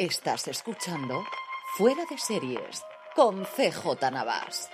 Estás 0.00 0.48
escuchando 0.48 1.24
Fuera 1.76 2.06
de 2.08 2.16
Series 2.16 2.82
con 3.14 3.44
CJ 3.44 4.10
Navas. 4.10 4.70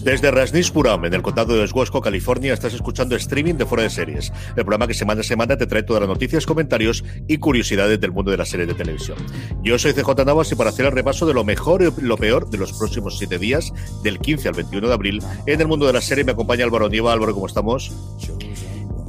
Desde 0.00 0.30
Rasnispuram, 0.30 1.04
en 1.04 1.12
el 1.12 1.20
condado 1.20 1.54
de 1.54 1.64
Oswego, 1.64 2.00
California, 2.00 2.54
estás 2.54 2.72
escuchando 2.72 3.14
streaming 3.14 3.56
de 3.56 3.66
Fuera 3.66 3.82
de 3.82 3.90
Series, 3.90 4.32
el 4.56 4.64
programa 4.64 4.86
que 4.86 4.94
semana 4.94 5.20
a 5.20 5.24
semana 5.24 5.58
te 5.58 5.66
trae 5.66 5.82
todas 5.82 6.00
las 6.00 6.08
noticias, 6.08 6.46
comentarios 6.46 7.04
y 7.28 7.36
curiosidades 7.36 8.00
del 8.00 8.10
mundo 8.10 8.30
de 8.30 8.38
las 8.38 8.48
series 8.48 8.68
de 8.68 8.74
televisión. 8.74 9.18
Yo 9.62 9.78
soy 9.78 9.92
CJ 9.92 10.24
Navas 10.24 10.50
y 10.52 10.54
para 10.54 10.70
hacer 10.70 10.86
el 10.86 10.92
repaso 10.92 11.26
de 11.26 11.34
lo 11.34 11.44
mejor 11.44 11.82
y 11.82 12.00
lo 12.00 12.16
peor 12.16 12.48
de 12.48 12.56
los 12.56 12.72
próximos 12.72 13.18
siete 13.18 13.38
días, 13.38 13.70
del 14.02 14.18
15 14.18 14.48
al 14.48 14.54
21 14.54 14.88
de 14.88 14.94
abril, 14.94 15.22
en 15.44 15.60
el 15.60 15.68
mundo 15.68 15.86
de 15.86 15.92
la 15.92 16.00
serie 16.00 16.24
me 16.24 16.32
acompaña 16.32 16.64
Álvaro 16.64 16.88
Nieva. 16.88 17.12
Álvaro, 17.12 17.34
¿cómo 17.34 17.48
estamos? 17.48 17.92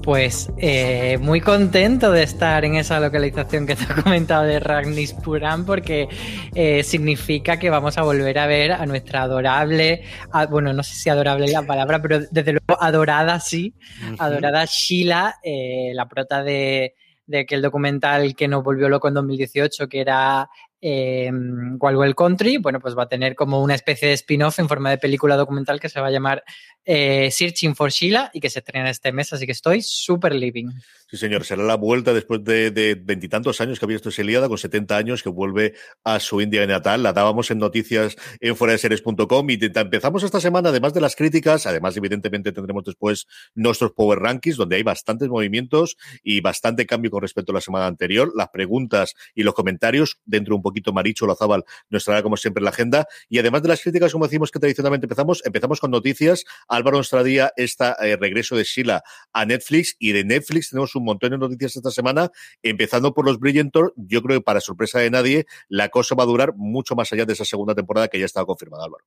Pues 0.06 0.52
eh, 0.60 1.18
muy 1.20 1.42
contento 1.42 2.12
de 2.12 2.22
estar 2.22 2.64
en 2.64 2.76
esa 2.76 3.00
localización 3.00 3.66
que 3.66 3.76
te 3.76 3.86
he 3.86 4.04
comentado 4.04 4.44
de 4.44 4.60
Ragnispuram 4.60 5.66
porque 5.66 6.08
eh, 6.54 6.84
significa 6.84 7.58
que 7.58 7.72
vamos 7.72 7.98
a 7.98 8.04
volver 8.04 8.38
a 8.38 8.46
ver 8.46 8.72
a 8.74 8.86
nuestra 8.86 9.24
adorable, 9.24 10.04
a, 10.32 10.46
bueno, 10.46 10.74
no 10.74 10.84
sé 10.84 10.94
si 10.94 11.10
adorable 11.10 11.46
es 11.46 11.54
la 11.54 11.64
palabra, 11.64 12.04
pero 12.04 12.20
desde 12.20 12.52
luego 12.52 12.80
adorada 12.80 13.40
sí, 13.40 13.74
adorada 14.20 14.66
Sheila, 14.66 15.38
eh, 15.42 15.90
la 15.96 16.08
prota 16.08 16.44
de, 16.44 16.94
de 17.26 17.40
aquel 17.40 17.64
documental 17.64 18.36
que 18.36 18.48
nos 18.48 18.64
volvió 18.64 18.88
loco 18.88 19.08
en 19.08 19.16
2018, 19.16 19.90
que 19.90 20.02
era 20.02 20.48
eh, 20.88 21.32
Wild 21.32 22.14
Country, 22.14 22.58
bueno, 22.58 22.80
pues 22.80 22.96
va 22.96 23.04
a 23.04 23.10
tener 23.10 23.34
como 23.34 23.60
una 23.64 23.74
especie 23.74 24.10
de 24.10 24.14
spin-off 24.14 24.60
en 24.60 24.68
forma 24.68 24.92
de 24.92 25.00
película 25.00 25.36
documental 25.36 25.80
que 25.80 25.90
se 25.90 26.00
va 26.00 26.08
a 26.08 26.12
llamar 26.12 26.44
eh, 26.86 27.30
Searching 27.32 27.76
for 27.76 27.92
Sheila 27.92 28.32
y 28.34 28.40
que 28.40 28.50
se 28.50 28.60
estrena 28.60 28.90
este 28.90 29.12
mes, 29.12 29.34
así 29.34 29.46
que 29.46 29.52
estoy 29.52 29.82
súper 29.82 30.36
living. 30.36 30.70
Sí, 31.08 31.18
señor, 31.18 31.46
será 31.46 31.64
la 31.64 31.76
vuelta 31.76 32.14
después 32.14 32.44
de 32.44 33.00
veintitantos 33.04 33.62
años 33.62 33.80
que 33.80 33.86
había 33.86 33.98
esto 33.98 34.10
liada, 34.24 34.48
con 34.48 34.58
70 34.58 34.98
años, 34.98 35.24
que 35.24 35.30
vuelve 35.30 35.76
a 36.04 36.20
su 36.20 36.42
India 36.42 36.66
natal. 36.66 37.04
La 37.04 37.14
dábamos 37.14 37.52
en 37.52 37.60
noticias 37.60 38.16
en 38.40 38.56
fueradeseries.com 38.56 39.50
y 39.50 39.60
empezamos 39.62 40.24
esta 40.24 40.40
semana, 40.40 40.70
además 40.70 40.94
de 40.94 41.02
las 41.02 41.16
críticas, 41.16 41.66
además, 41.66 41.96
evidentemente, 41.98 42.52
tendremos 42.52 42.84
después 42.84 43.28
nuestros 43.54 43.92
Power 43.92 44.20
Rankings, 44.20 44.58
donde 44.58 44.78
hay 44.78 44.84
bastantes 44.84 45.30
movimientos 45.30 45.98
y 46.24 46.42
bastante 46.42 46.86
cambio 46.86 47.12
con 47.12 47.22
respecto 47.22 47.52
a 47.52 47.56
la 47.56 47.62
semana 47.62 47.88
anterior. 47.88 48.32
Las 48.36 48.50
preguntas 48.50 49.14
y 49.34 49.44
los 49.44 49.54
comentarios, 49.54 50.20
dentro 50.26 50.54
de 50.54 50.58
un 50.58 50.62
poquito 50.62 50.94
Maricho 50.94 51.28
Lazábal 51.28 51.64
nos 51.90 52.04
traerá 52.04 52.24
como 52.24 52.38
siempre 52.38 52.64
la 52.64 52.70
agenda. 52.70 53.08
Y 53.30 53.40
además 53.40 53.62
de 53.62 53.70
las 53.70 53.82
críticas, 53.82 54.12
como 54.12 54.26
decimos 54.26 54.52
que 54.52 54.60
tradicionalmente 54.60 55.06
empezamos, 55.06 55.42
empezamos 55.46 55.80
con 55.80 55.92
noticias. 55.92 56.46
Álvaro 56.76 56.98
nos 56.98 57.10
traía 57.10 57.52
este 57.56 57.94
regreso 58.18 58.56
de 58.56 58.64
Sheila 58.64 59.04
a 59.34 59.46
Netflix 59.46 59.96
y 60.00 60.12
de 60.12 60.24
Netflix 60.24 60.70
tenemos 60.70 60.96
un 60.96 61.06
montón 61.06 61.32
de 61.32 61.38
noticias 61.38 61.76
esta 61.76 61.92
semana, 61.92 62.30
empezando 62.64 63.14
por 63.14 63.26
los 63.26 63.40
Brilliantor. 63.40 63.94
Yo 63.96 64.22
creo 64.22 64.40
que 64.40 64.44
para 64.44 64.62
sorpresa 64.62 65.00
de 65.00 65.10
nadie, 65.10 65.46
la 65.68 65.90
cosa 65.90 66.16
va 66.16 66.24
a 66.24 66.28
durar 66.28 66.54
mucho 66.56 66.96
más 66.96 67.12
allá 67.14 67.26
de 67.26 67.34
esa 67.34 67.46
segunda 67.46 67.76
temporada 67.76 68.08
que 68.08 68.20
ya 68.20 68.26
estaba 68.26 68.46
confirmada, 68.46 68.86
Álvaro. 68.86 69.06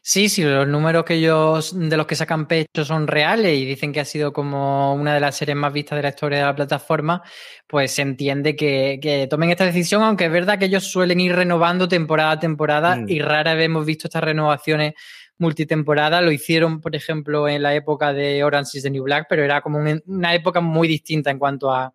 Sí, 0.00 0.28
sí, 0.28 0.44
los 0.44 0.68
números 0.68 1.04
que 1.04 1.14
ellos 1.14 1.72
de 1.76 1.96
los 1.96 2.06
que 2.06 2.14
sacan 2.14 2.46
pecho 2.46 2.84
son 2.84 3.08
reales 3.08 3.58
y 3.58 3.64
dicen 3.64 3.92
que 3.92 3.98
ha 3.98 4.04
sido 4.04 4.32
como 4.32 4.94
una 4.94 5.14
de 5.14 5.20
las 5.20 5.36
series 5.36 5.56
más 5.56 5.72
vistas 5.72 5.96
de 5.96 6.02
la 6.02 6.10
historia 6.10 6.38
de 6.38 6.44
la 6.44 6.54
plataforma, 6.54 7.22
pues 7.66 7.90
se 7.90 8.02
entiende 8.02 8.54
que, 8.54 9.26
tomen 9.28 9.50
esta 9.50 9.64
decisión, 9.64 10.04
aunque 10.04 10.26
es 10.26 10.30
verdad 10.30 10.60
que 10.60 10.66
ellos 10.66 10.84
suelen 10.84 11.18
ir 11.18 11.34
renovando 11.34 11.88
temporada 11.88 12.32
a 12.32 12.38
temporada 12.38 12.96
mm. 12.96 13.08
y 13.08 13.18
rara 13.18 13.54
vez 13.54 13.66
hemos 13.66 13.84
visto 13.84 14.06
estas 14.06 14.22
renovaciones 14.22 14.94
multitemporada. 15.38 16.20
Lo 16.20 16.32
hicieron, 16.32 16.80
por 16.80 16.94
ejemplo, 16.96 17.48
en 17.48 17.62
la 17.62 17.74
época 17.74 18.12
de 18.12 18.42
Orange 18.44 18.78
is 18.78 18.84
the 18.84 18.90
New 18.90 19.04
Black, 19.04 19.26
pero 19.28 19.44
era 19.44 19.60
como 19.60 19.78
una 19.78 20.34
época 20.34 20.60
muy 20.60 20.88
distinta 20.88 21.30
en 21.30 21.38
cuanto 21.38 21.72
a, 21.72 21.94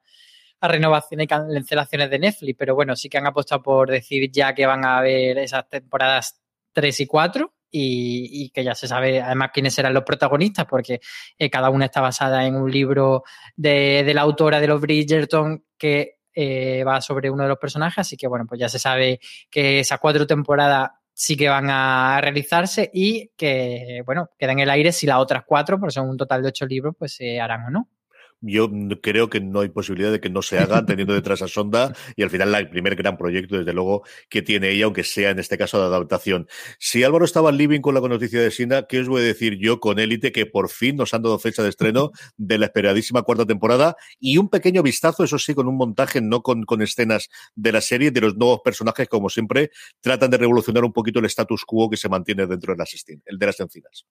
renovaciones 0.64 1.26
y 1.26 1.28
cancelaciones 1.28 2.10
de 2.10 2.20
Netflix. 2.20 2.56
Pero 2.58 2.76
bueno, 2.76 2.96
sí 2.96 3.10
que 3.10 3.18
han 3.18 3.26
apostado 3.26 3.64
por 3.64 3.90
decir 3.90 4.30
ya 4.32 4.54
que 4.54 4.66
van 4.66 4.86
a 4.86 5.00
haber 5.00 5.40
esas 5.40 5.68
temporadas 5.68 6.40
3 6.74 7.00
y 7.00 7.06
4 7.08 7.54
y, 7.72 8.50
que 8.52 8.64
ya 8.64 8.76
se 8.76 8.88
sabe 8.88 9.22
además 9.22 9.52
quiénes 9.54 9.74
serán 9.74 9.94
los 9.94 10.04
protagonistas, 10.04 10.66
porque 10.66 11.00
eh, 11.38 11.50
cada 11.50 11.70
una 11.70 11.86
está 11.86 12.02
basada 12.02 12.46
en 12.46 12.56
un 12.56 12.70
libro 12.70 13.24
de, 13.56 14.04
de 14.06 14.14
la 14.14 14.22
autora 14.22 14.60
de 14.60 14.68
los 14.68 14.82
Bridgerton 14.82 15.66
que 15.78 16.18
eh, 16.34 16.84
va 16.86 17.02
sobre 17.02 17.30
uno 17.30 17.44
de 17.44 17.50
los 17.50 17.58
personajes, 17.58 18.00
así 18.00 18.16
que 18.16 18.28
bueno, 18.28 18.46
pues 18.48 18.60
ya 18.60 18.70
se 18.70 18.80
sabe 18.80 19.20
que 19.50 19.80
esas 19.80 20.00
cuatro 20.00 20.26
temporadas 20.26 20.92
sí 21.22 21.38
que 21.38 21.50
van 21.50 21.70
a 21.70 22.20
realizarse 22.20 22.90
y 22.92 23.30
que, 23.38 24.02
bueno, 24.08 24.32
queda 24.40 24.54
en 24.54 24.60
el 24.60 24.72
aire 24.72 24.92
si 24.92 25.06
las 25.06 25.20
otras 25.20 25.44
cuatro, 25.46 25.80
porque 25.80 25.94
son 25.94 26.10
un 26.10 26.18
total 26.18 26.42
de 26.42 26.48
ocho 26.48 26.66
libros, 26.66 26.96
pues 26.98 27.14
se 27.14 27.40
harán 27.40 27.66
o 27.66 27.70
no 27.70 27.88
yo 28.42 28.70
creo 29.02 29.30
que 29.30 29.40
no 29.40 29.62
hay 29.62 29.70
posibilidad 29.70 30.12
de 30.12 30.20
que 30.20 30.30
no 30.30 30.42
se 30.42 30.60
hagan 30.60 30.86
teniendo 30.86 31.14
detrás 31.14 31.42
a 31.42 31.48
Sonda 31.48 31.96
y 32.16 32.24
al 32.24 32.30
final 32.30 32.54
el 32.56 32.70
primer 32.70 32.96
gran 32.96 33.18
proyecto, 33.18 33.58
desde 33.58 33.74
luego, 33.74 34.04
que 34.30 34.42
tiene 34.42 34.72
ella, 34.72 34.86
aunque 34.86 35.04
sea 35.04 35.30
en 35.30 35.40
este 35.40 35.58
caso 35.58 35.80
de 35.80 35.86
adaptación. 35.86 36.48
Si 36.80 37.04
Álvaro 37.04 37.26
estaba 37.26 37.52
living 37.52 37.82
con 37.82 37.94
la 37.94 38.02
noticia 38.02 38.42
de 38.42 38.52
Sina, 38.52 38.84
¿qué 38.88 39.00
os 39.00 39.08
voy 39.08 39.22
a 39.22 39.26
decir 39.26 39.58
yo 39.60 39.80
con 39.80 40.00
Élite 40.00 40.32
que 40.32 40.46
por 40.46 40.70
fin 40.70 40.96
nos 40.96 41.14
han 41.14 41.22
dado 41.22 41.40
fecha 41.40 41.64
de 41.64 41.70
estreno 41.70 42.12
de 42.38 42.58
la 42.58 42.66
esperadísima 42.66 43.22
cuarta 43.22 43.46
temporada 43.46 43.96
y 44.20 44.38
un 44.38 44.50
pequeño 44.50 44.84
vistazo, 44.84 45.24
eso 45.24 45.38
sí, 45.38 45.54
con 45.54 45.68
un 45.68 45.78
montaje, 45.78 46.22
no 46.22 46.42
con, 46.42 46.64
con 46.64 46.82
escenas 46.82 47.30
de 47.56 47.72
la 47.72 47.82
serie, 47.82 48.12
de 48.12 48.22
los 48.22 48.36
nuevos 48.36 48.62
personajes, 48.64 49.08
como 49.08 49.30
siempre, 49.30 49.72
tratan 50.02 50.32
de 50.32 50.38
revolucionar 50.38 50.84
un 50.84 50.94
poquito 50.94 51.20
el 51.20 51.26
status 51.26 51.64
quo 51.66 51.90
que 51.90 51.98
se 51.98 52.10
mantiene 52.10 52.48
dentro 52.48 52.74
de 52.74 52.78
las, 52.78 52.94
el 53.26 53.38
de 53.38 53.46
las 53.46 53.60
encinas. 53.60 54.06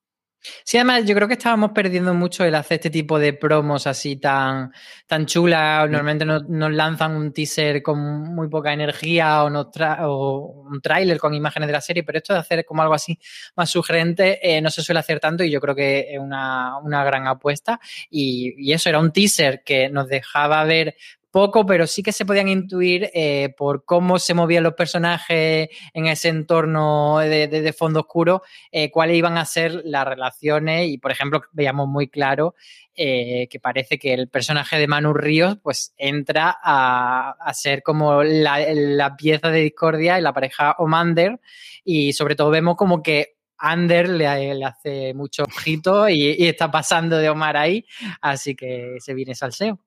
Sí, 0.64 0.78
además 0.78 1.04
yo 1.04 1.14
creo 1.14 1.28
que 1.28 1.34
estábamos 1.34 1.72
perdiendo 1.72 2.14
mucho 2.14 2.44
el 2.44 2.54
hacer 2.54 2.76
este 2.76 2.90
tipo 2.90 3.18
de 3.18 3.34
promos 3.34 3.86
así 3.86 4.16
tan, 4.16 4.72
tan 5.06 5.26
chulas. 5.26 5.88
Normalmente 5.90 6.24
nos, 6.24 6.44
lanzan 6.48 7.12
un 7.12 7.32
teaser 7.32 7.82
con 7.82 7.98
muy 8.34 8.48
poca 8.48 8.72
energía 8.72 9.44
o, 9.44 9.48
o 9.48 10.66
un 10.70 10.80
tráiler 10.80 11.18
con 11.18 11.34
imágenes 11.34 11.66
de 11.66 11.72
la 11.72 11.80
serie, 11.80 12.04
pero 12.04 12.18
esto 12.18 12.32
de 12.32 12.40
hacer 12.40 12.64
como 12.64 12.82
algo 12.82 12.94
así 12.94 13.18
más 13.56 13.70
sugerente 13.70 14.38
eh, 14.42 14.60
no 14.60 14.70
se 14.70 14.82
suele 14.82 15.00
hacer 15.00 15.20
tanto 15.20 15.44
y 15.44 15.50
yo 15.50 15.60
creo 15.60 15.74
que 15.74 16.14
es 16.14 16.18
una, 16.18 16.78
una 16.78 17.04
gran 17.04 17.26
apuesta. 17.26 17.78
Y, 18.08 18.54
y, 18.56 18.72
eso 18.72 18.88
era 18.88 18.98
un 18.98 19.12
teaser 19.12 19.62
que 19.62 19.88
nos 19.90 20.08
dejaba 20.08 20.64
ver 20.64 20.96
poco, 21.30 21.64
pero 21.64 21.86
sí 21.86 22.02
que 22.02 22.12
se 22.12 22.24
podían 22.24 22.48
intuir 22.48 23.10
eh, 23.14 23.54
por 23.56 23.84
cómo 23.84 24.18
se 24.18 24.34
movían 24.34 24.64
los 24.64 24.74
personajes 24.74 25.68
en 25.94 26.06
ese 26.06 26.28
entorno 26.28 27.18
de, 27.18 27.74
fondo 27.76 28.00
oscuro, 28.00 28.42
eh, 28.72 28.90
cuáles 28.90 29.16
iban 29.16 29.38
a 29.38 29.44
ser 29.44 29.82
las 29.84 30.06
relaciones. 30.06 30.88
Y, 30.88 30.98
por 30.98 31.12
ejemplo, 31.12 31.42
veíamos 31.52 31.88
muy 31.88 32.08
claro 32.08 32.54
eh, 32.94 33.48
que 33.50 33.60
parece 33.60 33.98
que 33.98 34.12
el 34.12 34.28
personaje 34.28 34.76
de 34.76 34.88
Manu 34.88 35.14
Ríos 35.14 35.56
pues 35.62 35.94
entra 35.96 36.56
a, 36.62 37.34
ser 37.54 37.82
como 37.82 38.22
la, 38.22 39.16
pieza 39.16 39.50
de 39.50 39.60
discordia 39.60 40.18
en 40.18 40.24
la 40.24 40.32
pareja 40.32 40.74
Omander. 40.78 41.40
Y 41.84 42.12
sobre 42.12 42.34
todo 42.34 42.50
vemos 42.50 42.76
como 42.76 43.02
que 43.02 43.36
Ander 43.62 44.08
le, 44.08 44.26
hace 44.64 45.12
mucho 45.14 45.44
ojito 45.44 46.08
y, 46.08 46.34
y, 46.38 46.48
está 46.48 46.70
pasando 46.70 47.18
de 47.18 47.28
Omar 47.28 47.58
ahí, 47.58 47.84
así 48.22 48.56
que 48.56 48.96
se 49.00 49.12
viene 49.12 49.34
salseo. 49.34 49.78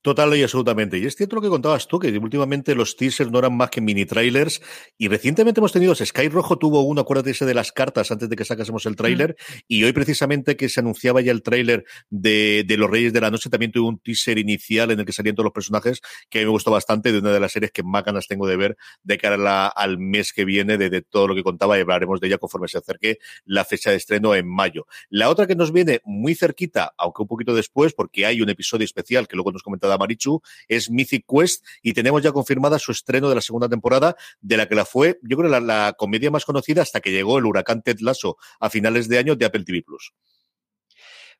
Total 0.00 0.34
y 0.36 0.42
absolutamente. 0.42 0.98
Y 0.98 1.06
es 1.06 1.16
cierto 1.16 1.36
lo 1.36 1.42
que 1.42 1.48
contabas 1.48 1.86
tú, 1.86 1.98
que 1.98 2.08
últimamente 2.18 2.74
los 2.74 2.96
teasers 2.96 3.30
no 3.30 3.38
eran 3.38 3.56
más 3.56 3.70
que 3.70 3.80
mini 3.80 4.06
trailers. 4.06 4.62
Y 4.98 5.08
recientemente 5.08 5.60
hemos 5.60 5.72
tenido, 5.72 5.94
Sky 5.94 6.28
Rojo 6.28 6.58
tuvo 6.58 6.82
uno, 6.82 7.02
acuérdate 7.02 7.30
ese 7.30 7.44
de 7.44 7.54
las 7.54 7.72
cartas 7.72 8.10
antes 8.10 8.28
de 8.28 8.36
que 8.36 8.44
sacásemos 8.44 8.86
el 8.86 8.96
tráiler. 8.96 9.36
Y 9.68 9.84
hoy 9.84 9.92
precisamente 9.92 10.56
que 10.56 10.68
se 10.68 10.80
anunciaba 10.80 11.20
ya 11.20 11.32
el 11.32 11.42
tráiler 11.42 11.84
de, 12.10 12.64
de, 12.66 12.76
Los 12.76 12.90
Reyes 12.90 13.12
de 13.12 13.20
la 13.20 13.30
Noche, 13.30 13.50
también 13.50 13.72
tuvo 13.72 13.88
un 13.88 13.98
teaser 13.98 14.38
inicial 14.38 14.90
en 14.90 15.00
el 15.00 15.06
que 15.06 15.12
salían 15.12 15.34
todos 15.34 15.44
los 15.44 15.52
personajes, 15.52 16.00
que 16.30 16.38
a 16.38 16.42
mí 16.42 16.46
me 16.46 16.52
gustó 16.52 16.70
bastante, 16.70 17.12
de 17.12 17.18
una 17.18 17.32
de 17.32 17.40
las 17.40 17.52
series 17.52 17.72
que 17.72 17.82
más 17.82 18.04
ganas 18.04 18.26
tengo 18.26 18.46
de 18.46 18.56
ver 18.56 18.76
de 19.02 19.18
cara 19.18 19.68
al 19.68 19.98
mes 19.98 20.32
que 20.32 20.44
viene, 20.44 20.78
de, 20.78 20.90
de, 20.90 21.02
todo 21.02 21.28
lo 21.28 21.34
que 21.34 21.42
contaba, 21.42 21.78
y 21.78 21.80
hablaremos 21.80 22.20
de 22.20 22.28
ella 22.28 22.38
conforme 22.38 22.68
se 22.68 22.78
acerque 22.78 23.18
la 23.44 23.64
fecha 23.64 23.90
de 23.90 23.96
estreno 23.96 24.34
en 24.34 24.48
mayo. 24.48 24.86
La 25.08 25.28
otra 25.28 25.46
que 25.46 25.56
nos 25.56 25.72
viene 25.72 26.00
muy 26.04 26.34
cerquita, 26.34 26.94
aunque 26.98 27.22
un 27.22 27.28
poquito 27.28 27.54
después, 27.54 27.94
porque 27.94 28.26
hay 28.26 28.42
un 28.42 28.50
episodio 28.50 28.84
especial 28.84 29.28
que 29.28 29.36
luego 29.36 29.52
nos 29.52 29.61
hemos 29.62 29.64
comentado 29.64 29.92
a 29.92 29.98
Marichu, 29.98 30.42
es 30.68 30.90
Mythic 30.90 31.24
Quest 31.26 31.64
y 31.82 31.92
tenemos 31.92 32.22
ya 32.22 32.32
confirmada 32.32 32.78
su 32.78 32.92
estreno 32.92 33.28
de 33.28 33.34
la 33.36 33.40
segunda 33.40 33.68
temporada, 33.68 34.16
de 34.40 34.56
la 34.56 34.68
que 34.68 34.74
la 34.74 34.84
fue, 34.84 35.18
yo 35.22 35.36
creo, 35.36 35.48
la, 35.48 35.60
la 35.60 35.94
comedia 35.96 36.30
más 36.30 36.44
conocida 36.44 36.82
hasta 36.82 37.00
que 37.00 37.10
llegó 37.10 37.38
el 37.38 37.46
huracán 37.46 37.82
Ted 37.82 38.00
Lasso 38.00 38.36
a 38.60 38.70
finales 38.70 39.08
de 39.08 39.18
año 39.18 39.36
de 39.36 39.46
Apple 39.46 39.64
TV 39.64 39.82
Plus. 39.82 40.12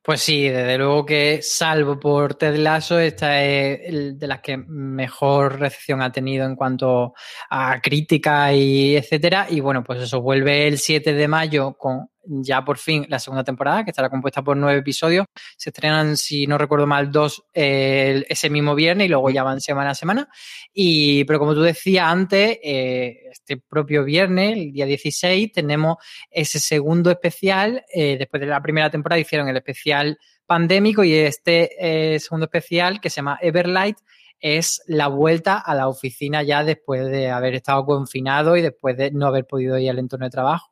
Pues 0.05 0.21
sí, 0.21 0.49
desde 0.49 0.79
luego 0.79 1.07
que 1.07 1.43
salvo 1.43 2.01
por 2.01 2.35
Ted 2.35 2.57
Lasso, 2.57 2.99
esta 2.99 3.45
es 3.45 4.19
de 4.19 4.27
las 4.27 4.41
que 4.41 4.57
mejor 4.57 5.61
recepción 5.61 6.03
ha 6.03 6.11
tenido 6.11 6.45
en 6.45 6.57
cuanto 6.57 7.15
a 7.49 7.81
crítica 7.81 8.53
y 8.53 8.97
etcétera. 8.97 9.47
Y 9.49 9.61
bueno, 9.61 9.85
pues 9.85 10.01
eso 10.01 10.21
vuelve 10.21 10.67
el 10.67 10.79
7 10.79 11.13
de 11.13 11.29
mayo 11.29 11.75
con 11.75 12.09
ya 12.25 12.65
por 12.65 12.79
fin 12.79 13.07
la 13.09 13.19
segunda 13.19 13.45
temporada, 13.45 13.85
que 13.85 13.91
estará 13.91 14.09
compuesta 14.09 14.43
por 14.43 14.57
nueve 14.57 14.81
episodios. 14.81 15.27
Se 15.57 15.71
estrenan, 15.71 16.17
si 16.17 16.47
no 16.47 16.59
recuerdo 16.59 16.87
mal, 16.87 17.11
dos 17.11 17.45
eh, 17.55 18.25
ese 18.29 18.51
mismo 18.51 18.75
viernes 18.75 19.07
y 19.07 19.09
luego 19.09 19.31
ya 19.31 19.43
van 19.43 19.61
semana 19.61 19.91
a 19.91 19.95
semana. 19.95 20.29
Y, 20.73 21.25
pero 21.25 21.39
como 21.39 21.55
tú 21.55 21.63
decías 21.63 22.07
antes, 22.07 22.59
eh, 22.63 23.23
este 23.31 23.57
propio 23.57 24.05
viernes, 24.05 24.57
el 24.57 24.73
día 24.73 24.87
16, 24.87 25.53
tenemos 25.53 25.97
ese 26.31 26.59
segundo 26.59 27.11
especial. 27.11 27.85
Eh, 27.93 28.17
después 28.19 28.41
de 28.41 28.47
la 28.47 28.63
primera 28.63 28.91
temporada 28.91 29.21
hicieron 29.21 29.49
el 29.49 29.57
especial 29.57 30.19
pandémico 30.47 31.05
y 31.05 31.15
este 31.15 32.19
segundo 32.19 32.45
especial 32.45 33.01
que 33.01 33.09
se 33.09 33.17
llama 33.17 33.39
Everlight 33.41 33.97
es 34.39 34.83
la 34.87 35.07
vuelta 35.07 35.57
a 35.59 35.75
la 35.75 35.89
oficina 35.89 36.43
ya 36.43 36.65
después 36.65 37.07
de 37.07 37.31
haber 37.31 37.55
estado 37.55 37.87
confinado 37.87 38.57
y 38.57 38.61
después 38.61 38.97
de 38.97 39.13
no 39.13 39.29
haber 39.29 39.47
podido 39.47 39.79
ir 39.79 39.89
al 39.89 40.01
entorno 40.01 40.27
de 40.27 40.31
trabajo. 40.31 40.72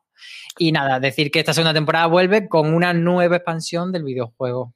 Y 0.57 0.71
nada, 0.71 0.99
decir 0.99 1.31
que 1.31 1.39
esta 1.39 1.53
segunda 1.53 1.73
temporada 1.73 2.07
vuelve 2.07 2.47
con 2.47 2.73
una 2.73 2.93
nueva 2.93 3.37
expansión 3.37 3.91
del 3.91 4.03
videojuego. 4.03 4.73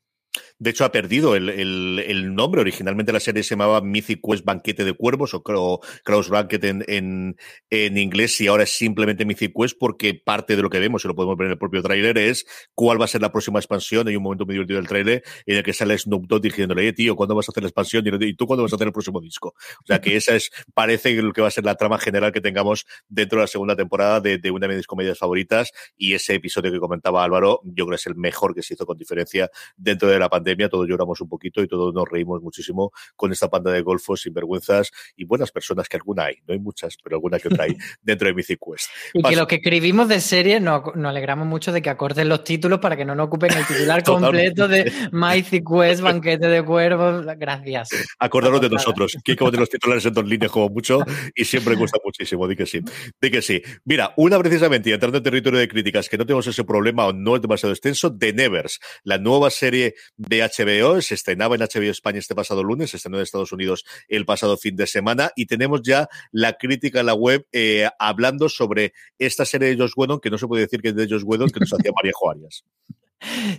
De 0.57 0.69
hecho, 0.69 0.85
ha 0.85 0.91
perdido 0.91 1.35
el, 1.35 2.35
nombre. 2.35 2.61
Originalmente 2.61 3.11
la 3.11 3.19
serie 3.19 3.43
se 3.43 3.51
llamaba 3.51 3.81
Mythic 3.81 4.21
Quest 4.21 4.45
Banquete 4.45 4.85
de 4.85 4.93
Cuervos 4.93 5.33
o 5.33 5.43
Cross 5.43 6.29
Banquet 6.29 6.63
en, 6.63 7.35
en, 7.69 7.97
inglés 7.97 8.39
y 8.39 8.47
ahora 8.47 8.63
es 8.63 8.77
simplemente 8.77 9.25
Mythic 9.25 9.53
Quest 9.53 9.75
porque 9.77 10.13
parte 10.13 10.55
de 10.55 10.61
lo 10.61 10.69
que 10.69 10.79
vemos, 10.79 11.03
y 11.03 11.07
lo 11.09 11.15
podemos 11.15 11.35
ver 11.35 11.47
en 11.47 11.51
el 11.51 11.57
propio 11.57 11.81
tráiler, 11.83 12.17
es 12.17 12.45
cuál 12.73 12.99
va 12.99 13.05
a 13.05 13.09
ser 13.09 13.21
la 13.21 13.31
próxima 13.31 13.59
expansión. 13.59 14.07
Hay 14.07 14.15
un 14.15 14.23
momento 14.23 14.45
muy 14.45 14.53
divertido 14.53 14.79
del 14.79 14.87
tráiler 14.87 15.23
en 15.45 15.57
el 15.57 15.63
que 15.63 15.73
sale 15.73 15.97
Snoop 15.97 16.25
Dogg 16.27 16.41
diciéndole, 16.41 16.87
eh, 16.87 16.93
tío, 16.93 17.17
¿cuándo 17.17 17.35
vas 17.35 17.49
a 17.49 17.51
hacer 17.51 17.63
la 17.63 17.69
expansión? 17.69 18.05
Y 18.21 18.33
tú, 18.35 18.47
¿cuándo 18.47 18.63
vas 18.63 18.71
a 18.71 18.77
hacer 18.77 18.87
el 18.87 18.93
próximo 18.93 19.19
disco? 19.19 19.49
O 19.49 19.85
sea, 19.85 19.99
que 19.99 20.15
esa 20.15 20.35
es, 20.35 20.51
parece 20.73 21.13
lo 21.21 21.33
que 21.33 21.41
va 21.41 21.49
a 21.49 21.51
ser 21.51 21.65
la 21.65 21.75
trama 21.75 21.99
general 21.99 22.31
que 22.31 22.39
tengamos 22.39 22.85
dentro 23.09 23.39
de 23.39 23.43
la 23.43 23.47
segunda 23.47 23.75
temporada 23.75 24.21
de, 24.21 24.37
de 24.37 24.51
una 24.51 24.67
de 24.67 24.77
mis 24.77 24.87
comedias 24.87 25.17
favoritas 25.17 25.71
y 25.97 26.13
ese 26.13 26.35
episodio 26.35 26.71
que 26.71 26.79
comentaba 26.79 27.23
Álvaro, 27.23 27.59
yo 27.65 27.85
creo 27.85 27.89
que 27.89 27.95
es 27.95 28.07
el 28.07 28.15
mejor 28.15 28.55
que 28.55 28.63
se 28.63 28.75
hizo 28.75 28.85
con 28.85 28.97
diferencia 28.97 29.49
dentro 29.75 30.07
de 30.07 30.17
la 30.17 30.29
pandemia. 30.29 30.44
Todos 30.69 30.87
lloramos 30.87 31.19
un 31.21 31.29
poquito 31.29 31.61
y 31.61 31.67
todos 31.67 31.93
nos 31.93 32.07
reímos 32.09 32.41
muchísimo 32.41 32.91
con 33.15 33.31
esta 33.31 33.49
panda 33.49 33.71
de 33.71 33.81
golfos 33.81 34.21
sinvergüenzas 34.21 34.91
y 35.15 35.25
buenas 35.25 35.51
personas, 35.51 35.87
que 35.89 35.97
alguna 35.97 36.25
hay, 36.25 36.35
no 36.47 36.53
hay 36.53 36.59
muchas, 36.59 36.97
pero 37.03 37.15
alguna 37.15 37.39
que 37.39 37.47
otra 37.47 37.65
hay 37.65 37.75
dentro 38.01 38.27
de 38.27 38.33
Mythic 38.33 38.59
Quest. 38.59 38.89
Y 39.13 39.23
que 39.23 39.35
lo 39.35 39.47
que 39.47 39.55
escribimos 39.55 40.07
de 40.07 40.19
serie 40.19 40.59
nos, 40.59 40.95
nos, 40.95 41.09
alegramos 41.09 41.47
mucho 41.47 41.71
de 41.71 41.81
que 41.81 41.89
acorten 41.89 42.29
los 42.29 42.43
títulos 42.43 42.79
para 42.79 42.95
que 42.95 43.05
no 43.05 43.15
nos 43.15 43.27
ocupen 43.27 43.51
el 43.53 43.65
titular 43.65 44.03
completo 44.05 44.67
de 44.67 44.91
Mythic 45.11 45.65
Quest, 45.67 46.01
Banquete 46.01 46.47
de 46.47 46.63
Cuervos. 46.63 47.25
Gracias. 47.37 47.89
Acordaros 48.19 48.61
de 48.61 48.69
nosotros, 48.69 49.17
que 49.23 49.35
como 49.35 49.51
de 49.51 49.57
los 49.57 49.69
titulares 49.69 50.05
en 50.05 50.13
dos 50.13 50.25
líneas 50.25 50.51
como 50.51 50.69
mucho 50.69 50.99
y 51.35 51.45
siempre 51.45 51.75
cuesta 51.77 51.99
muchísimo, 52.03 52.47
di 52.47 52.55
que 52.55 52.65
sí. 52.65 52.81
Di 53.21 53.31
que 53.31 53.41
sí. 53.41 53.61
Mira, 53.83 54.13
una 54.17 54.39
precisamente, 54.39 54.89
y 54.89 54.93
entrando 54.93 55.17
en 55.17 55.23
territorio 55.23 55.59
de 55.59 55.67
críticas, 55.67 56.09
que 56.09 56.17
no 56.17 56.25
tenemos 56.25 56.47
ese 56.47 56.63
problema 56.63 57.05
o 57.05 57.13
no 57.13 57.35
es 57.35 57.41
demasiado 57.41 57.73
extenso, 57.73 58.15
The 58.15 58.33
Nevers, 58.33 58.79
la 59.03 59.17
nueva 59.17 59.49
serie 59.49 59.95
de 60.17 60.34
HBO, 60.39 61.01
se 61.01 61.15
estrenaba 61.15 61.55
en 61.55 61.61
HBO 61.61 61.91
España 61.91 62.19
este 62.19 62.35
pasado 62.35 62.63
lunes, 62.63 62.91
se 62.91 62.97
estrenó 62.97 63.17
en 63.17 63.23
Estados 63.23 63.51
Unidos 63.51 63.85
el 64.07 64.25
pasado 64.25 64.57
fin 64.57 64.75
de 64.75 64.87
semana 64.87 65.31
y 65.35 65.45
tenemos 65.45 65.81
ya 65.83 66.07
la 66.31 66.53
crítica 66.53 66.99
en 66.99 67.05
la 67.07 67.13
web 67.13 67.47
eh, 67.51 67.89
hablando 67.99 68.49
sobre 68.49 68.93
esta 69.19 69.45
serie 69.45 69.69
de 69.69 69.77
Josh 69.77 69.93
Whedon, 69.95 70.19
que 70.19 70.29
no 70.29 70.37
se 70.37 70.47
puede 70.47 70.63
decir 70.63 70.81
que 70.81 70.89
es 70.89 70.95
de 70.95 71.07
Josh 71.07 71.23
Whedon, 71.23 71.49
que 71.49 71.59
nos 71.59 71.73
hacía 71.73 71.91
María 71.95 72.13
Arias. 72.31 72.63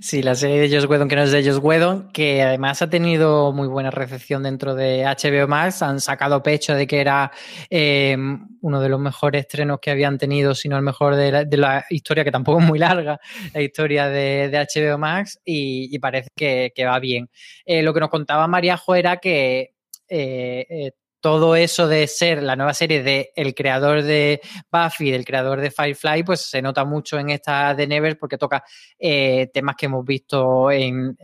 Sí, 0.00 0.22
la 0.22 0.34
serie 0.34 0.60
de 0.60 0.68
Josh 0.68 0.88
Whedon, 0.88 1.08
que 1.08 1.16
no 1.16 1.22
es 1.22 1.32
de 1.32 1.42
Josh 1.42 1.60
Whedon, 1.62 2.12
que 2.12 2.42
además 2.42 2.82
ha 2.82 2.90
tenido 2.90 3.52
muy 3.52 3.66
buena 3.66 3.90
recepción 3.90 4.42
dentro 4.42 4.74
de 4.74 5.04
HBO 5.04 5.48
Max. 5.48 5.82
Han 5.82 6.00
sacado 6.00 6.42
pecho 6.42 6.74
de 6.74 6.86
que 6.86 7.00
era 7.00 7.32
eh, 7.70 8.16
uno 8.60 8.80
de 8.80 8.88
los 8.88 9.00
mejores 9.00 9.40
estrenos 9.40 9.78
que 9.80 9.90
habían 9.90 10.18
tenido, 10.18 10.54
si 10.54 10.68
no 10.68 10.76
el 10.76 10.82
mejor 10.82 11.16
de 11.16 11.46
la, 11.56 11.84
historia, 11.90 12.24
que 12.24 12.30
tampoco 12.30 12.60
es 12.60 12.66
muy 12.66 12.78
larga, 12.78 13.18
la 13.54 13.62
historia 13.62 14.08
de, 14.08 14.50
HBO 14.50 14.98
Max, 14.98 15.40
y, 15.44 15.98
parece 15.98 16.28
que, 16.36 16.72
va 16.84 16.98
bien. 17.00 17.28
Eh, 17.64 17.82
lo 17.82 17.92
que 17.92 18.00
nos 18.00 18.10
contaba 18.10 18.46
Mariajo 18.46 18.94
era 18.94 19.16
que 19.16 19.74
eh, 20.08 20.92
todo 21.26 21.56
eso 21.56 21.88
de 21.88 22.06
ser 22.06 22.40
la 22.40 22.54
nueva 22.54 22.72
serie 22.72 23.02
del 23.02 23.26
el 23.34 23.52
creador 23.52 24.04
de 24.04 24.40
Buffy, 24.70 25.10
del 25.10 25.24
creador 25.24 25.60
de 25.60 25.72
Firefly, 25.72 26.22
pues 26.22 26.42
se 26.42 26.62
nota 26.62 26.84
mucho 26.84 27.18
en 27.18 27.30
esta 27.30 27.74
de 27.74 27.88
Never 27.88 28.16
porque 28.16 28.38
toca 28.38 28.62
eh, 28.96 29.50
temas 29.52 29.74
que 29.74 29.86
hemos 29.86 30.04
visto 30.04 30.70
en, 30.70 31.18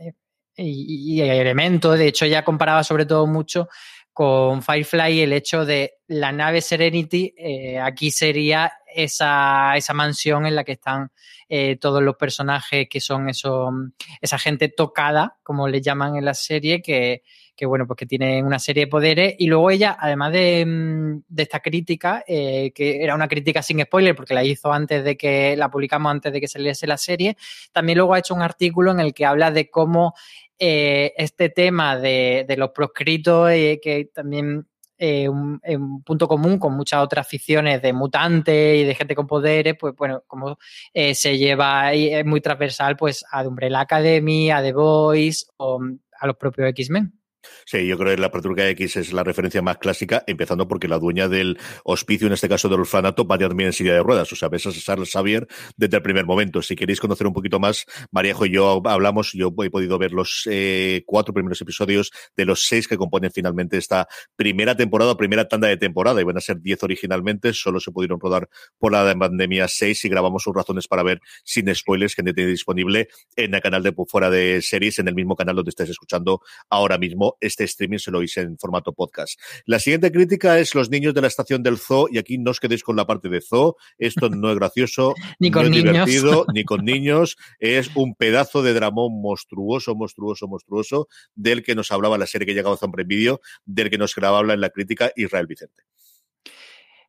y, 0.57 1.21
elementos. 1.21 1.97
De 1.97 2.07
hecho, 2.07 2.25
ya 2.25 2.43
comparaba 2.43 2.83
sobre 2.83 3.05
todo 3.05 3.27
mucho 3.27 3.69
con 4.11 4.61
Firefly 4.61 5.21
el 5.21 5.31
hecho 5.31 5.63
de 5.63 5.93
la 6.07 6.33
nave 6.33 6.59
Serenity, 6.59 7.33
eh, 7.37 7.79
aquí 7.79 8.11
sería 8.11 8.73
esa, 8.93 9.77
esa, 9.77 9.93
mansión 9.93 10.45
en 10.45 10.55
la 10.55 10.65
que 10.65 10.73
están 10.73 11.13
eh, 11.47 11.77
todos 11.77 12.03
los 12.03 12.17
personajes 12.17 12.87
que 12.89 12.99
son 12.99 13.29
eso, 13.29 13.71
esa 14.19 14.37
gente 14.37 14.67
tocada, 14.67 15.37
como 15.43 15.69
le 15.69 15.79
llaman 15.79 16.17
en 16.17 16.25
la 16.25 16.33
serie, 16.33 16.81
que, 16.81 17.23
que 17.55 17.65
bueno, 17.65 17.85
pues 17.85 17.97
que 17.97 18.05
tiene 18.05 18.43
una 18.43 18.59
serie 18.59 18.85
de 18.85 18.87
poderes. 18.87 19.35
Y 19.37 19.47
luego 19.47 19.69
ella, 19.69 19.95
además 19.99 20.31
de, 20.33 20.65
mm, 20.65 21.23
esta 21.37 21.59
crítica, 21.59 22.23
eh, 22.27 22.71
que 22.73 23.03
era 23.03 23.15
una 23.15 23.27
crítica 23.27 23.61
sin 23.61 23.81
spoiler, 23.81 24.15
porque 24.15 24.33
la 24.33 24.43
hizo 24.43 24.71
antes 24.71 25.03
de 25.03 25.17
que 25.17 25.55
la 25.55 25.69
publicamos 25.69 26.11
antes 26.11 26.33
de 26.33 26.41
que 26.41 26.47
saliese 26.47 26.87
la 26.87 26.97
serie, 26.97 27.37
también 27.71 27.97
luego 27.97 28.13
ha 28.13 28.19
hecho 28.19 28.33
un 28.33 28.41
artículo 28.41 28.91
en 28.91 28.99
el 28.99 29.13
que 29.13 29.25
habla 29.25 29.51
de 29.51 29.69
cómo 29.69 30.13
eh, 30.59 31.13
este 31.17 31.49
tema 31.49 31.97
de, 31.97 32.45
los 32.57 32.71
proscritos, 32.71 33.51
eh, 33.51 33.79
que 33.81 34.09
también 34.13 34.67
es 34.97 35.27
un, 35.27 35.59
punto 36.05 36.27
común 36.27 36.57
con 36.59 36.73
muchas 36.75 37.03
otras 37.03 37.27
ficciones 37.27 37.81
de 37.81 37.93
mutantes 37.93 38.77
y 38.77 38.83
de 38.83 38.95
gente 38.95 39.15
con 39.15 39.27
poderes, 39.27 39.75
pues 39.77 39.93
bueno, 39.95 40.23
como 40.27 40.57
se 40.93 41.37
lleva 41.37 41.93
y 41.93 42.13
es 42.13 42.25
muy 42.25 42.41
transversal 42.41 42.95
pues 42.95 43.25
a 43.31 43.41
The 43.41 43.49
Umbrella 43.49 43.81
Academy, 43.81 44.49
a 44.51 44.61
The 44.61 44.71
Voice 44.71 45.45
o 45.57 45.79
mm, 45.79 45.99
a 46.19 46.27
los 46.27 46.37
propios 46.37 46.69
X-Men. 46.69 47.22
Sí, 47.65 47.85
yo 47.87 47.97
creo 47.97 48.15
que 48.15 48.21
la 48.21 48.31
Patrulca 48.31 48.67
X 48.69 48.97
es 48.97 49.13
la 49.13 49.23
referencia 49.23 49.61
más 49.61 49.77
clásica, 49.77 50.23
empezando 50.27 50.67
porque 50.67 50.87
la 50.87 50.99
dueña 50.99 51.27
del 51.27 51.57
hospicio, 51.83 52.27
en 52.27 52.33
este 52.33 52.49
caso 52.49 52.69
del 52.69 52.81
orfanato, 52.81 53.25
va 53.25 53.37
también 53.37 53.67
en 53.67 53.73
silla 53.73 53.93
de 53.93 54.03
ruedas. 54.03 54.31
O 54.31 54.35
sea, 54.35 54.49
ves 54.49 54.65
a 54.67 54.71
Charles 54.71 55.11
Xavier 55.11 55.47
desde 55.77 55.97
el 55.97 56.03
primer 56.03 56.25
momento. 56.25 56.61
Si 56.61 56.75
queréis 56.75 56.99
conocer 56.99 57.27
un 57.27 57.33
poquito 57.33 57.59
más, 57.59 57.85
Maríajo 58.11 58.45
y 58.45 58.51
yo 58.51 58.81
hablamos, 58.85 59.31
yo 59.33 59.53
he 59.63 59.69
podido 59.69 59.97
ver 59.97 60.11
los 60.11 60.47
eh, 60.49 61.03
cuatro 61.05 61.33
primeros 61.33 61.59
episodios 61.61 62.11
de 62.35 62.45
los 62.45 62.65
seis 62.65 62.87
que 62.87 62.97
componen 62.97 63.31
finalmente 63.31 63.77
esta 63.77 64.07
primera 64.35 64.75
temporada, 64.75 65.17
primera 65.17 65.47
tanda 65.47 65.67
de 65.67 65.77
temporada. 65.77 66.21
Iban 66.21 66.37
a 66.37 66.41
ser 66.41 66.61
diez 66.61 66.83
originalmente, 66.83 67.53
solo 67.53 67.79
se 67.79 67.91
pudieron 67.91 68.19
rodar 68.19 68.49
por 68.77 68.91
la 68.91 69.13
pandemia 69.17 69.67
seis 69.67 70.03
y 70.05 70.09
grabamos 70.09 70.43
sus 70.43 70.53
razones 70.53 70.87
para 70.87 71.03
ver 71.03 71.21
sin 71.43 71.73
spoilers 71.73 72.15
que 72.15 72.23
tiene 72.23 72.49
disponible 72.49 73.07
en 73.35 73.53
el 73.53 73.61
canal 73.61 73.83
de 73.83 73.93
Fuera 74.07 74.29
de 74.29 74.61
Series, 74.61 74.99
en 74.99 75.07
el 75.07 75.15
mismo 75.15 75.35
canal 75.35 75.55
donde 75.55 75.69
estáis 75.69 75.89
escuchando 75.89 76.41
ahora 76.69 76.97
mismo 76.97 77.32
este 77.39 77.63
streaming 77.65 77.97
se 77.97 78.11
lo 78.11 78.21
hice 78.21 78.41
en 78.41 78.57
formato 78.57 78.93
podcast. 78.93 79.39
La 79.65 79.79
siguiente 79.79 80.11
crítica 80.11 80.59
es 80.59 80.75
los 80.75 80.89
niños 80.89 81.13
de 81.13 81.21
la 81.21 81.27
estación 81.27 81.63
del 81.63 81.77
zoo, 81.77 82.07
y 82.11 82.17
aquí 82.17 82.37
no 82.37 82.51
os 82.51 82.59
quedéis 82.59 82.83
con 82.83 82.95
la 82.95 83.05
parte 83.05 83.29
de 83.29 83.41
zoo, 83.41 83.75
esto 83.97 84.29
no 84.29 84.51
es 84.51 84.57
gracioso, 84.57 85.13
ni 85.39 85.51
con 85.51 85.69
no 85.69 85.75
es 85.75 85.83
divertido, 85.83 86.45
ni 86.53 86.63
con 86.63 86.85
niños, 86.85 87.37
es 87.59 87.89
un 87.95 88.15
pedazo 88.15 88.63
de 88.63 88.73
dramón 88.73 89.21
monstruoso, 89.21 89.95
monstruoso, 89.95 90.47
monstruoso, 90.47 91.07
del 91.35 91.63
que 91.63 91.75
nos 91.75 91.91
hablaba 91.91 92.17
la 92.17 92.27
serie 92.27 92.45
que 92.45 92.53
llegaba 92.53 92.75
a 92.75 92.77
Zombie 92.77 93.03
Video, 93.05 93.41
del 93.65 93.89
que 93.89 93.97
nos 93.97 94.15
grababa 94.15 94.53
en 94.53 94.61
la 94.61 94.69
crítica 94.69 95.11
Israel 95.15 95.47
Vicente. 95.47 95.83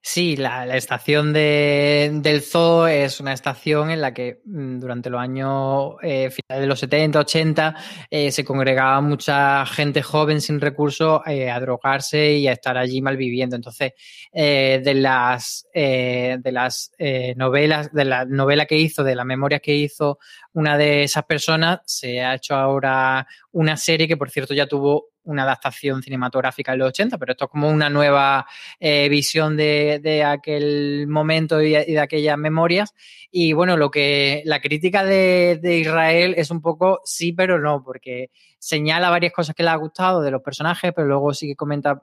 Sí, 0.07 0.37
la, 0.37 0.67
estación 0.77 1.33
de, 1.33 2.11
del 2.17 2.43
zoo 2.43 2.87
es 2.87 3.21
una 3.21 3.33
estación 3.33 3.91
en 3.91 4.03
la 4.03 4.13
que 4.13 4.43
mm, 4.45 4.79
durante 4.79 5.09
los 5.09 5.19
años 5.19 5.95
eh, 6.03 6.29
finales 6.31 6.61
de 6.61 6.67
los 6.67 6.79
70, 6.81 7.21
80 7.21 7.75
eh, 8.11 8.31
se 8.31 8.45
congregaba 8.45 9.01
mucha 9.01 9.65
gente 9.65 10.03
joven 10.03 10.43
sin 10.43 10.61
recursos 10.61 11.23
eh, 11.25 11.51
a 11.51 11.59
drogarse 11.59 12.35
y 12.35 12.49
a 12.49 12.53
estar 12.53 12.77
allí 12.77 13.01
malviviendo. 13.01 13.57
Entonces, 13.57 13.93
de 14.31 14.95
las, 14.95 15.67
de 15.73 16.53
las 16.53 16.93
novelas, 17.37 17.91
de 17.91 18.05
la 18.05 18.27
novela 18.27 18.67
que 18.67 18.77
hizo, 18.77 19.05
de 19.05 19.15
la 19.15 19.25
memoria 19.25 19.61
que 19.61 19.75
hizo 19.75 20.19
una 20.53 20.77
de 20.77 21.05
esas 21.05 21.25
personas, 21.25 21.81
se 21.87 22.21
ha 22.21 22.35
hecho 22.35 22.55
ahora 22.57 23.27
una 23.53 23.79
serie 23.79 24.07
que, 24.07 24.19
por 24.19 24.29
cierto, 24.31 24.53
ya 24.53 24.67
tuvo 24.67 25.14
una 25.25 25.43
adaptación 25.43 26.03
cinematográfica 26.03 26.73
en 26.73 26.79
los 26.79 26.89
80, 26.89 27.19
pero 27.19 27.33
esto 27.33 27.45
es 27.47 27.51
como 27.51 27.69
una 27.69 27.91
nueva 27.91 28.47
eh, 28.79 29.09
visión 29.09 29.57
de, 29.57 30.01
de, 30.03 30.25
aquel 30.25 31.07
momento 31.09 31.61
y, 31.61 31.71
de 31.71 32.01
aquellas 32.01 32.39
memorias. 32.39 32.95
Y 33.31 33.53
bueno, 33.53 33.77
lo 33.77 33.91
que 33.91 34.43
la 34.45 34.61
crítica 34.61 35.05
de, 35.05 35.59
de, 35.61 35.79
Israel 35.79 36.35
es 36.37 36.51
un 36.51 36.61
poco 36.61 37.01
sí, 37.05 37.33
pero 37.33 37.59
no, 37.59 37.83
porque 37.83 38.31
señala 38.59 39.11
varias 39.11 39.33
cosas 39.33 39.55
que 39.55 39.63
le 39.63 39.71
ha 39.71 39.77
gustado 39.77 40.23
de 40.23 40.31
los 40.31 40.43
personajes, 40.43 40.93
pero 40.95 41.09
luego 41.09 41.35
sí 41.35 41.49
que 41.49 41.57
comenta 41.57 42.01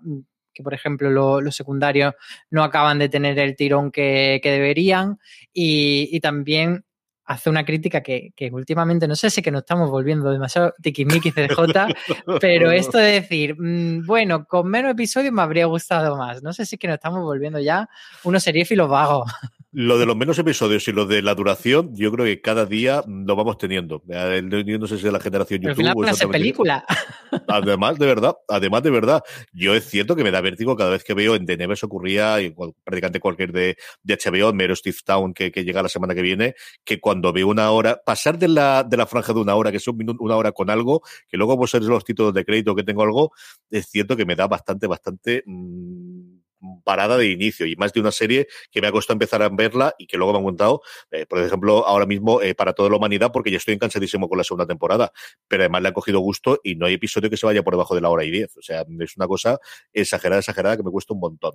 que, 0.54 0.63
por 0.63 0.74
ejemplo, 0.74 1.10
lo, 1.10 1.42
los 1.42 1.56
secundarios 1.56 2.13
no 2.50 2.63
acaban 2.63 3.00
de 3.00 3.10
tener 3.10 3.40
el 3.40 3.56
tirón 3.56 3.92
que, 3.92 4.40
que 4.44 4.51
deberían. 4.51 5.20
Y, 5.54 6.10
y, 6.12 6.20
también 6.20 6.86
hace 7.31 7.50
una 7.50 7.63
crítica 7.65 8.01
que, 8.01 8.33
que, 8.35 8.50
últimamente, 8.51 9.07
no 9.07 9.15
sé 9.15 9.29
si 9.29 9.41
que 9.41 9.51
nos 9.51 9.61
estamos 9.61 9.89
volviendo 9.89 10.29
demasiado 10.31 10.73
tiquismiquis 10.81 11.33
CJ, 11.33 11.57
pero 12.41 12.71
esto 12.71 12.97
de 12.97 13.13
decir, 13.13 13.55
mmm, 13.57 14.05
bueno, 14.05 14.45
con 14.45 14.67
menos 14.69 14.91
episodios 14.91 15.33
me 15.33 15.41
habría 15.41 15.65
gustado 15.65 16.17
más. 16.17 16.43
No 16.43 16.53
sé 16.53 16.65
si 16.65 16.77
que 16.77 16.88
nos 16.88 16.95
estamos 16.95 17.21
volviendo 17.21 17.59
ya 17.59 17.89
unos 18.23 18.43
seriéfilos 18.43 18.89
vagos. 18.89 19.31
Lo 19.74 19.98
de 19.98 20.06
los 20.06 20.18
menos 20.18 20.38
episodios 20.38 20.86
y 20.90 20.92
lo 20.92 21.06
de 21.06 21.22
la 21.22 21.34
duración, 21.34 21.96
yo 21.96 22.12
creo 22.12 22.25
que 22.25 22.42
cada 22.42 22.66
día 22.66 23.06
lo 23.08 23.38
vamos 23.38 23.58
teniendo. 23.58 24.04
Yo 24.06 24.80
no 24.80 24.86
sé 24.86 24.98
si 24.98 25.08
es 25.08 25.13
la 25.13 25.22
generación 25.22 25.62
YouTube. 25.62 25.88
Al 25.88 25.94
final 25.94 26.28
o 26.28 26.30
película. 26.30 26.86
Además, 27.48 27.98
de 27.98 28.06
verdad, 28.06 28.36
además 28.50 28.84
de 28.84 28.90
verdad, 28.90 29.24
yo 29.54 29.74
es 29.74 29.86
cierto 29.86 30.18
que 30.18 30.25
me 30.25 30.32
da 30.32 30.42
vértigo 30.42 30.75
cada 30.75 30.90
vez 30.90 31.06
que 31.06 31.13
veo 31.13 31.36
en 31.36 31.46
The 31.46 31.56
Neves 31.56 31.86
ocurría, 31.86 32.42
y 32.42 32.54
prácticamente 32.84 33.22
cualquier 33.22 33.54
de, 33.54 33.78
de 34.04 34.18
HBO, 34.18 34.51
Mero 34.51 34.75
Steve 34.75 34.98
Town, 35.06 35.34
que, 35.34 35.54
que, 35.54 35.63
llega 35.63 35.82
la 35.82 35.88
semana 35.88 36.13
que 36.13 36.22
viene, 36.22 36.56
que 36.84 37.00
cuando 37.00 37.32
veo 37.32 37.48
una 37.48 37.72
hora, 37.72 38.01
pasar 38.06 38.38
de 38.38 38.50
la, 38.50 38.84
de 38.84 38.98
la 38.98 39.06
franja 39.06 39.32
de 39.32 39.40
una 39.40 39.56
hora, 39.56 39.72
que 39.72 39.78
es 39.78 39.88
un 39.88 39.96
minuto, 39.96 40.22
una 40.22 40.36
hora 40.36 40.51
con 40.51 40.70
algo, 40.70 41.01
que 41.30 41.38
luego 41.38 41.58
pues 41.58 41.72
ser 41.72 41.84
los 41.84 42.04
títulos 42.04 42.34
de 42.34 42.44
crédito 42.44 42.75
que 42.75 42.84
tengo 42.84 43.04
algo, 43.04 43.32
es 43.70 43.88
cierto 43.88 44.18
que 44.18 44.25
me 44.25 44.36
da 44.36 44.48
bastante, 44.48 44.86
bastante. 44.88 45.44
Mmm, 45.46 46.42
parada 46.91 47.17
de 47.17 47.29
inicio 47.29 47.65
y 47.65 47.77
más 47.77 47.93
de 47.93 48.01
una 48.01 48.12
serie 48.12 48.50
que 48.69 48.81
me 48.81 48.88
ha 48.88 48.91
costado 48.91 49.15
empezar 49.15 49.41
a 49.41 49.48
verla 49.48 49.95
y 49.98 50.07
que 50.07 50.17
luego 50.17 50.33
me 50.33 50.39
han 50.39 50.43
contado, 50.43 50.81
eh, 51.10 51.25
por 51.25 51.39
ejemplo, 51.39 51.88
ahora 51.88 52.05
mismo 52.05 52.41
eh, 52.41 52.53
para 52.53 52.74
toda 52.74 52.89
la 52.89 52.98
humanidad 52.98 53.31
porque 53.31 53.50
ya 53.50 53.55
estoy 53.55 53.79
cansadísimo 53.79 54.27
con 54.27 54.38
la 54.38 54.43
segunda 54.43 54.67
temporada, 54.67 55.13
pero 55.48 55.63
además 55.63 55.83
le 55.83 55.88
ha 55.88 55.93
cogido 55.93 56.19
gusto 56.19 56.60
y 56.65 56.75
no 56.75 56.88
hay 56.88 56.95
episodio 56.95 57.29
que 57.29 57.38
se 57.38 57.45
vaya 57.45 57.63
por 57.63 57.75
debajo 57.75 57.95
de 57.95 58.01
la 58.01 58.10
hora 58.10 58.25
y 58.25 58.31
diez. 58.31 58.57
O 58.57 58.62
sea, 58.62 58.83
es 59.00 59.15
una 59.15 59.25
cosa 59.25 59.57
exagerada, 59.93 60.39
exagerada 60.39 60.75
que 60.75 60.83
me 60.83 60.91
cuesta 60.91 61.13
un 61.13 61.21
montón. 61.21 61.53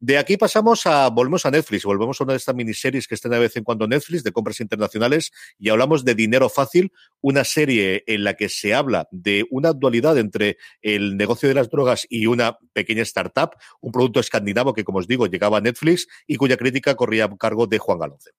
De 0.00 0.16
aquí 0.16 0.38
pasamos 0.38 0.86
a, 0.86 1.10
volvemos 1.10 1.44
a 1.44 1.50
Netflix, 1.50 1.84
volvemos 1.84 2.18
a 2.18 2.24
una 2.24 2.32
de 2.32 2.38
estas 2.38 2.54
miniseries 2.54 3.06
que 3.06 3.14
están 3.14 3.32
de 3.32 3.40
vez 3.40 3.54
en 3.58 3.64
cuando 3.64 3.86
Netflix 3.86 4.24
de 4.24 4.32
compras 4.32 4.58
internacionales 4.60 5.32
y 5.58 5.68
hablamos 5.68 6.02
de 6.06 6.14
Dinero 6.14 6.48
Fácil, 6.48 6.92
una 7.20 7.44
serie 7.44 8.04
en 8.06 8.24
la 8.24 8.36
que 8.36 8.48
se 8.48 8.72
habla 8.72 9.06
de 9.10 9.44
una 9.50 9.74
dualidad 9.74 10.16
entre 10.16 10.56
el 10.80 11.18
negocio 11.18 11.46
de 11.46 11.54
las 11.54 11.68
drogas 11.68 12.06
y 12.08 12.24
una 12.24 12.56
pequeña 12.72 13.02
startup, 13.02 13.50
un 13.82 13.92
producto 13.92 14.20
escandinavo 14.20 14.72
que, 14.72 14.77
como 14.84 14.98
os 14.98 15.06
digo, 15.06 15.26
llegaba 15.26 15.58
a 15.58 15.60
Netflix 15.60 16.06
y 16.26 16.36
cuya 16.36 16.56
crítica 16.56 16.94
corría 16.94 17.24
a 17.24 17.36
cargo 17.36 17.66
de 17.66 17.78
Juan 17.78 17.98
Galonce. 17.98 18.30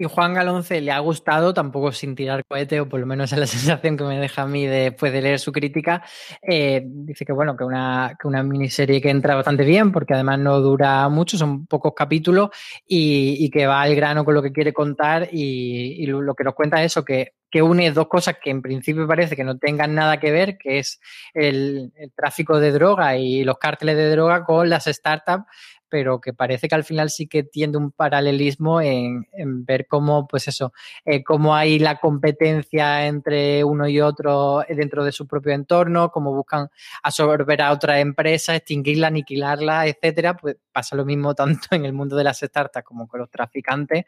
Y 0.00 0.04
Juan 0.04 0.32
Galonce 0.32 0.80
le 0.80 0.92
ha 0.92 1.00
gustado, 1.00 1.52
tampoco 1.52 1.90
sin 1.90 2.14
tirar 2.14 2.44
cohete, 2.46 2.80
o 2.80 2.88
por 2.88 3.00
lo 3.00 3.06
menos 3.06 3.32
es 3.32 3.38
la 3.38 3.46
sensación 3.48 3.96
que 3.96 4.04
me 4.04 4.20
deja 4.20 4.42
a 4.42 4.46
mí 4.46 4.64
después 4.64 5.12
de 5.12 5.20
leer 5.20 5.40
su 5.40 5.50
crítica. 5.50 6.04
Eh, 6.40 6.82
dice 6.84 7.24
que 7.24 7.32
bueno, 7.32 7.56
que 7.56 7.64
una, 7.64 8.16
que 8.20 8.28
una 8.28 8.44
miniserie 8.44 9.00
que 9.00 9.10
entra 9.10 9.34
bastante 9.34 9.64
bien, 9.64 9.90
porque 9.90 10.14
además 10.14 10.38
no 10.38 10.60
dura 10.60 11.08
mucho, 11.08 11.36
son 11.36 11.66
pocos 11.66 11.94
capítulos, 11.96 12.50
y, 12.86 13.50
que 13.50 13.66
va 13.66 13.82
al 13.82 13.96
grano 13.96 14.24
con 14.24 14.34
lo 14.34 14.42
que 14.42 14.52
quiere 14.52 14.72
contar, 14.72 15.30
y, 15.32 16.06
lo, 16.06 16.34
que 16.34 16.44
nos 16.44 16.54
cuenta 16.54 16.80
es 16.80 16.92
eso, 16.92 17.04
que, 17.04 17.32
une 17.60 17.90
dos 17.90 18.06
cosas 18.06 18.36
que 18.40 18.50
en 18.50 18.62
principio 18.62 19.08
parece 19.08 19.34
que 19.34 19.42
no 19.42 19.58
tengan 19.58 19.94
nada 19.94 20.20
que 20.20 20.30
ver, 20.30 20.58
que 20.58 20.78
es 20.78 21.00
el 21.34 21.92
tráfico 22.14 22.60
de 22.60 22.70
droga 22.70 23.16
y 23.16 23.42
los 23.42 23.58
cárteles 23.58 23.96
de 23.96 24.10
droga 24.10 24.44
con 24.44 24.68
las 24.68 24.84
startups 24.84 25.46
pero 25.88 26.20
que 26.20 26.32
parece 26.32 26.68
que 26.68 26.74
al 26.74 26.84
final 26.84 27.10
sí 27.10 27.26
que 27.26 27.42
tiende 27.42 27.78
un 27.78 27.92
paralelismo 27.92 28.80
en, 28.80 29.26
ver 29.64 29.86
cómo, 29.86 30.26
pues 30.26 30.48
eso, 30.48 30.72
eh, 31.04 31.22
cómo 31.22 31.54
hay 31.54 31.78
la 31.78 31.96
competencia 31.96 33.06
entre 33.06 33.64
uno 33.64 33.88
y 33.88 34.00
otro 34.00 34.64
dentro 34.68 35.04
de 35.04 35.12
su 35.12 35.26
propio 35.26 35.52
entorno, 35.52 36.10
cómo 36.10 36.32
buscan 36.34 36.68
absorber 37.02 37.62
a 37.62 37.72
otra 37.72 38.00
empresa, 38.00 38.56
extinguirla, 38.56 39.08
aniquilarla, 39.08 39.86
etcétera. 39.86 40.36
Pues 40.36 40.56
pasa 40.72 40.96
lo 40.96 41.04
mismo 41.04 41.34
tanto 41.34 41.68
en 41.72 41.84
el 41.84 41.92
mundo 41.92 42.16
de 42.16 42.24
las 42.24 42.38
startups 42.38 42.84
como 42.84 43.08
con 43.08 43.20
los 43.20 43.30
traficantes. 43.30 44.04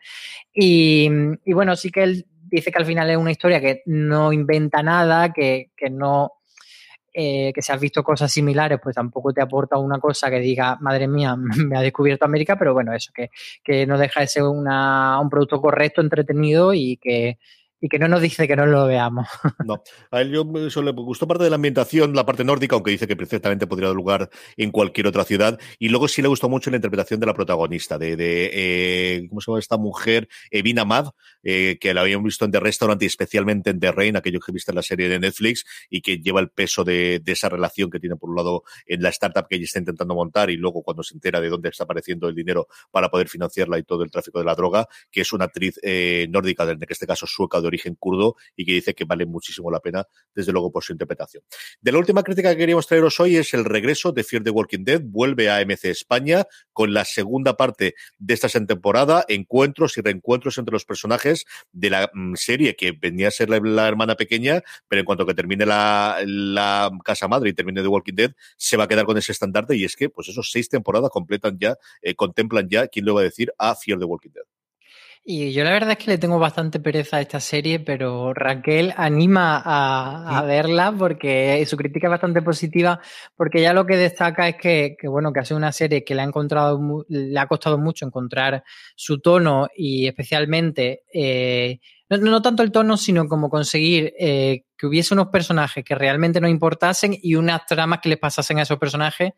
Y, 0.52 1.08
y 1.44 1.52
bueno, 1.52 1.76
sí 1.76 1.90
que 1.90 2.02
él 2.02 2.26
dice 2.50 2.72
que 2.72 2.78
al 2.78 2.86
final 2.86 3.08
es 3.10 3.16
una 3.16 3.30
historia 3.30 3.60
que 3.60 3.82
no 3.86 4.32
inventa 4.32 4.82
nada, 4.82 5.32
que, 5.32 5.70
que 5.76 5.88
no 5.88 6.39
eh, 7.12 7.52
que 7.52 7.62
si 7.62 7.72
has 7.72 7.80
visto 7.80 8.02
cosas 8.02 8.32
similares, 8.32 8.78
pues 8.82 8.94
tampoco 8.94 9.32
te 9.32 9.42
aporta 9.42 9.78
una 9.78 9.98
cosa 9.98 10.30
que 10.30 10.38
diga, 10.38 10.76
madre 10.80 11.08
mía, 11.08 11.36
me 11.68 11.76
ha 11.76 11.80
descubierto 11.80 12.24
América, 12.24 12.56
pero 12.56 12.72
bueno, 12.72 12.94
eso, 12.94 13.12
que, 13.14 13.30
que 13.62 13.86
no 13.86 13.98
deja 13.98 14.20
de 14.20 14.26
ser 14.26 14.42
una, 14.44 15.20
un 15.20 15.28
producto 15.28 15.60
correcto, 15.60 16.00
entretenido 16.00 16.72
y 16.74 16.96
que, 16.96 17.38
y 17.80 17.88
que 17.88 17.98
no 17.98 18.08
nos 18.08 18.20
dice 18.20 18.46
que 18.46 18.56
no 18.56 18.66
lo 18.66 18.86
veamos. 18.86 19.26
No, 19.64 19.82
a 20.10 20.20
él 20.22 20.32
yo 20.32 20.44
eso 20.66 20.82
le 20.82 20.90
gustó 20.92 21.28
parte 21.28 21.44
de 21.44 21.50
la 21.50 21.56
ambientación, 21.56 22.14
la 22.14 22.26
parte 22.26 22.44
nórdica, 22.44 22.74
aunque 22.74 22.90
dice 22.90 23.06
que 23.06 23.14
perfectamente 23.14 23.66
podría 23.66 23.88
dar 23.88 23.96
lugar 23.96 24.30
en 24.56 24.70
cualquier 24.70 25.06
otra 25.06 25.24
ciudad. 25.24 25.58
Y 25.78 25.90
luego 25.90 26.08
sí 26.08 26.22
le 26.22 26.28
gustó 26.28 26.48
mucho 26.48 26.70
la 26.70 26.76
interpretación 26.76 27.20
de 27.20 27.26
la 27.26 27.34
protagonista, 27.34 27.98
de, 27.98 28.16
de 28.16 28.50
eh, 28.52 29.26
¿cómo 29.28 29.40
se 29.40 29.50
llama 29.50 29.58
esta 29.60 29.76
mujer? 29.76 30.28
Evina 30.50 30.84
Mad, 30.84 31.10
eh, 31.42 31.78
que 31.80 31.94
la 31.94 32.00
habíamos 32.00 32.24
visto 32.24 32.44
en 32.44 32.50
The 32.50 32.60
Restaurant 32.60 33.02
y 33.02 33.06
especialmente 33.06 33.70
en 33.70 33.80
The 33.80 33.92
Rain, 33.92 34.16
aquello 34.16 34.40
que 34.40 34.52
viste 34.52 34.72
en 34.72 34.76
la 34.76 34.82
serie 34.82 35.08
de 35.08 35.18
Netflix, 35.18 35.64
y 35.88 36.00
que 36.00 36.18
lleva 36.18 36.40
el 36.40 36.50
peso 36.50 36.84
de, 36.84 37.22
esa 37.26 37.48
relación 37.48 37.90
que 37.90 38.00
tiene 38.00 38.16
por 38.16 38.30
un 38.30 38.36
lado 38.36 38.64
en 38.86 39.02
la 39.02 39.10
startup 39.10 39.46
que 39.48 39.56
ella 39.56 39.64
está 39.64 39.78
intentando 39.78 40.14
montar 40.14 40.50
y 40.50 40.56
luego 40.56 40.82
cuando 40.82 41.04
se 41.04 41.14
entera 41.14 41.40
de 41.40 41.48
dónde 41.48 41.68
está 41.68 41.84
apareciendo 41.84 42.28
el 42.28 42.34
dinero 42.34 42.66
para 42.90 43.08
poder 43.08 43.28
financiarla 43.28 43.78
y 43.78 43.84
todo 43.84 44.02
el 44.02 44.10
tráfico 44.10 44.40
de 44.40 44.44
la 44.44 44.54
droga, 44.56 44.88
que 45.12 45.20
es 45.20 45.32
una 45.32 45.44
actriz 45.44 45.78
eh, 45.82 46.26
nórdica, 46.28 46.64
en 46.64 46.78
este 46.88 47.06
caso 47.06 47.26
sueca 47.26 47.60
de 47.60 47.69
origen 47.70 47.94
kurdo 47.94 48.36
y 48.56 48.64
que 48.64 48.72
dice 48.72 48.94
que 48.94 49.04
vale 49.04 49.26
muchísimo 49.26 49.70
la 49.70 49.80
pena, 49.80 50.04
desde 50.34 50.52
luego, 50.52 50.70
por 50.70 50.84
su 50.84 50.92
interpretación. 50.92 51.42
De 51.80 51.92
la 51.92 51.98
última 51.98 52.22
crítica 52.22 52.50
que 52.50 52.58
queríamos 52.58 52.86
traeros 52.86 53.18
hoy 53.20 53.36
es 53.36 53.54
el 53.54 53.64
regreso 53.64 54.12
de 54.12 54.24
Fear 54.24 54.42
the 54.42 54.50
Walking 54.50 54.84
Dead, 54.84 55.00
vuelve 55.02 55.48
a 55.48 55.56
AMC 55.58 55.86
España 55.86 56.44
con 56.72 56.92
la 56.92 57.04
segunda 57.04 57.56
parte 57.56 57.94
de 58.18 58.34
esta 58.34 58.48
temporada, 58.66 59.24
encuentros 59.28 59.96
y 59.96 60.00
reencuentros 60.00 60.58
entre 60.58 60.72
los 60.72 60.84
personajes 60.84 61.44
de 61.72 61.90
la 61.90 62.10
mm, 62.12 62.34
serie 62.34 62.76
que 62.76 62.92
venía 62.92 63.28
a 63.28 63.30
ser 63.30 63.48
la, 63.50 63.58
la, 63.58 63.88
hermana 63.88 64.16
pequeña, 64.16 64.62
pero 64.88 65.00
en 65.00 65.06
cuanto 65.06 65.26
que 65.26 65.34
termine 65.34 65.66
la, 65.66 66.18
la 66.24 66.90
casa 67.04 67.28
madre 67.28 67.50
y 67.50 67.52
termine 67.52 67.82
The 67.82 67.88
Walking 67.88 68.14
Dead, 68.14 68.32
se 68.56 68.76
va 68.76 68.84
a 68.84 68.88
quedar 68.88 69.06
con 69.06 69.16
ese 69.18 69.32
estandarte 69.32 69.76
y 69.76 69.84
es 69.84 69.96
que, 69.96 70.08
pues 70.08 70.28
esos 70.28 70.50
seis 70.50 70.68
temporadas 70.68 71.10
completan 71.10 71.58
ya, 71.58 71.76
eh, 72.02 72.14
contemplan 72.14 72.68
ya, 72.68 72.88
¿quién 72.88 73.04
lo 73.04 73.14
va 73.14 73.20
a 73.20 73.24
decir? 73.24 73.52
A 73.58 73.74
Fear 73.74 73.98
the 73.98 74.04
Walking 74.04 74.30
Dead. 74.30 74.59
Y 75.22 75.52
yo 75.52 75.64
la 75.64 75.70
verdad 75.70 75.92
es 75.92 75.98
que 75.98 76.10
le 76.10 76.18
tengo 76.18 76.38
bastante 76.38 76.80
pereza 76.80 77.18
a 77.18 77.20
esta 77.20 77.40
serie, 77.40 77.78
pero 77.78 78.32
Raquel 78.32 78.94
anima 78.96 79.62
a, 79.62 80.38
a 80.38 80.42
verla 80.42 80.94
porque 80.96 81.62
su 81.66 81.76
crítica 81.76 82.06
es 82.06 82.10
bastante 82.10 82.40
positiva, 82.40 83.00
porque 83.36 83.60
ya 83.60 83.74
lo 83.74 83.84
que 83.84 83.98
destaca 83.98 84.48
es 84.48 84.56
que, 84.56 84.96
que, 84.98 85.08
bueno, 85.08 85.30
que 85.32 85.40
ha 85.40 85.44
sido 85.44 85.58
una 85.58 85.72
serie 85.72 86.04
que 86.04 86.14
le 86.14 86.22
ha 86.22 86.24
encontrado, 86.24 87.04
le 87.08 87.38
ha 87.38 87.46
costado 87.46 87.76
mucho 87.76 88.06
encontrar 88.06 88.64
su 88.96 89.20
tono 89.20 89.68
y 89.76 90.06
especialmente, 90.06 91.02
eh, 91.12 91.80
no, 92.08 92.16
no, 92.16 92.40
tanto 92.40 92.62
el 92.62 92.72
tono, 92.72 92.96
sino 92.96 93.28
como 93.28 93.50
conseguir 93.50 94.14
eh, 94.18 94.64
que 94.76 94.86
hubiese 94.86 95.12
unos 95.12 95.28
personajes 95.28 95.84
que 95.84 95.94
realmente 95.94 96.40
nos 96.40 96.50
importasen 96.50 97.14
y 97.20 97.34
unas 97.34 97.66
tramas 97.66 98.00
que 98.00 98.08
les 98.08 98.18
pasasen 98.18 98.58
a 98.58 98.62
esos 98.62 98.78
personajes 98.78 99.32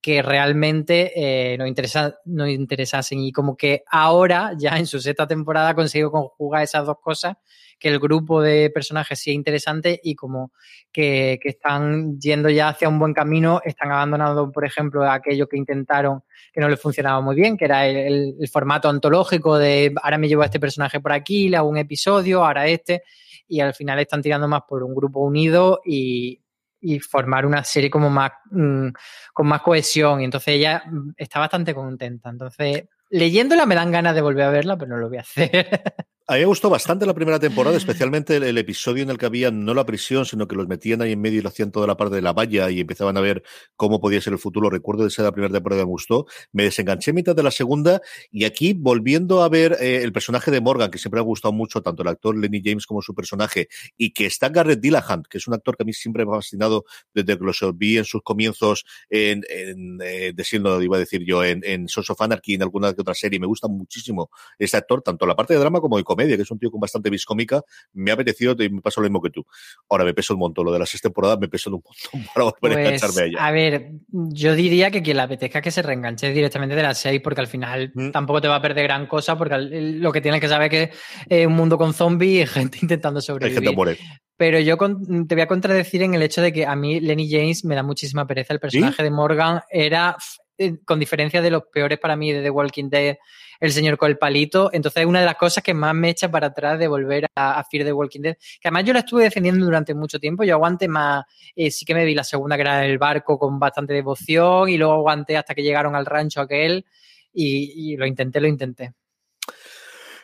que 0.00 0.22
realmente 0.22 1.12
eh, 1.14 1.58
nos, 1.58 1.68
interesa, 1.68 2.18
interesasen. 2.24 3.20
Y 3.20 3.32
como 3.32 3.56
que 3.56 3.82
ahora, 3.90 4.52
ya 4.56 4.78
en 4.78 4.86
su 4.86 5.00
sexta 5.00 5.26
temporada, 5.26 5.70
ha 5.70 5.74
conseguido 5.74 6.10
conjugar 6.10 6.62
esas 6.62 6.86
dos 6.86 6.98
cosas, 7.00 7.36
que 7.78 7.88
el 7.88 7.98
grupo 7.98 8.42
de 8.42 8.70
personajes 8.70 9.20
sí 9.20 9.30
es 9.30 9.36
interesante 9.36 10.00
y 10.02 10.14
como 10.14 10.52
que, 10.92 11.38
que 11.40 11.48
están 11.50 12.18
yendo 12.18 12.50
ya 12.50 12.68
hacia 12.68 12.88
un 12.88 12.98
buen 12.98 13.14
camino, 13.14 13.60
están 13.64 13.92
abandonando, 13.92 14.50
por 14.50 14.64
ejemplo, 14.64 15.08
aquello 15.08 15.48
que 15.48 15.56
intentaron 15.56 16.22
que 16.52 16.60
no 16.60 16.68
les 16.68 16.80
funcionaba 16.80 17.20
muy 17.20 17.36
bien, 17.36 17.56
que 17.56 17.66
era 17.66 17.86
el, 17.86 18.36
formato 18.50 18.88
ontológico 18.88 19.58
de 19.58 19.94
ahora 20.02 20.18
me 20.18 20.28
llevo 20.28 20.42
a 20.42 20.46
este 20.46 20.58
personaje 20.58 21.00
por 21.00 21.12
aquí, 21.12 21.48
le 21.48 21.56
hago 21.56 21.68
un 21.68 21.76
episodio, 21.76 22.44
ahora 22.44 22.66
este, 22.66 23.02
y 23.46 23.60
al 23.60 23.74
final 23.74 23.98
están 24.00 24.22
tirando 24.22 24.48
más 24.48 24.62
por 24.68 24.82
un 24.82 24.94
grupo 24.94 25.20
unido 25.20 25.80
y 25.84 26.40
y 26.80 27.00
formar 27.00 27.46
una 27.46 27.64
serie 27.64 27.90
como 27.90 28.10
más 28.10 28.32
mmm, 28.50 28.88
con 29.32 29.46
más 29.48 29.62
cohesión. 29.62 30.20
Y 30.20 30.24
entonces 30.24 30.54
ella 30.54 30.84
está 31.16 31.40
bastante 31.40 31.74
contenta. 31.74 32.30
Entonces 32.30 32.84
leyéndola 33.10 33.66
me 33.66 33.74
dan 33.74 33.90
ganas 33.90 34.14
de 34.14 34.20
volver 34.20 34.44
a 34.44 34.50
verla 34.50 34.76
pero 34.76 34.90
no 34.90 34.98
lo 34.98 35.08
voy 35.08 35.18
a 35.18 35.22
hacer 35.22 35.68
A 36.30 36.34
mí 36.34 36.40
me 36.40 36.44
gustó 36.44 36.68
bastante 36.68 37.06
la 37.06 37.14
primera 37.14 37.38
temporada, 37.38 37.74
especialmente 37.74 38.36
el, 38.36 38.58
episodio 38.58 39.02
en 39.02 39.08
el 39.08 39.16
que 39.16 39.24
había 39.24 39.50
no 39.50 39.72
la 39.72 39.86
prisión, 39.86 40.26
sino 40.26 40.46
que 40.46 40.56
los 40.56 40.68
metían 40.68 41.00
ahí 41.00 41.12
en 41.12 41.22
medio 41.22 41.38
y 41.38 41.42
lo 41.42 41.48
hacían 41.48 41.72
toda 41.72 41.86
la 41.86 41.96
parte 41.96 42.16
de 42.16 42.20
la 42.20 42.34
valla 42.34 42.68
y 42.68 42.80
empezaban 42.80 43.16
a 43.16 43.22
ver 43.22 43.42
cómo 43.76 43.98
podía 43.98 44.20
ser 44.20 44.34
el 44.34 44.38
futuro. 44.38 44.68
Recuerdo 44.68 45.04
de 45.04 45.08
esa 45.08 45.22
la 45.22 45.32
primera 45.32 45.50
temporada 45.50 45.84
me 45.84 45.88
gustó. 45.88 46.26
Me 46.52 46.64
desenganché 46.64 47.12
a 47.12 47.14
mitad 47.14 47.34
de 47.34 47.42
la 47.42 47.50
segunda 47.50 48.02
y 48.30 48.44
aquí 48.44 48.74
volviendo 48.74 49.42
a 49.42 49.48
ver 49.48 49.78
eh, 49.80 50.02
el 50.02 50.12
personaje 50.12 50.50
de 50.50 50.60
Morgan, 50.60 50.90
que 50.90 50.98
siempre 50.98 51.16
me 51.16 51.22
ha 51.22 51.24
gustado 51.24 51.52
mucho, 51.52 51.80
tanto 51.80 52.02
el 52.02 52.08
actor 52.08 52.36
Lenny 52.36 52.60
James 52.62 52.84
como 52.84 53.00
su 53.00 53.14
personaje, 53.14 53.68
y 53.96 54.12
que 54.12 54.26
está 54.26 54.50
Garrett 54.50 54.80
Dillahunt, 54.80 55.28
que 55.28 55.38
es 55.38 55.48
un 55.48 55.54
actor 55.54 55.78
que 55.78 55.84
a 55.84 55.86
mí 55.86 55.94
siempre 55.94 56.26
me 56.26 56.32
ha 56.32 56.34
fascinado 56.34 56.84
desde 57.14 57.38
que 57.38 57.44
los 57.46 57.58
vi 57.74 57.96
en 57.96 58.04
sus 58.04 58.20
comienzos 58.20 58.84
en, 59.08 59.44
en 59.48 59.98
eh, 60.02 60.34
iba 60.82 60.96
a 60.96 61.00
decir 61.00 61.24
yo, 61.24 61.42
en, 61.42 61.62
en 61.64 61.88
Sons 61.88 62.10
of 62.10 62.20
Anarchy, 62.20 62.52
en 62.52 62.64
alguna 62.64 62.92
que 62.92 63.00
otra 63.00 63.14
serie. 63.14 63.40
Me 63.40 63.46
gusta 63.46 63.66
muchísimo 63.66 64.28
este 64.58 64.76
actor, 64.76 65.00
tanto 65.00 65.24
la 65.24 65.34
parte 65.34 65.54
de 65.54 65.60
drama 65.60 65.80
como 65.80 65.96
de 65.96 66.04
comedia, 66.04 66.17
que 66.26 66.42
es 66.42 66.50
un 66.50 66.58
tío 66.58 66.70
con 66.70 66.80
bastante 66.80 67.10
viscómica, 67.10 67.62
me 67.92 68.10
ha 68.10 68.14
apetecido 68.14 68.54
y 68.58 68.70
me 68.70 68.80
pasa 68.80 69.00
lo 69.00 69.06
mismo 69.06 69.20
que 69.20 69.30
tú. 69.30 69.44
Ahora 69.88 70.04
me 70.04 70.14
peso 70.14 70.34
un 70.34 70.40
montón, 70.40 70.64
lo 70.64 70.72
de 70.72 70.78
las 70.78 70.88
seis 70.88 71.00
temporadas 71.00 71.38
me 71.38 71.48
peso 71.48 71.70
un 71.70 71.82
montón 71.84 72.32
para 72.34 72.44
volver 72.44 72.72
a 72.72 72.74
pues, 72.74 72.86
engancharme 72.86 73.22
a 73.22 73.24
ella. 73.26 73.46
A 73.46 73.50
ver, 73.50 73.90
yo 74.08 74.54
diría 74.54 74.90
que 74.90 75.02
quien 75.02 75.16
le 75.16 75.22
apetezca 75.22 75.60
que 75.60 75.70
se 75.70 75.82
reenganche 75.82 76.32
directamente 76.32 76.74
de 76.74 76.82
las 76.82 76.98
seis, 76.98 77.20
porque 77.22 77.40
al 77.40 77.46
final 77.46 77.92
mm. 77.94 78.10
tampoco 78.10 78.40
te 78.40 78.48
va 78.48 78.56
a 78.56 78.62
perder 78.62 78.84
gran 78.84 79.06
cosa, 79.06 79.36
porque 79.36 79.56
lo 79.58 80.12
que 80.12 80.20
tienes 80.20 80.40
que 80.40 80.48
saber 80.48 80.72
es 80.72 80.90
que 80.90 80.96
es 81.28 81.46
un 81.46 81.54
mundo 81.54 81.78
con 81.78 81.94
zombies 81.94 82.42
y 82.42 82.46
gente 82.52 82.78
intentando 82.82 83.20
sobrevivir. 83.20 83.58
Hay 83.58 83.64
gente 83.64 83.76
muere. 83.76 83.98
Pero 84.36 84.60
yo 84.60 84.76
te 84.76 85.34
voy 85.34 85.42
a 85.42 85.48
contradecir 85.48 86.02
en 86.02 86.14
el 86.14 86.22
hecho 86.22 86.40
de 86.40 86.52
que 86.52 86.64
a 86.64 86.76
mí 86.76 87.00
Lenny 87.00 87.28
James 87.28 87.64
me 87.64 87.74
da 87.74 87.82
muchísima 87.82 88.24
pereza. 88.24 88.54
El 88.54 88.60
personaje 88.60 89.02
de 89.02 89.10
Morgan 89.10 89.62
era, 89.68 90.16
eh, 90.58 90.78
con 90.84 90.98
diferencia 90.98 91.40
de 91.40 91.50
los 91.50 91.64
peores 91.72 91.98
para 91.98 92.16
mí 92.16 92.32
de 92.32 92.42
The 92.42 92.50
Walking 92.50 92.90
Dead, 92.90 93.16
el 93.60 93.72
señor 93.72 93.96
con 93.96 94.10
el 94.10 94.18
palito. 94.18 94.70
Entonces 94.72 95.02
es 95.02 95.06
una 95.06 95.20
de 95.20 95.26
las 95.26 95.36
cosas 95.36 95.62
que 95.62 95.74
más 95.74 95.94
me 95.94 96.10
echa 96.10 96.30
para 96.30 96.48
atrás 96.48 96.78
de 96.78 96.88
volver 96.88 97.26
a, 97.34 97.64
Fear 97.64 97.84
the 97.84 97.92
Walking 97.92 98.20
Dead. 98.20 98.36
Que 98.60 98.68
además 98.68 98.84
yo 98.84 98.92
la 98.92 99.00
estuve 99.00 99.24
defendiendo 99.24 99.64
durante 99.64 99.94
mucho 99.94 100.18
tiempo. 100.18 100.44
Yo 100.44 100.54
aguanté 100.54 100.88
más, 100.88 101.24
eh, 101.56 101.70
sí 101.70 101.84
que 101.84 101.94
me 101.94 102.04
vi 102.04 102.14
la 102.14 102.24
segunda 102.24 102.56
que 102.56 102.62
era 102.62 102.84
el 102.84 102.98
barco 102.98 103.38
con 103.38 103.58
bastante 103.58 103.94
devoción 103.94 104.68
y 104.68 104.76
luego 104.76 104.94
aguanté 104.94 105.36
hasta 105.36 105.54
que 105.54 105.62
llegaron 105.62 105.94
al 105.96 106.06
rancho 106.06 106.40
aquel 106.40 106.84
y 107.32 107.96
lo 107.96 108.06
intenté, 108.06 108.40
lo 108.40 108.48
intenté. 108.48 108.94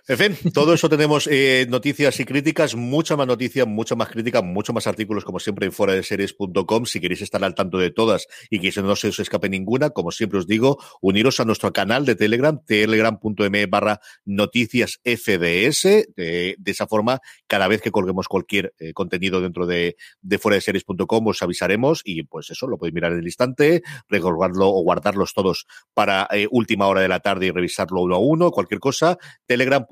En 0.06 0.18
fin, 0.18 0.52
todo 0.52 0.74
eso 0.74 0.90
tenemos 0.90 1.26
eh, 1.32 1.64
noticias 1.70 2.20
y 2.20 2.26
críticas, 2.26 2.74
mucha 2.74 3.16
más 3.16 3.26
noticia, 3.26 3.64
mucha 3.64 3.94
más 3.94 4.10
crítica, 4.10 4.42
mucho 4.42 4.74
más 4.74 4.86
artículos, 4.86 5.24
como 5.24 5.40
siempre, 5.40 5.64
en 5.64 5.72
fuera 5.72 5.94
de 5.94 6.02
series.com. 6.02 6.84
Si 6.84 7.00
queréis 7.00 7.22
estar 7.22 7.42
al 7.42 7.54
tanto 7.54 7.78
de 7.78 7.90
todas 7.90 8.26
y 8.50 8.58
que 8.58 8.82
no 8.82 8.96
se 8.96 9.08
os 9.08 9.18
escape 9.18 9.48
ninguna, 9.48 9.88
como 9.90 10.10
siempre 10.10 10.38
os 10.38 10.46
digo, 10.46 10.78
uniros 11.00 11.40
a 11.40 11.46
nuestro 11.46 11.72
canal 11.72 12.04
de 12.04 12.16
Telegram, 12.16 12.60
telegram.me 12.66 13.64
barra 13.64 13.98
noticias 14.26 15.00
FDS. 15.04 15.84
De, 16.14 16.56
esa 16.66 16.86
forma, 16.86 17.20
cada 17.46 17.66
vez 17.66 17.80
que 17.80 17.90
colguemos 17.90 18.28
cualquier 18.28 18.74
eh, 18.78 18.92
contenido 18.92 19.40
dentro 19.40 19.64
de, 19.64 19.96
de 20.20 20.38
fuera 20.38 20.56
de 20.56 20.60
series.com, 20.60 21.28
os 21.28 21.42
avisaremos 21.42 22.02
y 22.04 22.24
pues 22.24 22.50
eso, 22.50 22.66
lo 22.66 22.76
podéis 22.76 22.94
mirar 22.94 23.12
en 23.12 23.20
el 23.20 23.24
instante, 23.24 23.82
recordarlo 24.10 24.68
o 24.68 24.82
guardarlos 24.82 25.32
todos 25.32 25.64
para 25.94 26.28
eh, 26.30 26.46
última 26.50 26.88
hora 26.88 27.00
de 27.00 27.08
la 27.08 27.20
tarde 27.20 27.46
y 27.46 27.50
revisarlo 27.52 28.02
uno 28.02 28.16
a 28.16 28.18
uno, 28.18 28.50
cualquier 28.50 28.80
cosa. 28.80 29.16
Telegram 29.46 29.86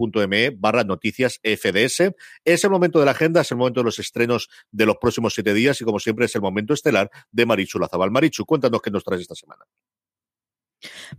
barra 0.59 0.85
noticias 0.85 1.41
FDS. 1.43 2.15
Es 2.45 2.65
el 2.65 2.71
momento 2.71 2.99
de 2.99 3.05
la 3.05 3.13
agenda, 3.13 3.41
es 3.41 3.51
el 3.51 3.59
momento 3.59 3.81
de 3.81 3.85
los 3.85 3.99
estrenos 3.99 4.49
de 4.71 4.87
los 4.87 4.97
próximos 4.97 5.35
siete 5.35 5.55
días 5.55 5.81
y 5.81 5.85
como 5.85 5.99
siempre 5.99 6.27
es 6.27 6.35
el 6.35 6.43
momento 6.43 6.75
estelar 6.75 7.11
de 7.31 7.47
Marichu 7.47 7.79
Lazabal. 7.79 8.11
Marichu, 8.11 8.45
cuéntanos 8.45 8.81
qué 8.83 8.91
nos 8.91 9.05
traes 9.05 9.23
esta 9.23 9.35
semana. 9.35 9.65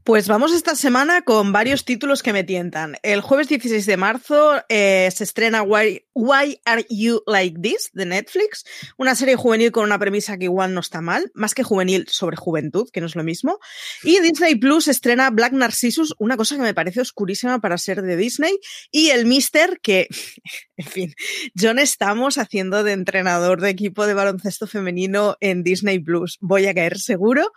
Pues 0.04 0.28
vamos 0.28 0.54
esta 0.54 0.76
semana 0.76 1.22
con 1.22 1.52
varios 1.52 1.86
títulos 1.86 2.24
que 2.24 2.34
me 2.34 2.44
tientan. 2.44 2.98
El 3.04 3.22
jueves 3.22 3.48
16 3.48 3.86
de 3.86 3.98
marzo 3.98 4.62
eh, 4.70 5.10
se 5.14 5.24
estrena 5.24 5.64
Why, 5.64 6.06
Why, 6.14 6.60
Are 6.66 6.86
You 6.90 7.22
Like 7.26 7.60
This 7.62 7.90
de 7.94 8.06
Netflix, 8.06 8.66
una 8.98 9.16
serie 9.16 9.36
juvenil 9.36 9.72
con 9.72 9.84
una 9.86 10.00
premisa 10.00 10.38
que 10.38 10.46
igual 10.46 10.74
no 10.74 10.82
está 10.82 11.02
mal, 11.02 11.32
más 11.34 11.54
que 11.54 11.64
juvenil 11.64 12.06
sobre 12.10 12.38
juventud, 12.38 12.90
que 12.92 13.02
no 13.02 13.08
es 13.08 13.16
lo 13.16 13.24
mismo. 13.24 13.60
Y 14.04 14.20
Disney 14.20 14.56
Plus 14.56 14.88
estrena 14.88 15.30
Black 15.30 15.54
Narcissus, 15.54 16.14
una 16.20 16.38
cosa 16.38 16.56
que 16.56 16.62
me 16.62 16.74
parece 16.74 17.02
oscurísima 17.02 17.60
para 17.60 17.78
ser 17.78 18.02
de 18.02 18.18
Disney, 18.18 18.58
y 18.92 19.10
el 19.10 19.26
Mister, 19.26 19.80
que, 19.82 20.08
en 20.78 20.86
fin, 20.86 21.14
John 21.60 21.80
estamos 21.80 22.38
haciendo 22.38 22.84
de 22.84 22.92
entrenador 22.92 23.62
de 23.62 23.70
equipo 23.70 24.06
de 24.06 24.14
baloncesto 24.14 24.68
femenino 24.68 25.38
en 25.40 25.64
Disney 25.64 26.00
Plus. 26.00 26.38
Voy 26.42 26.68
a 26.68 26.74
caer 26.74 27.00
seguro. 27.00 27.52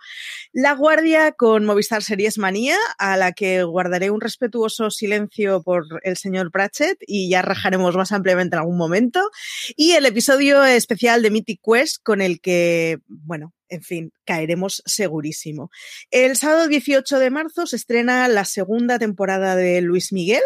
La 0.53 0.73
Guardia 0.73 1.33
con 1.33 1.65
Movistar 1.65 1.96
Series 2.03 2.37
Manía, 2.37 2.77
a 2.97 3.17
la 3.17 3.31
que 3.31 3.63
guardaré 3.63 4.09
un 4.11 4.21
respetuoso 4.21 4.89
silencio 4.89 5.61
por 5.63 5.85
el 6.03 6.17
señor 6.17 6.51
Pratchett 6.51 6.97
y 7.05 7.29
ya 7.29 7.41
rajaremos 7.41 7.95
más 7.95 8.11
ampliamente 8.11 8.55
en 8.55 8.59
algún 8.59 8.77
momento. 8.77 9.29
Y 9.75 9.91
el 9.91 10.05
episodio 10.05 10.63
especial 10.65 11.21
de 11.21 11.31
Mythic 11.31 11.61
Quest 11.63 12.03
con 12.03 12.21
el 12.21 12.41
que, 12.41 12.99
bueno, 13.07 13.53
en 13.69 13.81
fin, 13.81 14.11
caeremos 14.25 14.81
segurísimo. 14.85 15.69
El 16.11 16.37
sábado 16.37 16.67
18 16.67 17.19
de 17.19 17.29
marzo 17.29 17.65
se 17.65 17.75
estrena 17.75 18.27
la 18.27 18.45
segunda 18.45 18.99
temporada 18.99 19.55
de 19.55 19.81
Luis 19.81 20.13
Miguel. 20.13 20.43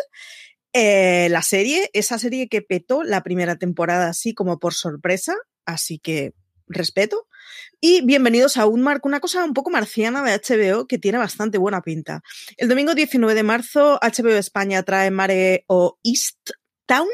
Eh, 0.74 1.28
la 1.30 1.42
serie, 1.42 1.90
esa 1.94 2.18
serie 2.18 2.48
que 2.48 2.62
petó 2.62 3.04
la 3.04 3.24
primera 3.24 3.58
temporada 3.58 4.08
así 4.08 4.34
como 4.34 4.60
por 4.60 4.74
sorpresa, 4.74 5.36
así 5.66 6.00
que 6.00 6.34
respeto. 6.68 7.28
Y 7.80 8.06
bienvenidos 8.06 8.58
a 8.58 8.66
Unmark, 8.66 9.06
una 9.06 9.20
cosa 9.20 9.44
un 9.44 9.54
poco 9.54 9.70
marciana 9.70 10.24
de 10.24 10.34
HBO 10.34 10.88
que 10.88 10.98
tiene 10.98 11.18
bastante 11.18 11.58
buena 11.58 11.82
pinta. 11.82 12.22
El 12.58 12.70
domingo 12.70 12.94
19 12.94 13.34
de 13.34 13.44
marzo, 13.44 14.00
HBO 14.02 14.38
España 14.38 14.84
trae 14.84 15.12
Mare 15.12 15.66
o 15.68 15.98
East 16.04 16.52
Town, 16.86 17.08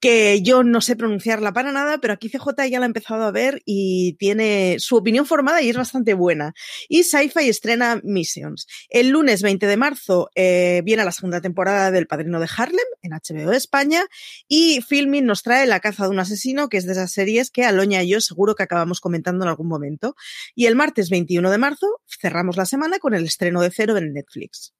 que 0.00 0.42
yo 0.42 0.62
no 0.62 0.80
sé 0.80 0.96
pronunciarla 0.96 1.52
para 1.52 1.72
nada, 1.72 1.98
pero 1.98 2.14
aquí 2.14 2.28
CJ 2.28 2.68
ya 2.70 2.78
la 2.78 2.84
ha 2.84 2.86
empezado 2.86 3.24
a 3.24 3.30
ver 3.30 3.62
y 3.64 4.14
tiene 4.14 4.76
su 4.78 4.96
opinión 4.96 5.26
formada 5.26 5.62
y 5.62 5.70
es 5.70 5.76
bastante 5.76 6.14
buena. 6.14 6.54
Y 6.88 7.04
Sci-Fi 7.04 7.48
estrena 7.48 8.00
Missions. 8.04 8.66
El 8.88 9.10
lunes 9.10 9.42
20 9.42 9.66
de 9.66 9.76
marzo 9.76 10.30
eh, 10.34 10.82
viene 10.84 11.04
la 11.04 11.12
segunda 11.12 11.40
temporada 11.40 11.90
del 11.90 12.06
Padrino 12.06 12.40
de 12.40 12.48
Harlem 12.56 12.86
en 13.02 13.12
HBO 13.12 13.52
España 13.52 14.04
y 14.46 14.80
Filming 14.82 15.26
nos 15.26 15.42
trae 15.42 15.66
La 15.66 15.80
caza 15.80 16.04
de 16.04 16.10
un 16.10 16.20
asesino, 16.20 16.68
que 16.68 16.76
es 16.76 16.86
de 16.86 16.92
esas 16.92 17.12
series 17.12 17.50
que 17.50 17.64
Aloña 17.64 18.02
y 18.02 18.10
yo 18.10 18.20
seguro 18.20 18.54
que 18.54 18.62
acabamos 18.62 19.00
comentando 19.00 19.44
en 19.44 19.50
algún 19.50 19.68
momento. 19.68 20.14
Y 20.54 20.66
el 20.66 20.76
martes 20.76 21.10
21 21.10 21.50
de 21.50 21.58
marzo 21.58 22.00
cerramos 22.06 22.56
la 22.56 22.66
semana 22.66 22.98
con 22.98 23.14
el 23.14 23.24
estreno 23.24 23.60
de 23.60 23.70
Cero 23.70 23.96
en 23.96 24.12
Netflix. 24.12 24.77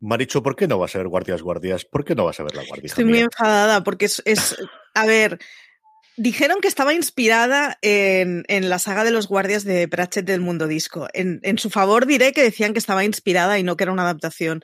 Maricho, 0.00 0.42
¿por 0.42 0.56
qué 0.56 0.66
no 0.66 0.78
vas 0.78 0.94
a 0.94 0.98
ver 0.98 1.08
Guardias 1.08 1.42
Guardias? 1.42 1.84
¿Por 1.84 2.04
qué 2.04 2.14
no 2.14 2.24
vas 2.24 2.40
a 2.40 2.42
ver 2.42 2.56
la 2.56 2.64
Guardia? 2.64 2.86
Estoy 2.86 3.04
muy 3.04 3.18
enfadada 3.18 3.84
porque 3.84 4.06
es, 4.06 4.22
a 4.94 5.06
ver, 5.06 5.38
dijeron 6.16 6.60
que 6.60 6.68
estaba 6.68 6.94
inspirada 6.94 7.78
en, 7.82 8.44
la 8.48 8.78
saga 8.78 9.04
de 9.04 9.10
los 9.10 9.28
guardias 9.28 9.64
de 9.64 9.88
Pratchett 9.88 10.24
del 10.24 10.40
Mundo 10.40 10.66
Disco. 10.66 11.08
En, 11.12 11.40
en, 11.42 11.58
su 11.58 11.70
favor 11.70 12.06
diré 12.06 12.32
que 12.32 12.42
decían 12.42 12.72
que 12.72 12.78
estaba 12.78 13.04
inspirada 13.04 13.58
y 13.58 13.62
no 13.62 13.76
que 13.76 13.84
era 13.84 13.92
una 13.92 14.02
adaptación. 14.02 14.62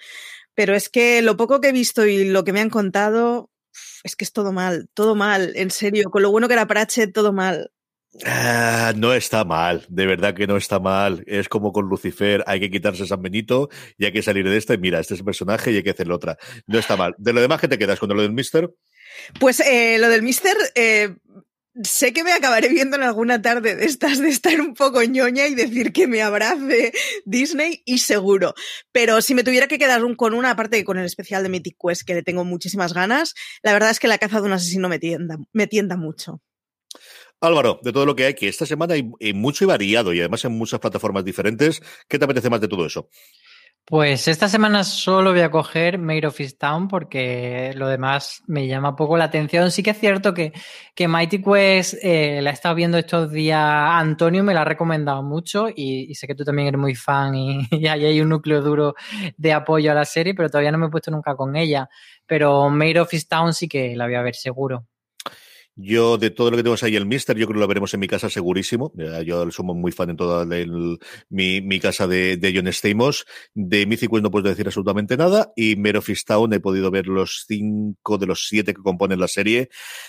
Pero 0.54 0.74
es 0.74 0.88
que 0.88 1.20
lo 1.20 1.36
poco 1.36 1.60
que 1.60 1.68
he 1.68 1.72
visto 1.72 2.06
y 2.06 2.24
lo 2.24 2.44
que 2.44 2.54
me 2.54 2.60
han 2.60 2.70
contado, 2.70 3.50
es 4.04 4.16
que 4.16 4.24
es 4.24 4.32
todo 4.32 4.52
mal, 4.52 4.88
todo 4.94 5.14
mal, 5.14 5.52
en 5.56 5.70
serio. 5.70 6.10
Con 6.10 6.22
lo 6.22 6.30
bueno 6.30 6.48
que 6.48 6.54
era 6.54 6.66
Pratchett, 6.66 7.12
todo 7.12 7.32
mal. 7.34 7.70
Ah, 8.24 8.94
no 8.96 9.12
está 9.12 9.44
mal, 9.44 9.84
de 9.88 10.06
verdad 10.06 10.34
que 10.34 10.46
no 10.46 10.56
está 10.56 10.78
mal. 10.78 11.22
Es 11.26 11.48
como 11.48 11.72
con 11.72 11.86
Lucifer, 11.86 12.42
hay 12.46 12.60
que 12.60 12.70
quitarse 12.70 13.06
San 13.06 13.20
Benito 13.20 13.68
y 13.98 14.06
hay 14.06 14.12
que 14.12 14.22
salir 14.22 14.48
de 14.48 14.56
este. 14.56 14.78
Mira, 14.78 15.00
este 15.00 15.14
es 15.14 15.20
el 15.20 15.26
personaje 15.26 15.72
y 15.72 15.76
hay 15.76 15.82
que 15.82 15.90
hacerlo 15.90 16.16
otra. 16.16 16.38
No 16.66 16.78
está 16.78 16.96
mal. 16.96 17.14
De 17.18 17.32
lo 17.32 17.40
demás, 17.40 17.60
¿qué 17.60 17.68
te 17.68 17.78
quedas 17.78 17.98
con 17.98 18.08
lo 18.08 18.22
del 18.22 18.32
Mister? 18.32 18.70
Pues 19.38 19.60
eh, 19.60 19.98
lo 19.98 20.08
del 20.08 20.22
Mister, 20.22 20.56
eh, 20.74 21.16
sé 21.82 22.12
que 22.12 22.24
me 22.24 22.32
acabaré 22.32 22.68
viendo 22.68 22.96
en 22.96 23.02
alguna 23.02 23.42
tarde 23.42 23.76
de 23.76 23.84
estas 23.84 24.18
de 24.18 24.28
estar 24.28 24.60
un 24.60 24.74
poco 24.74 25.02
ñoña 25.02 25.46
y 25.46 25.54
decir 25.54 25.92
que 25.92 26.06
me 26.06 26.22
abrace 26.22 26.92
Disney 27.26 27.82
y 27.84 27.98
seguro. 27.98 28.54
Pero 28.92 29.20
si 29.20 29.34
me 29.34 29.44
tuviera 29.44 29.66
que 29.66 29.78
quedar 29.78 30.02
con 30.16 30.32
una, 30.32 30.52
aparte 30.52 30.84
con 30.84 30.98
el 30.98 31.04
especial 31.04 31.42
de 31.42 31.50
Mythic 31.50 31.76
Quest 31.78 32.02
que 32.06 32.14
le 32.14 32.22
tengo 32.22 32.44
muchísimas 32.44 32.94
ganas, 32.94 33.34
la 33.62 33.74
verdad 33.74 33.90
es 33.90 34.00
que 34.00 34.08
la 34.08 34.18
caza 34.18 34.40
de 34.40 34.46
un 34.46 34.52
asesino 34.52 34.88
me 34.88 35.66
tienda 35.66 35.96
mucho. 35.96 36.40
Álvaro, 37.40 37.80
de 37.82 37.92
todo 37.92 38.06
lo 38.06 38.16
que 38.16 38.26
hay, 38.26 38.34
que 38.34 38.48
esta 38.48 38.66
semana 38.66 38.94
hay, 38.94 39.34
mucho 39.34 39.64
y 39.64 39.66
variado 39.66 40.12
y 40.12 40.20
además 40.20 40.44
en 40.44 40.52
muchas 40.52 40.80
plataformas 40.80 41.24
diferentes, 41.24 41.82
¿qué 42.08 42.18
te 42.18 42.24
apetece 42.24 42.50
más 42.50 42.60
de 42.60 42.68
todo 42.68 42.86
eso? 42.86 43.08
Pues 43.88 44.26
esta 44.26 44.48
semana 44.48 44.82
solo 44.82 45.30
voy 45.30 45.42
a 45.42 45.50
coger 45.52 45.96
Made 45.96 46.26
of 46.26 46.40
Town 46.58 46.88
porque 46.88 47.72
lo 47.76 47.86
demás 47.86 48.42
me 48.48 48.66
llama 48.66 48.96
poco 48.96 49.16
la 49.16 49.26
atención. 49.26 49.70
Sí 49.70 49.84
que 49.84 49.90
es 49.90 50.00
cierto 50.00 50.34
que, 50.34 50.52
que 50.92 51.06
Mighty 51.06 51.40
Quest 51.40 51.94
eh, 52.02 52.40
la 52.42 52.50
he 52.50 52.52
estado 52.52 52.74
viendo 52.74 52.98
estos 52.98 53.30
días. 53.30 53.60
Antonio 53.60 54.42
me 54.42 54.54
la 54.54 54.62
ha 54.62 54.64
recomendado 54.64 55.22
mucho 55.22 55.68
y, 55.68 56.12
sé 56.16 56.26
que 56.26 56.34
tú 56.34 56.44
también 56.44 56.66
eres 56.66 56.80
muy 56.80 56.96
fan 56.96 57.34
y, 57.36 57.86
ahí 57.86 58.06
hay 58.06 58.20
un 58.20 58.30
núcleo 58.30 58.60
duro 58.60 58.96
de 59.36 59.52
apoyo 59.52 59.92
a 59.92 59.94
la 59.94 60.04
serie, 60.04 60.34
pero 60.34 60.48
todavía 60.48 60.72
no 60.72 60.78
me 60.78 60.86
he 60.86 60.90
puesto 60.90 61.12
nunca 61.12 61.36
con 61.36 61.54
ella. 61.54 61.88
Pero 62.26 62.68
Made 62.70 62.98
of 62.98 63.12
Town 63.28 63.52
sí 63.54 63.68
que 63.68 63.94
la 63.94 64.06
voy 64.06 64.16
a 64.16 64.22
ver 64.22 64.34
seguro. 64.34 64.84
Yo, 65.78 66.16
de 66.16 66.30
todo 66.30 66.50
lo 66.50 66.56
que 66.56 66.62
tenemos 66.62 66.82
ahí, 66.84 66.96
el 66.96 67.04
Mister, 67.04 67.36
yo 67.36 67.46
creo 67.46 67.56
que 67.56 67.60
lo 67.60 67.68
veremos 67.68 67.92
en 67.92 68.00
mi 68.00 68.08
casa 68.08 68.30
segurísimo. 68.30 68.94
Yo 69.26 69.50
somos 69.50 69.76
muy 69.76 69.92
fan 69.92 70.08
en 70.08 70.16
toda 70.16 70.46
mi, 71.28 71.60
mi, 71.60 71.80
casa 71.80 72.06
de, 72.06 72.38
de 72.38 72.54
John 72.54 72.72
Stamos. 72.72 73.26
De 73.52 73.84
Mythic 73.84 74.10
no 74.10 74.30
puedo 74.30 74.48
decir 74.48 74.66
absolutamente 74.66 75.18
nada. 75.18 75.52
Y 75.54 75.76
Mero 75.76 76.00
Town 76.26 76.54
he 76.54 76.60
podido 76.60 76.90
ver 76.90 77.08
los 77.08 77.44
cinco 77.46 78.16
de 78.16 78.24
los 78.24 78.48
siete 78.48 78.72
que 78.72 78.80
componen 78.80 79.20
la 79.20 79.28
serie. 79.28 79.68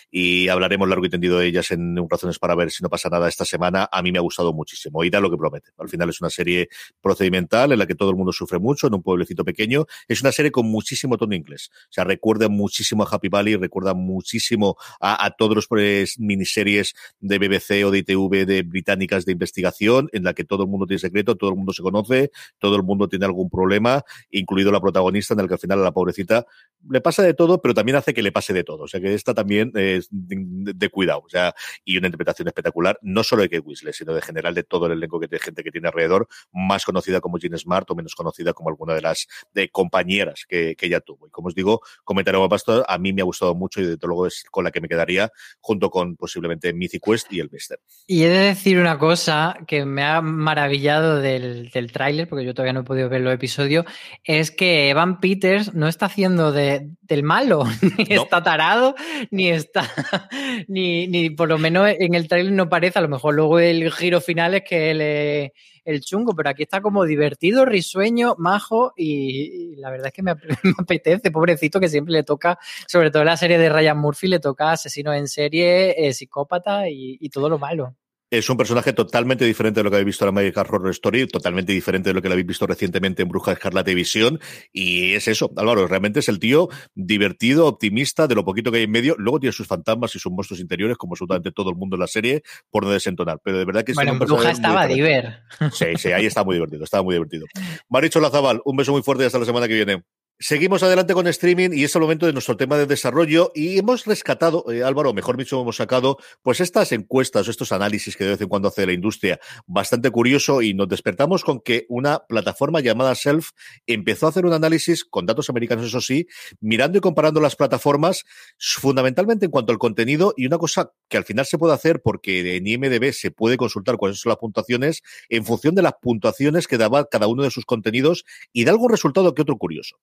Y 0.09 0.47
hablaremos 0.47 0.87
largo 0.87 1.05
y 1.05 1.09
tendido 1.09 1.37
de 1.37 1.47
ellas 1.47 1.69
en 1.71 1.99
un 1.99 2.09
Razones 2.09 2.39
para 2.39 2.55
ver 2.55 2.71
si 2.71 2.81
no 2.81 2.87
pasa 2.87 3.09
nada 3.09 3.27
esta 3.27 3.43
semana. 3.43 3.89
A 3.91 4.01
mí 4.01 4.13
me 4.13 4.19
ha 4.19 4.21
gustado 4.21 4.53
muchísimo. 4.53 5.03
Y 5.03 5.09
da 5.09 5.19
lo 5.19 5.29
que 5.29 5.35
promete. 5.35 5.71
Al 5.79 5.89
final 5.89 6.07
es 6.07 6.21
una 6.21 6.29
serie 6.29 6.69
procedimental 7.01 7.73
en 7.73 7.79
la 7.79 7.85
que 7.85 7.95
todo 7.95 8.09
el 8.11 8.15
mundo 8.15 8.31
sufre 8.31 8.57
mucho, 8.57 8.87
en 8.87 8.93
un 8.93 9.03
pueblecito 9.03 9.43
pequeño. 9.43 9.85
Es 10.07 10.21
una 10.21 10.31
serie 10.31 10.49
con 10.49 10.65
muchísimo 10.67 11.17
tono 11.17 11.35
inglés. 11.35 11.71
O 11.73 11.91
sea, 11.91 12.05
recuerda 12.05 12.47
muchísimo 12.47 13.03
a 13.03 13.09
Happy 13.11 13.27
Valley, 13.27 13.57
recuerda 13.57 13.93
muchísimo 13.93 14.77
a, 15.01 15.25
a 15.25 15.31
todos 15.31 15.56
los 15.57 15.67
pues, 15.67 16.17
miniseries 16.19 16.93
de 17.19 17.37
BBC 17.37 17.85
o 17.85 17.91
de 17.91 17.99
ITV 17.99 18.45
de 18.45 18.63
británicas 18.63 19.25
de 19.25 19.33
investigación, 19.33 20.09
en 20.13 20.23
la 20.23 20.33
que 20.33 20.45
todo 20.45 20.63
el 20.63 20.69
mundo 20.69 20.85
tiene 20.85 20.99
secreto, 20.99 21.35
todo 21.35 21.49
el 21.49 21.57
mundo 21.57 21.73
se 21.73 21.81
conoce, 21.81 22.31
todo 22.59 22.77
el 22.77 22.83
mundo 22.83 23.09
tiene 23.09 23.25
algún 23.25 23.49
problema, 23.49 24.03
incluido 24.31 24.71
la 24.71 24.79
protagonista, 24.79 25.33
en 25.33 25.41
el 25.41 25.47
que 25.47 25.55
al 25.55 25.59
final 25.59 25.79
a 25.79 25.83
la 25.83 25.91
pobrecita 25.91 26.45
le 26.89 27.01
pasa 27.01 27.23
de 27.23 27.33
todo, 27.33 27.61
pero 27.61 27.73
también 27.73 27.97
hace 27.97 28.13
que 28.13 28.21
le 28.21 28.31
pase 28.31 28.53
de 28.53 28.63
todo. 28.63 28.83
O 28.83 28.87
sea, 28.87 29.01
que 29.01 29.13
esta 29.13 29.33
también 29.33 29.71
es 29.75 30.07
de, 30.11 30.89
cuidado. 30.89 31.23
O 31.25 31.29
sea, 31.29 31.53
y 31.83 31.97
una 31.97 32.07
interpretación 32.07 32.47
espectacular, 32.47 32.97
no 33.01 33.23
solo 33.23 33.41
de 33.41 33.49
Kate 33.49 33.59
Weasley, 33.59 33.93
sino 33.93 34.13
de 34.13 34.21
general 34.21 34.53
de 34.53 34.63
todo 34.63 34.85
el 34.85 34.93
elenco 34.93 35.19
que 35.19 35.27
de 35.27 35.39
gente 35.39 35.63
que 35.63 35.71
tiene 35.71 35.89
alrededor, 35.89 36.27
más 36.53 36.85
conocida 36.85 37.19
como 37.19 37.37
Jean 37.37 37.57
Smart 37.57 37.89
o 37.91 37.95
menos 37.95 38.15
conocida 38.15 38.53
como 38.53 38.69
alguna 38.69 38.93
de 38.93 39.01
las 39.01 39.27
de 39.53 39.69
compañeras 39.69 40.45
que, 40.47 40.75
que 40.75 40.85
ella 40.85 41.01
tuvo. 41.01 41.27
Y 41.27 41.29
como 41.29 41.49
os 41.49 41.55
digo, 41.55 41.81
comentario 42.05 42.47
Pastor, 42.47 42.85
a 42.87 42.97
mí 42.97 43.13
me 43.13 43.21
ha 43.21 43.25
gustado 43.25 43.55
mucho 43.55 43.81
y 43.81 43.85
desde 43.85 44.07
luego 44.07 44.27
es 44.27 44.45
con 44.51 44.63
la 44.63 44.71
que 44.71 44.79
me 44.79 44.87
quedaría 44.87 45.31
junto 45.59 45.89
con 45.89 46.15
posiblemente 46.15 46.73
Mythic 46.73 47.03
Quest 47.03 47.31
y 47.31 47.39
el 47.39 47.49
Mister. 47.51 47.79
Y 48.05 48.23
he 48.23 48.29
de 48.29 48.39
decir 48.39 48.79
una 48.79 48.97
cosa 48.97 49.57
que 49.67 49.85
me 49.85 50.03
ha 50.03 50.21
maravillado 50.21 51.19
del, 51.19 51.69
del 51.69 51.91
tráiler, 51.91 52.27
porque 52.27 52.45
yo 52.45 52.53
todavía 52.53 52.73
no 52.73 52.81
he 52.81 52.83
podido 52.83 53.09
ver 53.09 53.21
los 53.21 53.33
episodios, 53.33 53.85
es 54.23 54.51
que 54.51 54.89
Evan 54.89 55.19
Peters 55.19 55.73
no 55.73 55.87
está 55.87 56.07
haciendo 56.07 56.51
de, 56.51 56.89
del 57.01 57.23
malo, 57.23 57.63
ni 57.97 58.15
está 58.15 58.43
tarado, 58.43 58.95
ni 59.31 59.49
está, 59.49 59.89
ni, 60.67 61.07
ni 61.07 61.29
por 61.29 61.49
lo 61.49 61.57
menos 61.57 61.89
en 61.99 62.13
el 62.13 62.27
tráiler 62.27 62.53
no 62.53 62.69
parece, 62.69 62.99
a 62.99 63.01
lo 63.01 63.09
mejor 63.09 63.35
luego 63.35 63.59
el 63.59 63.91
giro 63.91 64.21
final 64.21 64.53
es 64.53 64.63
que 64.63 64.91
él 64.91 65.51
el 65.87 66.01
chungo, 66.01 66.35
pero 66.35 66.49
aquí 66.49 66.63
está 66.63 66.81
como 66.81 67.05
divertido, 67.05 67.65
risueño, 67.65 68.35
majo 68.37 68.93
y, 68.95 69.75
la 69.77 69.89
verdad 69.89 70.07
es 70.07 70.13
que 70.13 70.23
me, 70.23 70.31
apetece, 70.31 71.31
pobrecito, 71.31 71.79
que 71.79 71.89
siempre 71.89 72.13
le 72.13 72.23
toca, 72.23 72.59
sobre 72.87 73.09
todo 73.09 73.21
en 73.21 73.27
la 73.27 73.37
serie 73.37 73.57
de 73.57 73.69
Ryan 73.69 73.97
Murphy, 73.97 74.27
le 74.27 74.39
toca 74.39 74.73
asesino 74.73 75.13
en 75.13 75.27
serie, 75.27 76.07
eh, 76.07 76.13
psicópata 76.13 76.89
y 76.89 77.29
todo 77.29 77.49
lo 77.49 77.57
malo. 77.57 77.95
Es 78.29 78.49
un 78.49 78.57
personaje 78.57 78.91
totalmente 78.91 79.45
diferente 79.45 79.79
de 79.79 79.85
lo 79.85 79.89
que 79.89 79.95
habéis 79.95 80.07
visto 80.07 80.25
en 80.25 80.29
American 80.29 80.65
Horror 80.67 80.91
Story, 80.91 81.27
totalmente 81.27 81.71
diferente 81.71 82.09
de 82.09 82.13
lo 82.13 82.21
que 82.21 82.27
lo 82.27 82.33
habéis 82.33 82.47
visto 82.47 82.67
recientemente 82.67 83.21
en 83.21 83.29
Bruja 83.29 83.53
Escarlata 83.53 83.93
Visión. 83.93 84.41
Y 84.73 85.13
es 85.13 85.29
eso, 85.29 85.49
Álvaro, 85.55 85.87
realmente 85.87 86.19
es 86.19 86.27
el 86.27 86.37
tío 86.37 86.67
divertido, 86.93 87.67
optimista, 87.67 88.27
de 88.27 88.35
lo 88.35 88.43
poquito 88.43 88.69
que 88.69 88.79
hay 88.79 88.83
en 88.83 88.91
medio. 88.91 89.15
Luego 89.17 89.39
tiene 89.39 89.53
sus 89.53 89.65
fantasmas 89.65 90.13
y 90.15 90.19
sus 90.19 90.33
monstruos 90.33 90.59
interiores, 90.59 90.97
como 90.97 91.13
absolutamente 91.13 91.53
todo 91.53 91.69
el 91.69 91.77
mundo 91.77 91.95
en 91.95 92.01
la 92.01 92.07
serie, 92.07 92.43
por 92.69 92.83
no 92.83 92.89
desentonar. 92.89 93.39
Pero 93.41 93.59
de 93.59 93.65
verdad 93.65 93.85
que 93.85 93.93
es 93.93 93.95
Bueno, 93.95 94.11
en 94.11 94.19
Bruja 94.19 94.51
estaba 94.51 94.85
diver. 94.87 95.43
Sí, 95.71 95.85
sí, 95.95 96.11
ahí 96.11 96.25
está 96.25 96.43
muy 96.43 96.55
divertido, 96.55 96.83
estaba 96.83 97.03
muy 97.03 97.15
divertido. 97.15 97.45
Maricho 97.87 98.19
Lazabal, 98.19 98.61
un 98.65 98.75
beso 98.75 98.91
muy 98.91 99.03
fuerte 99.03 99.23
y 99.23 99.27
hasta 99.27 99.39
la 99.39 99.45
semana 99.45 99.69
que 99.69 99.73
viene. 99.73 100.03
Seguimos 100.39 100.83
adelante 100.83 101.15
con 101.15 101.25
streaming 101.25 101.71
y 101.73 101.83
es 101.83 101.95
el 101.95 102.01
momento 102.03 102.27
de 102.27 102.31
nuestro 102.31 102.55
tema 102.57 102.77
de 102.77 102.85
desarrollo 102.85 103.51
y 103.55 103.79
hemos 103.79 104.05
rescatado, 104.05 104.71
eh, 104.71 104.83
Álvaro, 104.83 105.11
mejor 105.11 105.35
dicho, 105.35 105.59
hemos 105.59 105.77
sacado 105.77 106.19
pues 106.43 106.59
estas 106.59 106.91
encuestas 106.91 107.47
o 107.47 107.51
estos 107.51 107.71
análisis 107.71 108.15
que 108.15 108.23
de 108.23 108.29
vez 108.29 108.41
en 108.41 108.47
cuando 108.47 108.67
hace 108.67 108.85
la 108.85 108.93
industria 108.93 109.39
bastante 109.65 110.11
curioso 110.11 110.61
y 110.61 110.75
nos 110.75 110.89
despertamos 110.89 111.43
con 111.43 111.59
que 111.59 111.87
una 111.89 112.19
plataforma 112.27 112.81
llamada 112.81 113.15
Self 113.15 113.49
empezó 113.87 114.27
a 114.27 114.29
hacer 114.29 114.45
un 114.45 114.53
análisis 114.53 115.03
con 115.05 115.25
datos 115.25 115.49
americanos, 115.49 115.87
eso 115.87 116.01
sí, 116.01 116.27
mirando 116.59 116.99
y 116.99 117.01
comparando 117.01 117.41
las 117.41 117.55
plataformas 117.55 118.23
fundamentalmente 118.59 119.45
en 119.45 119.51
cuanto 119.51 119.71
al 119.71 119.79
contenido 119.79 120.35
y 120.37 120.45
una 120.45 120.59
cosa 120.59 120.91
que 121.09 121.17
al 121.17 121.25
final 121.25 121.47
se 121.47 121.57
puede 121.57 121.73
hacer 121.73 122.03
porque 122.03 122.57
en 122.57 122.67
IMDB 122.67 123.11
se 123.11 123.31
puede 123.31 123.57
consultar 123.57 123.97
cuáles 123.97 124.19
son 124.19 124.29
las 124.29 124.37
puntuaciones 124.37 125.01
en 125.29 125.45
función 125.45 125.73
de 125.73 125.81
las 125.81 125.93
puntuaciones 125.99 126.67
que 126.67 126.77
daba 126.77 127.05
cada 127.09 127.25
uno 127.25 127.41
de 127.41 127.49
sus 127.49 127.65
contenidos 127.65 128.23
y 128.53 128.65
da 128.65 128.71
algún 128.71 128.91
resultado 128.91 129.33
que 129.33 129.41
otro 129.41 129.57
curioso. 129.57 129.97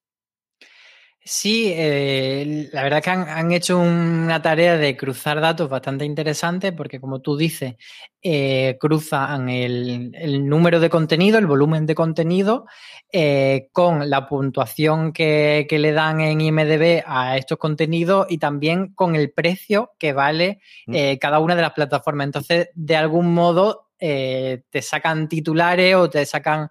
Sí, 1.26 1.72
eh, 1.74 2.68
la 2.70 2.82
verdad 2.82 3.02
que 3.02 3.08
han, 3.08 3.50
hecho 3.50 3.78
una 3.78 4.42
tarea 4.42 4.76
de 4.76 4.94
cruzar 4.94 5.40
datos 5.40 5.70
bastante 5.70 6.04
interesante 6.04 6.72
porque, 6.72 7.00
como 7.00 7.22
tú 7.22 7.34
dices, 7.38 7.76
eh, 8.20 8.76
cruzan 8.78 9.48
el, 9.48 10.46
número 10.46 10.80
de 10.80 10.90
contenido, 10.90 11.38
el 11.38 11.46
volumen 11.46 11.86
de 11.86 11.94
contenido, 11.94 12.66
eh, 13.10 13.68
con 13.72 14.10
la 14.10 14.28
puntuación 14.28 15.14
que, 15.14 15.66
le 15.70 15.92
dan 15.92 16.20
en 16.20 16.42
IMDB 16.42 17.04
a 17.06 17.38
estos 17.38 17.56
contenidos 17.56 18.26
y 18.28 18.36
también 18.36 18.92
con 18.92 19.16
el 19.16 19.32
precio 19.32 19.92
que 19.98 20.12
vale 20.12 20.60
mm. 20.86 21.16
cada 21.18 21.38
una 21.38 21.56
de 21.56 21.62
las 21.62 21.72
plataformas. 21.72 22.26
Entonces, 22.26 22.68
de 22.74 22.96
algún 22.96 23.32
modo, 23.32 23.88
te 23.98 24.82
sacan 24.82 25.26
titulares 25.28 25.94
o 25.94 26.10
te 26.10 26.26
sacan 26.26 26.68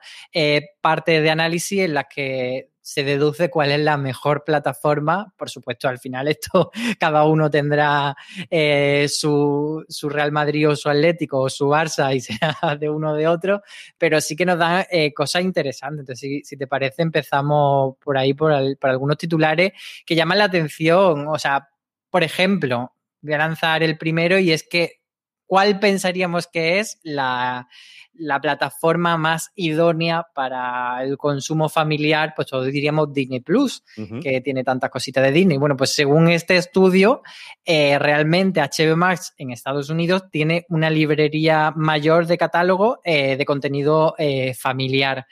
partes 0.79 1.23
de 1.23 1.29
análisis 1.31 1.79
en 1.79 1.95
las 1.95 2.05
que 2.07 2.72
se 2.83 3.05
deduce 3.05 3.49
cuál 3.49 3.71
es 3.71 3.79
la 3.79 3.95
mejor 3.95 4.43
plataforma. 4.43 5.33
Por 5.37 5.49
supuesto, 5.49 5.87
al 5.87 5.99
final 5.99 6.27
esto 6.27 6.69
cada 6.99 7.23
uno 7.23 7.49
tendrá 7.49 8.15
eh, 8.49 9.07
su, 9.09 9.83
Real 10.09 10.33
Madrid 10.33 10.69
o 10.69 10.75
su 10.75 10.89
Atlético 10.89 11.39
o 11.39 11.49
su 11.49 11.69
Barça 11.69 12.13
y 12.13 12.19
sea 12.19 12.57
de 12.77 12.89
uno 12.89 13.11
o 13.11 13.15
de 13.15 13.27
otro, 13.27 13.61
pero 13.97 14.19
sí 14.19 14.35
que 14.35 14.45
nos 14.45 14.59
dan 14.59 14.85
eh, 14.91 15.13
cosas 15.13 15.43
interesantes. 15.43 16.01
Entonces, 16.01 16.41
si, 16.43 16.57
te 16.57 16.67
parece, 16.67 17.01
empezamos 17.01 17.95
por 18.03 18.17
ahí, 18.17 18.33
por, 18.33 18.51
por 18.77 18.89
algunos 18.89 19.17
titulares 19.17 19.71
que 20.05 20.15
llaman 20.15 20.37
la 20.37 20.45
atención. 20.45 21.27
O 21.29 21.39
sea, 21.39 21.69
por 22.09 22.23
ejemplo, 22.23 22.93
voy 23.21 23.33
a 23.33 23.37
lanzar 23.37 23.81
el 23.81 23.97
primero 23.97 24.37
y 24.37 24.51
es 24.51 24.63
que, 24.63 24.99
¿cuál 25.45 25.79
pensaríamos 25.79 26.47
que 26.47 26.79
es 26.79 26.99
la 27.01 27.69
la 28.15 28.39
plataforma 28.39 29.17
más 29.17 29.51
idónea 29.55 30.27
para 30.33 31.03
el 31.03 31.17
consumo 31.17 31.69
familiar, 31.69 32.33
pues 32.35 32.47
todos 32.47 32.67
diríamos 32.67 33.13
Disney 33.13 33.39
Plus, 33.39 33.83
que 34.21 34.41
tiene 34.41 34.63
tantas 34.63 34.89
cositas 34.89 35.23
de 35.23 35.31
Disney. 35.31 35.57
Bueno, 35.57 35.75
pues 35.75 35.93
según 35.93 36.29
este 36.29 36.57
estudio, 36.57 37.21
eh, 37.65 37.97
realmente 37.99 38.61
HBO 38.61 38.95
Max 38.95 39.33
en 39.37 39.51
Estados 39.51 39.89
Unidos 39.89 40.23
tiene 40.31 40.65
una 40.69 40.89
librería 40.89 41.73
mayor 41.75 42.27
de 42.27 42.37
catálogo 42.37 42.99
eh, 43.03 43.35
de 43.35 43.45
contenido 43.45 44.15
eh, 44.17 44.53
familiar 44.53 45.25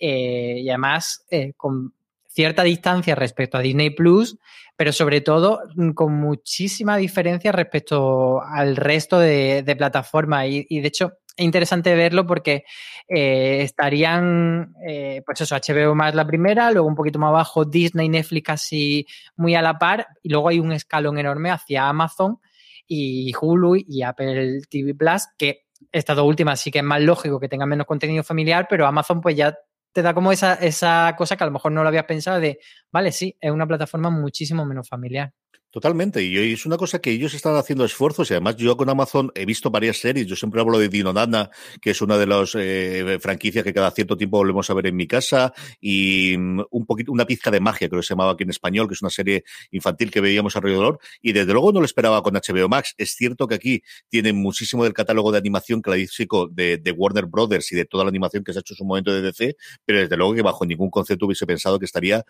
y 0.00 0.68
además 0.68 1.26
con 1.56 1.92
cierta 2.28 2.62
distancia 2.62 3.16
respecto 3.16 3.58
a 3.58 3.60
Disney 3.60 3.90
Plus, 3.90 4.38
pero 4.76 4.92
sobre 4.92 5.22
todo 5.22 5.62
mm, 5.74 5.90
con 5.90 6.14
muchísima 6.14 6.96
diferencia 6.96 7.50
respecto 7.50 8.40
al 8.40 8.76
resto 8.76 9.18
de, 9.18 9.74
plataformas. 9.76 10.46
y, 10.48 10.80
de 10.80 10.86
hecho, 10.86 11.14
interesante 11.38 11.94
verlo 11.94 12.26
porque 12.26 12.64
eh, 13.08 13.62
estarían, 13.62 14.74
eh, 14.86 15.22
pues 15.24 15.40
eso, 15.40 15.56
HBO 15.56 15.94
más 15.94 16.14
la 16.14 16.26
primera, 16.26 16.70
luego 16.70 16.86
un 16.88 16.94
poquito 16.94 17.18
más 17.18 17.28
abajo 17.28 17.64
Disney, 17.64 18.08
Netflix 18.08 18.46
casi 18.46 19.06
muy 19.36 19.54
a 19.54 19.62
la 19.62 19.78
par, 19.78 20.06
y 20.22 20.28
luego 20.28 20.48
hay 20.48 20.58
un 20.58 20.72
escalón 20.72 21.18
enorme 21.18 21.50
hacia 21.50 21.88
Amazon 21.88 22.38
y 22.86 23.32
Hulu 23.40 23.76
y 23.76 24.02
Apple 24.02 24.60
TV 24.70 24.94
Plus, 24.94 25.26
que 25.36 25.66
estas 25.92 26.16
dos 26.16 26.26
últimas 26.26 26.60
sí 26.60 26.70
que 26.70 26.78
es 26.78 26.84
más 26.84 27.00
lógico 27.00 27.38
que 27.40 27.48
tengan 27.48 27.68
menos 27.68 27.86
contenido 27.86 28.22
familiar, 28.22 28.66
pero 28.68 28.86
Amazon 28.86 29.20
pues 29.20 29.36
ya 29.36 29.56
te 29.92 30.02
da 30.02 30.14
como 30.14 30.32
esa, 30.32 30.54
esa 30.54 31.14
cosa 31.16 31.36
que 31.36 31.44
a 31.44 31.46
lo 31.46 31.52
mejor 31.52 31.72
no 31.72 31.82
lo 31.82 31.88
habías 31.88 32.04
pensado 32.04 32.40
de, 32.40 32.60
vale, 32.92 33.12
sí, 33.12 33.36
es 33.40 33.50
una 33.50 33.66
plataforma 33.66 34.10
muchísimo 34.10 34.64
menos 34.64 34.88
familiar. 34.88 35.32
Totalmente, 35.70 36.24
y 36.24 36.38
es 36.38 36.64
una 36.64 36.78
cosa 36.78 36.98
que 36.98 37.10
ellos 37.10 37.34
están 37.34 37.54
haciendo 37.54 37.84
esfuerzos, 37.84 38.30
y 38.30 38.32
además 38.32 38.56
yo 38.56 38.74
con 38.78 38.88
Amazon 38.88 39.30
he 39.34 39.44
visto 39.44 39.70
varias 39.70 39.98
series, 39.98 40.26
yo 40.26 40.34
siempre 40.34 40.62
hablo 40.62 40.78
de 40.78 40.88
Dino 40.88 41.12
Dana, 41.12 41.50
que 41.82 41.90
es 41.90 42.00
una 42.00 42.16
de 42.16 42.26
las 42.26 42.54
eh, 42.54 43.18
franquicias 43.20 43.64
que 43.64 43.74
cada 43.74 43.90
cierto 43.90 44.16
tiempo 44.16 44.38
volvemos 44.38 44.70
a 44.70 44.74
ver 44.74 44.86
en 44.86 44.96
mi 44.96 45.06
casa, 45.06 45.52
y 45.78 46.36
mm, 46.38 46.62
un 46.70 46.86
poquito, 46.86 47.12
una 47.12 47.26
pizca 47.26 47.50
de 47.50 47.60
magia, 47.60 47.90
creo 47.90 48.00
que 48.00 48.06
se 48.06 48.14
llamaba 48.14 48.32
aquí 48.32 48.44
en 48.44 48.50
español, 48.50 48.88
que 48.88 48.94
es 48.94 49.02
una 49.02 49.10
serie 49.10 49.44
infantil 49.70 50.10
que 50.10 50.22
veíamos 50.22 50.56
alrededor, 50.56 51.00
y 51.20 51.32
desde 51.34 51.52
luego 51.52 51.70
no 51.70 51.80
lo 51.80 51.84
esperaba 51.84 52.22
con 52.22 52.32
HBO 52.32 52.70
Max. 52.70 52.94
Es 52.96 53.10
cierto 53.10 53.46
que 53.46 53.56
aquí 53.56 53.82
tienen 54.08 54.36
muchísimo 54.36 54.84
del 54.84 54.94
catálogo 54.94 55.32
de 55.32 55.38
animación 55.38 55.82
clásico 55.82 56.48
de, 56.48 56.78
de 56.78 56.92
Warner 56.92 57.26
Brothers 57.26 57.72
y 57.72 57.76
de 57.76 57.84
toda 57.84 58.04
la 58.04 58.08
animación 58.08 58.42
que 58.42 58.54
se 58.54 58.60
ha 58.60 58.60
hecho 58.60 58.72
en 58.72 58.78
su 58.78 58.84
momento 58.86 59.12
de 59.12 59.20
DC, 59.20 59.54
pero 59.84 59.98
desde 59.98 60.16
luego 60.16 60.32
que 60.32 60.40
bajo 60.40 60.64
ningún 60.64 60.88
concepto 60.88 61.26
hubiese 61.26 61.44
pensado 61.44 61.78
que 61.78 61.84
estaría 61.84 62.24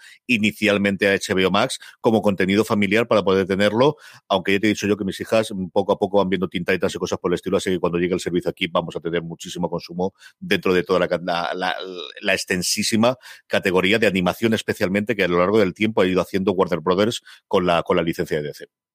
inicialmente 0.48 1.08
a 1.08 1.14
HBO 1.14 1.50
Max 1.50 1.78
como 2.00 2.22
contenido 2.22 2.64
familiar 2.64 3.06
para 3.06 3.22
poder 3.22 3.46
tenerlo, 3.46 3.96
aunque 4.28 4.52
ya 4.52 4.60
te 4.60 4.66
he 4.66 4.70
dicho 4.70 4.86
yo 4.86 4.96
que 4.96 5.04
mis 5.04 5.20
hijas 5.20 5.52
poco 5.72 5.92
a 5.92 5.98
poco 5.98 6.18
van 6.18 6.28
viendo 6.28 6.48
tintaitas 6.48 6.94
y 6.94 6.98
cosas 6.98 7.18
por 7.18 7.30
el 7.30 7.34
estilo, 7.34 7.56
así 7.58 7.70
que 7.70 7.78
cuando 7.78 7.98
llegue 7.98 8.14
el 8.14 8.20
servicio 8.20 8.50
aquí 8.50 8.66
vamos 8.66 8.96
a 8.96 9.00
tener 9.00 9.22
muchísimo 9.22 9.68
consumo 9.68 10.14
dentro 10.38 10.72
de 10.72 10.82
toda 10.82 11.00
la, 11.00 11.76
la, 12.22 12.34
extensísima 12.34 13.16
categoría 13.46 13.98
de 13.98 14.06
animación 14.06 14.54
especialmente 14.54 15.14
que 15.14 15.24
a 15.24 15.28
lo 15.28 15.38
largo 15.38 15.58
del 15.58 15.74
tiempo 15.74 16.02
ha 16.02 16.06
ido 16.06 16.20
haciendo 16.20 16.52
Warner 16.52 16.80
Brothers 16.80 17.22
con 17.46 17.66
la, 17.66 17.82
con 17.82 17.96
la 17.96 18.02
licencia 18.02 18.40
de 18.40 18.48
DC. 18.48 18.87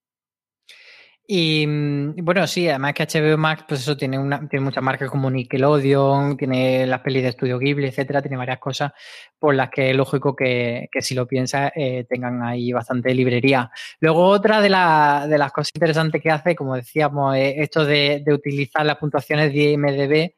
Y 1.25 1.65
mm, 1.65 2.15
bueno, 2.23 2.45
sí, 2.47 2.67
además 2.67 2.93
que 2.93 3.05
HBO 3.05 3.37
Max, 3.37 3.63
pues 3.67 3.81
eso 3.81 3.95
tiene 3.95 4.19
una, 4.19 4.47
tiene 4.49 4.65
muchas 4.65 4.83
marcas 4.83 5.09
como 5.09 5.31
Nickelodeon, 5.31 6.35
tiene 6.35 6.85
las 6.85 6.99
pelis 6.99 7.23
de 7.23 7.29
Estudio 7.29 7.57
Ghibli, 7.59 7.87
etcétera, 7.87 8.21
tiene 8.21 8.35
varias 8.35 8.59
cosas 8.59 8.91
por 9.39 9.55
las 9.55 9.69
que 9.69 9.91
es 9.91 9.95
lógico 9.95 10.35
que, 10.35 10.89
que 10.91 11.01
si 11.01 11.15
lo 11.15 11.25
piensas 11.25 11.71
eh, 11.75 12.05
tengan 12.09 12.43
ahí 12.43 12.73
bastante 12.73 13.13
librería. 13.13 13.71
Luego, 14.01 14.25
otra 14.27 14.59
de, 14.59 14.69
la, 14.69 15.25
de, 15.29 15.37
las 15.37 15.53
cosas 15.53 15.71
interesantes 15.73 16.21
que 16.21 16.29
hace, 16.29 16.55
como 16.55 16.75
decíamos, 16.75 17.37
es 17.37 17.53
esto 17.57 17.85
de, 17.85 18.21
de 18.25 18.33
utilizar 18.33 18.85
las 18.85 18.97
puntuaciones 18.97 19.53
de 19.53 19.71
IMDB. 19.71 20.33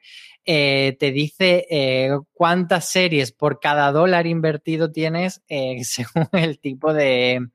Eh, 0.47 0.95
te 0.99 1.11
dice 1.11 1.65
eh, 1.71 2.11
cuántas 2.31 2.91
series 2.91 3.31
por 3.31 3.59
cada 3.59 3.91
dólar 3.91 4.27
invertido 4.27 4.91
tienes 4.91 5.41
eh, 5.49 5.79
según 5.83 6.29
el 6.33 6.59
tipo 6.59 6.93
de, 6.93 7.47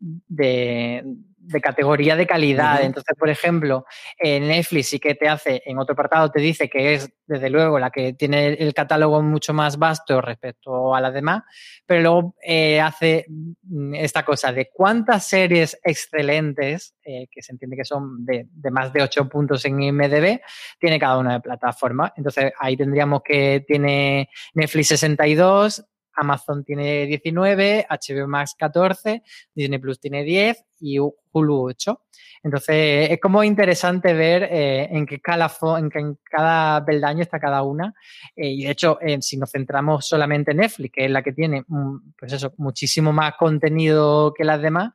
de, 0.00 1.02
de 1.46 1.60
categoría 1.60 2.16
de 2.16 2.26
calidad. 2.26 2.82
Entonces, 2.82 3.14
por 3.18 3.28
ejemplo, 3.28 3.86
en 4.18 4.48
Netflix 4.48 4.88
sí 4.88 4.98
que 4.98 5.14
te 5.14 5.28
hace, 5.28 5.62
en 5.64 5.78
otro 5.78 5.92
apartado 5.92 6.30
te 6.30 6.40
dice 6.40 6.68
que 6.68 6.94
es, 6.94 7.10
desde 7.26 7.50
luego, 7.50 7.78
la 7.78 7.90
que 7.90 8.12
tiene 8.12 8.54
el 8.54 8.74
catálogo 8.74 9.22
mucho 9.22 9.52
más 9.52 9.78
vasto 9.78 10.20
respecto 10.20 10.94
a 10.94 11.00
las 11.00 11.14
demás, 11.14 11.42
pero 11.86 12.02
luego 12.02 12.34
eh, 12.42 12.80
hace 12.80 13.26
mm, 13.28 13.94
esta 13.94 14.24
cosa 14.24 14.52
de 14.52 14.70
cuántas 14.72 15.26
series 15.26 15.78
excelentes, 15.84 16.94
eh, 17.04 17.26
que 17.30 17.42
se 17.42 17.52
entiende 17.52 17.76
que 17.76 17.84
son 17.84 18.24
de, 18.24 18.46
de, 18.50 18.70
más 18.70 18.92
de 18.92 19.02
8 19.02 19.28
puntos 19.28 19.64
en 19.64 19.80
IMDB, 19.80 20.40
tiene 20.78 20.98
cada 20.98 21.18
una 21.18 21.34
de 21.34 21.40
plataformas. 21.40 22.12
Entonces, 22.16 22.52
ahí 22.58 22.76
tendríamos 22.76 23.22
que 23.24 23.64
tiene 23.66 24.28
Netflix 24.54 24.88
62, 24.88 25.84
Amazon 26.16 26.64
tiene 26.64 27.06
19, 27.06 27.86
HBO 27.88 28.26
Max 28.26 28.54
14, 28.58 29.22
Disney 29.54 29.78
Plus 29.78 30.00
tiene 30.00 30.24
10 30.24 30.64
y 30.80 30.98
Hulu 30.98 31.68
8. 31.68 32.02
Entonces, 32.42 33.10
es 33.10 33.20
como 33.20 33.42
interesante 33.42 34.14
ver 34.14 34.44
eh, 34.44 34.88
en, 34.90 35.04
qué 35.06 35.20
cada, 35.20 35.50
en, 35.78 35.90
qué, 35.90 35.98
en 35.98 36.18
cada 36.24 36.84
peldaño 36.84 37.22
está 37.22 37.38
cada 37.38 37.62
una. 37.62 37.94
Eh, 38.34 38.48
y 38.48 38.64
de 38.64 38.70
hecho, 38.70 38.98
eh, 39.00 39.18
si 39.20 39.36
nos 39.36 39.50
centramos 39.50 40.06
solamente 40.06 40.52
en 40.52 40.58
Netflix, 40.58 40.92
que 40.94 41.04
es 41.06 41.10
la 41.10 41.22
que 41.22 41.32
tiene, 41.32 41.64
mm, 41.66 42.12
pues 42.18 42.32
eso, 42.32 42.54
muchísimo 42.58 43.12
más 43.12 43.34
contenido 43.36 44.32
que 44.32 44.44
las 44.44 44.62
demás, 44.62 44.92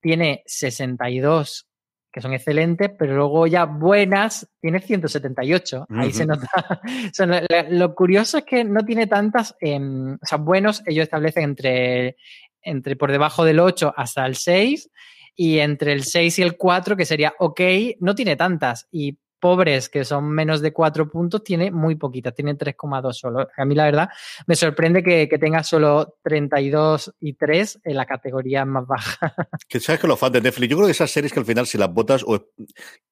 tiene 0.00 0.42
62 0.46 1.66
que 2.14 2.20
son 2.20 2.32
excelentes, 2.32 2.92
pero 2.96 3.16
luego 3.16 3.48
ya 3.48 3.64
buenas 3.64 4.48
tiene 4.60 4.78
178. 4.78 5.86
Ahí 5.90 5.96
uh 5.96 6.10
-huh. 6.10 6.12
se 6.12 6.26
nota. 6.26 6.48
lo, 7.68 7.76
lo, 7.76 7.94
curioso 7.96 8.38
es 8.38 8.44
que 8.44 8.62
no 8.62 8.84
tiene 8.84 9.08
tantas, 9.08 9.56
eh, 9.60 9.80
o 9.80 10.24
sea, 10.24 10.38
buenos 10.38 10.80
ellos 10.86 11.02
establecen 11.02 11.42
entre, 11.42 12.16
entre 12.62 12.94
por 12.94 13.10
debajo 13.10 13.44
del 13.44 13.58
8 13.58 13.94
hasta 13.96 14.24
el 14.26 14.36
6 14.36 14.90
y 15.34 15.58
entre 15.58 15.92
el 15.92 16.04
6 16.04 16.38
y 16.38 16.42
el 16.42 16.56
4, 16.56 16.96
que 16.96 17.04
sería 17.04 17.34
ok, 17.36 17.60
no 17.98 18.14
tiene 18.14 18.36
tantas. 18.36 18.86
Y 18.92 19.18
pobres, 19.44 19.90
que 19.90 20.06
son 20.06 20.30
menos 20.30 20.62
de 20.62 20.72
4 20.72 21.10
puntos, 21.10 21.44
tiene 21.44 21.70
muy 21.70 21.96
poquita, 21.96 22.32
tiene 22.32 22.56
3,2 22.56 23.12
solo. 23.12 23.46
A 23.54 23.64
mí 23.66 23.74
la 23.74 23.84
verdad 23.84 24.08
me 24.46 24.56
sorprende 24.56 25.02
que, 25.02 25.28
que, 25.28 25.36
tenga 25.36 25.62
solo 25.62 26.16
32 26.22 27.12
y 27.20 27.34
3 27.34 27.80
en 27.84 27.94
la 27.94 28.06
categoría 28.06 28.64
más 28.64 28.86
baja. 28.86 29.34
Que 29.68 29.80
sabes 29.80 30.00
que 30.00 30.06
los 30.06 30.18
fans 30.18 30.32
de 30.32 30.40
Netflix, 30.40 30.70
yo 30.70 30.76
creo 30.78 30.86
que 30.86 30.92
esas 30.92 31.10
series 31.10 31.30
que 31.30 31.40
al 31.40 31.44
final 31.44 31.66
si 31.66 31.76
las 31.76 31.92
botas, 31.92 32.24
o, 32.26 32.52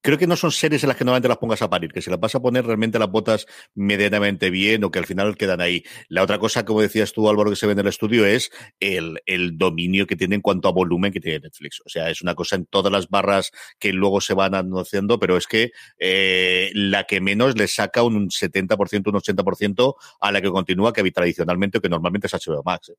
creo 0.01 0.16
que 0.16 0.27
no 0.27 0.37
son 0.37 0.53
series 0.53 0.83
en 0.85 0.88
las 0.88 0.97
que 0.97 1.05
normalmente 1.05 1.29
las 1.29 1.37
pongas 1.37 1.61
a 1.61 1.68
parir, 1.68 1.92
que 1.92 2.01
si 2.01 2.09
las 2.09 2.18
vas 2.18 2.35
a 2.35 2.40
poner 2.40 2.64
realmente 2.64 2.99
las 2.99 3.11
botas 3.11 3.47
medianamente 3.75 4.49
bien 4.49 4.85
o 4.85 4.90
que 4.90 5.01
al 5.01 5.07
final 5.07 5.37
quedan 5.37 5.61
ahí. 5.61 5.85
La 6.09 6.23
otra 6.23 6.38
cosa, 6.38 6.64
como 6.64 6.81
decías 6.81 7.12
tú 7.12 7.29
Álvaro, 7.29 7.51
que 7.51 7.57
se 7.57 7.66
ve 7.66 7.73
en 7.73 7.81
el 7.81 7.88
estudio 7.88 8.25
es 8.25 8.51
el, 8.81 9.21
el 9.27 9.59
dominio 9.59 10.07
que 10.07 10.16
tiene 10.16 10.37
en 10.37 10.40
cuanto 10.40 10.68
a 10.68 10.73
volumen 10.73 11.12
que 11.12 11.21
tiene 11.21 11.40
Netflix. 11.40 11.83
O 11.85 11.90
sea, 11.90 12.09
es 12.09 12.23
una 12.23 12.35
cosa 12.35 12.57
en 12.57 12.64
todas 12.64 12.90
las 12.90 13.11
barras 13.11 13.51
que 13.79 13.92
luego 13.92 14.23
se 14.23 14.33
van 14.33 14.55
anunciando, 14.55 15.18
pero 15.18 15.37
es 15.37 15.47
que 15.47 15.73
eh, 15.99 16.21
eh, 16.24 16.70
la 16.74 17.04
que 17.04 17.20
menos 17.20 17.56
le 17.56 17.66
saca 17.66 18.02
un 18.02 18.28
70%, 18.28 19.08
un 19.08 19.14
80% 19.14 19.94
a 20.20 20.32
la 20.32 20.40
que 20.40 20.50
continúa, 20.50 20.92
que 20.92 21.11
tradicionalmente 21.11 21.80
que 21.80 21.88
normalmente 21.88 22.28
es 22.28 22.32
HBO 22.35 22.62
Max. 22.64 22.90
¿eh? 22.90 22.94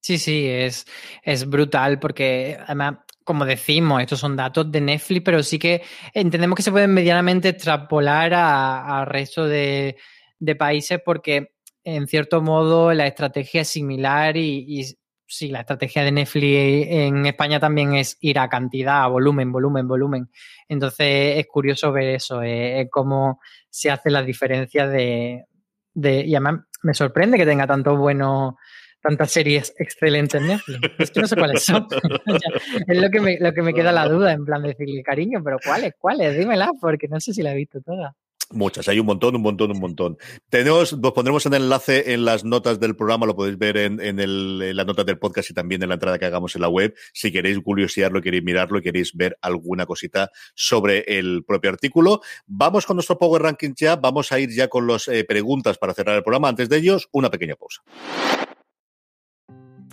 Sí, 0.00 0.18
sí, 0.18 0.46
es, 0.46 0.86
es 1.22 1.48
brutal 1.48 1.98
porque 1.98 2.58
además, 2.60 2.98
como 3.24 3.44
decimos, 3.44 4.00
estos 4.02 4.20
son 4.20 4.36
datos 4.36 4.70
de 4.70 4.80
Netflix, 4.80 5.22
pero 5.24 5.42
sí 5.42 5.58
que 5.58 5.82
entendemos 6.12 6.56
que 6.56 6.62
se 6.62 6.72
pueden 6.72 6.94
medianamente 6.94 7.50
extrapolar 7.50 8.32
al 8.34 9.06
resto 9.06 9.46
de, 9.46 9.96
de, 10.38 10.56
países 10.56 11.00
porque 11.04 11.52
en 11.84 12.06
cierto 12.06 12.40
modo 12.40 12.92
la 12.94 13.06
estrategia 13.06 13.62
es 13.62 13.68
similar 13.68 14.36
y 14.36 14.96
sí, 15.34 15.48
la 15.48 15.60
estrategia 15.60 16.02
de 16.02 16.12
Netflix 16.12 16.86
en 16.90 17.26
España 17.26 17.58
también 17.60 17.94
es 17.94 18.16
ir 18.20 18.38
a 18.38 18.48
cantidad, 18.48 19.02
a 19.02 19.08
volumen, 19.08 19.50
volumen, 19.52 19.88
volumen. 19.88 20.30
Entonces 20.68 21.38
es 21.38 21.46
curioso 21.46 21.92
ver 21.92 22.14
eso, 22.14 22.42
eh, 22.42 22.88
cómo 22.90 23.40
se 23.68 23.90
hacen 23.90 24.12
las 24.12 24.26
diferencias 24.26 24.90
de, 24.90 25.44
de, 25.92 26.24
Y 26.24 26.34
además 26.34 26.60
me 26.82 26.94
sorprende 26.94 27.38
que 27.38 27.46
tenga 27.46 27.66
tanto 27.66 27.96
bueno 27.96 28.56
tantas 29.02 29.32
series 29.32 29.74
excelentes 29.78 30.40
en 30.40 30.48
Netflix. 30.48 30.80
Es 30.98 31.10
que 31.10 31.20
no 31.20 31.26
sé 31.26 31.36
cuáles 31.36 31.62
son. 31.62 31.86
es 32.88 32.96
lo 32.96 33.10
que, 33.10 33.20
me, 33.20 33.38
lo 33.38 33.52
que 33.52 33.60
me 33.60 33.74
queda 33.74 33.92
la 33.92 34.08
duda, 34.08 34.32
en 34.32 34.46
plan 34.46 34.62
de 34.62 34.68
decirle 34.68 35.02
cariño, 35.02 35.42
pero 35.44 35.58
¿cuáles? 35.62 35.92
¿Cuáles? 35.98 36.38
Dímela, 36.38 36.70
porque 36.80 37.06
no 37.08 37.20
sé 37.20 37.34
si 37.34 37.42
la 37.42 37.52
he 37.52 37.56
visto 37.56 37.82
toda. 37.82 38.16
Muchas, 38.54 38.88
hay 38.88 39.00
un 39.00 39.06
montón, 39.06 39.34
un 39.34 39.42
montón, 39.42 39.72
un 39.72 39.80
montón. 39.80 40.16
Tenemos, 40.48 40.92
os 40.92 41.12
pondremos 41.12 41.44
el 41.46 41.54
enlace 41.54 42.12
en 42.12 42.24
las 42.24 42.44
notas 42.44 42.78
del 42.78 42.94
programa, 42.94 43.26
lo 43.26 43.34
podéis 43.34 43.58
ver 43.58 43.76
en, 43.76 44.00
en, 44.00 44.20
el, 44.20 44.76
las 44.76 44.86
notas 44.86 45.04
del 45.06 45.18
podcast 45.18 45.50
y 45.50 45.54
también 45.54 45.82
en 45.82 45.88
la 45.88 45.94
entrada 45.94 46.18
que 46.18 46.24
hagamos 46.24 46.54
en 46.54 46.62
la 46.62 46.68
web. 46.68 46.94
Si 47.12 47.32
queréis 47.32 47.58
curiosearlo, 47.60 48.22
queréis 48.22 48.44
mirarlo, 48.44 48.80
queréis 48.80 49.12
ver 49.14 49.36
alguna 49.42 49.86
cosita 49.86 50.30
sobre 50.54 51.04
el 51.18 51.44
propio 51.44 51.70
artículo. 51.70 52.20
Vamos 52.46 52.86
con 52.86 52.96
nuestro 52.96 53.18
Power 53.18 53.42
Ranking 53.42 53.74
ya, 53.76 53.96
vamos 53.96 54.30
a 54.32 54.38
ir 54.38 54.50
ya 54.50 54.68
con 54.68 54.86
las 54.86 55.08
eh, 55.08 55.24
preguntas 55.24 55.78
para 55.78 55.94
cerrar 55.94 56.16
el 56.16 56.22
programa. 56.22 56.48
Antes 56.48 56.68
de 56.68 56.76
ellos, 56.76 57.08
una 57.12 57.30
pequeña 57.30 57.56
pausa. 57.56 57.82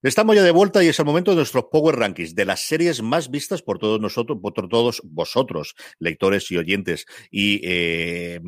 Estamos 0.00 0.36
ya 0.36 0.44
de 0.44 0.52
vuelta 0.52 0.84
y 0.84 0.86
es 0.86 0.98
el 1.00 1.06
momento 1.06 1.32
de 1.32 1.38
nuestros 1.38 1.64
Power 1.72 1.96
Rankings, 1.96 2.36
de 2.36 2.44
las 2.44 2.60
series 2.60 3.02
más 3.02 3.32
vistas 3.32 3.62
por 3.62 3.80
todos 3.80 4.00
nosotros, 4.00 4.38
por 4.40 4.52
todos 4.68 5.02
vosotros, 5.02 5.74
lectores 5.98 6.52
y 6.52 6.56
oyentes 6.56 7.04
y 7.32 7.60
eh, 7.64 8.40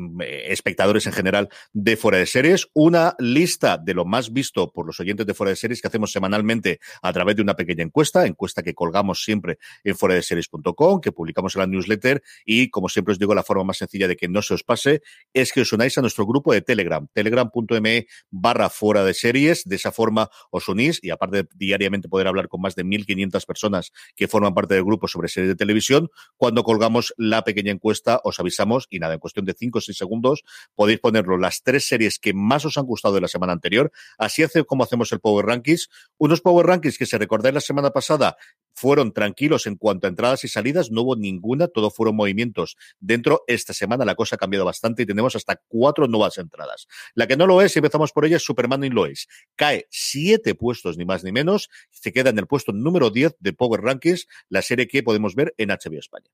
espectadores 0.45 1.07
en 1.07 1.11
general 1.11 1.49
de 1.73 1.97
Fuera 1.97 2.19
de 2.19 2.25
Series. 2.25 2.69
Una 2.73 3.15
lista 3.19 3.77
de 3.77 3.93
lo 3.93 4.05
más 4.05 4.31
visto 4.31 4.71
por 4.71 4.87
los 4.87 5.01
oyentes 5.01 5.25
de 5.25 5.33
Fuera 5.33 5.49
de 5.49 5.57
Series 5.57 5.81
que 5.81 5.89
hacemos 5.89 6.13
semanalmente 6.13 6.79
a 7.01 7.11
través 7.11 7.35
de 7.35 7.41
una 7.41 7.57
pequeña 7.57 7.83
encuesta, 7.83 8.25
encuesta 8.25 8.63
que 8.63 8.73
colgamos 8.73 9.21
siempre 9.21 9.57
en 9.83 9.97
fuera 9.97 10.15
de 10.15 10.21
series.com, 10.21 11.01
que 11.01 11.11
publicamos 11.11 11.53
en 11.55 11.59
la 11.59 11.67
newsletter 11.67 12.23
y, 12.45 12.69
como 12.69 12.87
siempre 12.87 13.11
os 13.11 13.19
digo, 13.19 13.35
la 13.35 13.43
forma 13.43 13.65
más 13.65 13.77
sencilla 13.79 14.07
de 14.07 14.15
que 14.15 14.29
no 14.29 14.41
se 14.41 14.53
os 14.53 14.63
pase 14.63 15.01
es 15.33 15.51
que 15.51 15.59
os 15.59 15.73
unáis 15.73 15.97
a 15.97 16.01
nuestro 16.01 16.25
grupo 16.25 16.53
de 16.53 16.61
Telegram, 16.61 17.05
telegram.me 17.11 18.07
barra 18.29 18.69
fuera 18.69 19.03
de 19.03 19.13
series. 19.13 19.65
De 19.65 19.75
esa 19.75 19.91
forma 19.91 20.29
os 20.49 20.69
unís 20.69 20.97
y 21.03 21.09
aparte 21.09 21.40
diariamente 21.55 22.09
poder 22.09 22.27
hablar 22.27 22.47
con 22.47 22.61
más 22.61 22.75
de 22.75 22.83
1.500 22.83 23.45
personas 23.45 23.91
que 24.15 24.27
forman 24.27 24.53
parte 24.53 24.73
del 24.73 24.83
grupo 24.83 25.07
sobre 25.07 25.29
series 25.29 25.49
de 25.49 25.55
televisión. 25.55 26.09
Cuando 26.37 26.63
colgamos 26.63 27.13
la 27.17 27.43
pequeña 27.43 27.71
encuesta, 27.71 28.21
os 28.23 28.39
avisamos 28.39 28.87
y 28.89 28.99
nada, 28.99 29.13
en 29.13 29.19
cuestión 29.19 29.45
de 29.45 29.53
5 29.53 29.77
o 29.77 29.81
6 29.81 29.97
segundos 29.97 30.43
podéis 30.75 30.99
ponerlo 30.99 31.37
las 31.37 31.63
tres 31.63 31.87
series 31.87 32.19
que 32.19 32.33
más 32.33 32.65
os 32.65 32.77
han 32.77 32.85
gustado 32.85 33.15
de 33.15 33.21
la 33.21 33.27
semana 33.27 33.53
anterior. 33.53 33.91
Así 34.17 34.43
hace 34.43 34.63
como 34.63 34.83
hacemos 34.83 35.11
el 35.11 35.19
Power 35.19 35.45
Rankings. 35.45 35.89
Unos 36.17 36.41
Power 36.41 36.65
Rankings 36.65 36.97
que 36.97 37.05
se 37.05 37.17
recordáis 37.17 37.53
la 37.53 37.61
semana 37.61 37.91
pasada 37.91 38.37
fueron 38.73 39.13
tranquilos 39.13 39.67
en 39.67 39.75
cuanto 39.75 40.07
a 40.07 40.09
entradas 40.09 40.43
y 40.43 40.47
salidas, 40.47 40.91
no 40.91 41.01
hubo 41.01 41.15
ninguna, 41.15 41.67
todo 41.67 41.91
fueron 41.91 42.15
movimientos. 42.15 42.77
Dentro, 42.99 43.43
esta 43.47 43.73
semana 43.73 44.05
la 44.05 44.15
cosa 44.15 44.35
ha 44.35 44.39
cambiado 44.39 44.65
bastante 44.65 45.03
y 45.03 45.05
tenemos 45.05 45.35
hasta 45.35 45.61
cuatro 45.67 46.07
nuevas 46.07 46.37
entradas. 46.37 46.87
La 47.13 47.27
que 47.27 47.37
no 47.37 47.47
lo 47.47 47.61
es, 47.61 47.75
y 47.75 47.79
empezamos 47.79 48.11
por 48.11 48.25
ella, 48.25 48.37
es 48.37 48.43
Superman 48.43 48.83
y 48.83 48.89
Lois. 48.89 49.27
Cae 49.55 49.87
siete 49.89 50.55
puestos, 50.55 50.97
ni 50.97 51.05
más 51.05 51.23
ni 51.23 51.31
menos, 51.31 51.69
se 51.89 52.11
queda 52.11 52.29
en 52.29 52.39
el 52.39 52.47
puesto 52.47 52.71
número 52.71 53.09
10 53.09 53.35
de 53.39 53.53
Power 53.53 53.81
Rankings, 53.81 54.27
la 54.49 54.61
serie 54.61 54.87
que 54.87 55.03
podemos 55.03 55.35
ver 55.35 55.53
en 55.57 55.69
HBO 55.69 55.99
España. 55.99 56.31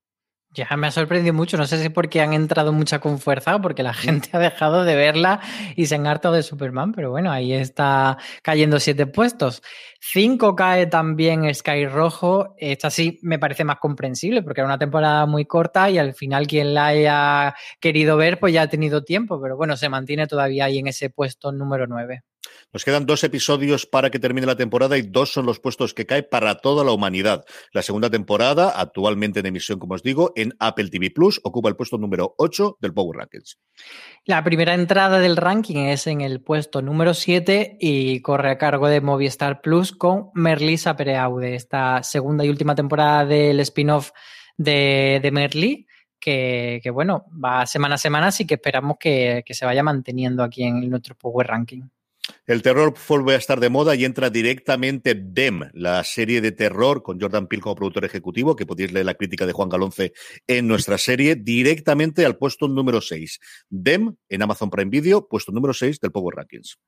Ya 0.54 0.66
me 0.78 0.86
ha 0.86 0.90
sorprendido 0.90 1.34
mucho, 1.34 1.58
no 1.58 1.66
sé 1.66 1.80
si 1.80 1.90
porque 1.90 2.22
han 2.22 2.32
entrado 2.32 2.72
mucha 2.72 3.00
con 3.00 3.18
fuerza 3.18 3.54
o 3.56 3.60
porque 3.60 3.82
la 3.82 3.92
gente 3.92 4.30
ha 4.32 4.38
dejado 4.38 4.84
de 4.84 4.96
verla 4.96 5.40
y 5.76 5.86
se 5.86 5.94
han 5.94 6.06
hartado 6.06 6.34
de 6.34 6.42
Superman, 6.42 6.92
pero 6.92 7.10
bueno, 7.10 7.30
ahí 7.30 7.52
está 7.52 8.16
cayendo 8.42 8.80
siete 8.80 9.06
puestos. 9.06 9.62
Cinco 10.00 10.56
cae 10.56 10.86
también 10.86 11.54
Sky 11.54 11.86
Rojo, 11.86 12.54
esta 12.56 12.88
sí 12.90 13.18
me 13.22 13.38
parece 13.38 13.64
más 13.64 13.76
comprensible 13.78 14.42
porque 14.42 14.62
era 14.62 14.68
una 14.68 14.78
temporada 14.78 15.26
muy 15.26 15.44
corta 15.44 15.90
y 15.90 15.98
al 15.98 16.14
final 16.14 16.46
quien 16.46 16.72
la 16.72 16.86
haya 16.86 17.54
querido 17.78 18.16
ver 18.16 18.40
pues 18.40 18.54
ya 18.54 18.62
ha 18.62 18.68
tenido 18.68 19.04
tiempo, 19.04 19.40
pero 19.40 19.56
bueno, 19.56 19.76
se 19.76 19.90
mantiene 19.90 20.26
todavía 20.26 20.64
ahí 20.64 20.78
en 20.78 20.86
ese 20.88 21.10
puesto 21.10 21.52
número 21.52 21.86
nueve. 21.86 22.22
Nos 22.72 22.84
quedan 22.84 23.06
dos 23.06 23.24
episodios 23.24 23.86
para 23.86 24.10
que 24.10 24.18
termine 24.18 24.46
la 24.46 24.56
temporada 24.56 24.98
y 24.98 25.02
dos 25.02 25.32
son 25.32 25.46
los 25.46 25.60
puestos 25.60 25.94
que 25.94 26.06
cae 26.06 26.22
para 26.22 26.56
toda 26.56 26.84
la 26.84 26.92
humanidad. 26.92 27.44
La 27.72 27.82
segunda 27.82 28.10
temporada, 28.10 28.70
actualmente 28.70 29.40
en 29.40 29.46
emisión, 29.46 29.78
como 29.78 29.94
os 29.94 30.02
digo, 30.02 30.32
en 30.36 30.54
Apple 30.58 30.88
TV 30.90 31.10
Plus, 31.10 31.40
ocupa 31.44 31.68
el 31.68 31.76
puesto 31.76 31.98
número 31.98 32.34
8 32.38 32.78
del 32.80 32.92
Power 32.92 33.18
Rankings. 33.18 33.58
La 34.24 34.44
primera 34.44 34.74
entrada 34.74 35.18
del 35.18 35.36
ranking 35.36 35.86
es 35.86 36.06
en 36.06 36.20
el 36.20 36.42
puesto 36.42 36.82
número 36.82 37.14
7 37.14 37.76
y 37.80 38.20
corre 38.22 38.50
a 38.50 38.58
cargo 38.58 38.88
de 38.88 39.00
Movistar 39.00 39.60
Plus 39.60 39.92
con 39.92 40.30
Merlisa 40.34 40.96
Pereaude, 40.96 41.54
esta 41.54 42.02
segunda 42.02 42.44
y 42.44 42.50
última 42.50 42.74
temporada 42.74 43.24
del 43.24 43.60
spin-off 43.60 44.10
de, 44.56 45.20
de 45.22 45.30
Merlí. 45.30 45.86
Que, 46.20 46.82
bueno, 46.92 47.24
va 47.42 47.64
semana 47.64 47.94
a 47.94 47.98
semana, 47.98 48.26
así 48.26 48.46
que 48.46 48.54
esperamos 48.54 48.98
que 49.00 49.42
se 49.48 49.64
vaya 49.64 49.82
manteniendo 49.82 50.42
aquí 50.42 50.64
en 50.64 50.90
nuestro 50.90 51.14
Power 51.14 51.46
Ranking. 51.46 51.88
El 52.48 52.62
terror 52.62 52.94
vuelve 53.06 53.34
a 53.34 53.36
estar 53.36 53.60
de 53.60 53.68
moda 53.68 53.94
y 53.94 54.06
entra 54.06 54.30
directamente 54.30 55.14
Dem, 55.14 55.68
la 55.74 56.02
serie 56.02 56.40
de 56.40 56.50
terror 56.50 57.02
con 57.02 57.20
Jordan 57.20 57.46
Peele 57.46 57.60
como 57.60 57.74
productor 57.74 58.06
ejecutivo, 58.06 58.56
que 58.56 58.64
podéis 58.64 58.90
leer 58.90 59.04
la 59.04 59.12
crítica 59.12 59.44
de 59.44 59.52
Juan 59.52 59.68
Galonce 59.68 60.14
en 60.46 60.66
nuestra 60.66 60.96
serie, 60.96 61.36
directamente 61.36 62.24
al 62.24 62.38
puesto 62.38 62.66
número 62.66 63.02
6. 63.02 63.38
Dem 63.68 64.14
en 64.30 64.42
Amazon 64.42 64.70
Prime 64.70 64.88
Video, 64.90 65.28
puesto 65.28 65.52
número 65.52 65.74
6 65.74 66.00
del 66.00 66.10
Power 66.10 66.36
Rankings. 66.36 66.78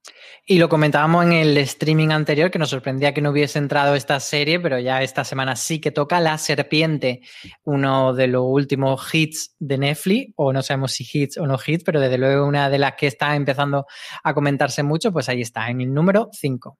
Y 0.47 0.59
lo 0.59 0.71
comentábamos 0.71 1.27
en 1.27 1.33
el 1.35 1.55
streaming 1.59 2.09
anterior, 2.09 2.51
que 2.51 2.59
nos 2.59 2.71
sorprendía 2.71 3.13
que 3.13 3.21
no 3.21 3.29
hubiese 3.29 3.59
entrado 3.59 3.95
esta 3.95 4.19
serie, 4.19 4.61
pero 4.61 4.79
ya 4.79 5.03
esta 5.03 5.25
semana 5.25 5.57
sí 5.57 5.79
que 5.79 5.91
toca 5.91 6.21
La 6.21 6.39
Serpiente, 6.39 7.21
uno 7.65 8.15
de 8.15 8.29
los 8.29 8.45
últimos 8.47 9.15
hits 9.15 9.57
de 9.59 9.77
Netflix, 9.77 10.33
o 10.37 10.55
no 10.55 10.63
sabemos 10.63 10.93
si 10.93 11.07
hits 11.13 11.37
o 11.37 11.47
no 11.47 11.59
hits, 11.63 11.85
pero 11.85 12.01
desde 12.01 12.17
luego 12.17 12.47
una 12.47 12.71
de 12.71 12.79
las 12.79 12.95
que 12.95 13.09
está 13.09 13.37
empezando 13.37 13.85
a 14.25 14.33
comentarse 14.33 14.83
mucho, 14.83 15.13
pues 15.13 15.29
ahí 15.29 15.43
está, 15.43 15.50
en 15.55 15.81
el 15.81 15.93
número 15.93 16.29
5. 16.33 16.79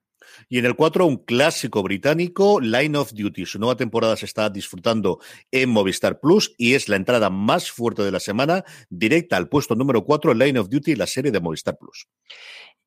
Y 0.49 0.59
en 0.59 0.67
el 0.67 0.75
4, 0.75 1.07
un 1.07 1.19
clásico 1.19 1.83
británico, 1.83 2.61
Line 2.61 2.97
of 2.99 3.13
Duty. 3.13 3.47
Su 3.47 3.59
nueva 3.59 3.77
temporada 3.77 4.17
se 4.17 4.27
está 4.27 4.51
disfrutando 4.51 5.21
en 5.51 5.71
Movistar 5.71 6.21
Plus 6.21 6.55
y 6.59 6.75
es 6.75 6.89
la 6.89 6.97
entrada 6.97 7.31
más 7.31 7.71
fuerte 7.71 8.03
de 8.03 8.11
la 8.11 8.21
semana, 8.21 8.65
directa 8.89 9.37
al 9.37 9.49
puesto 9.49 9.75
número 9.75 10.05
4, 10.05 10.35
Line 10.35 10.59
of 10.59 10.69
Duty, 10.69 10.97
la 10.97 11.07
serie 11.07 11.31
de 11.31 11.41
Movistar 11.41 11.77
Plus. 11.79 12.09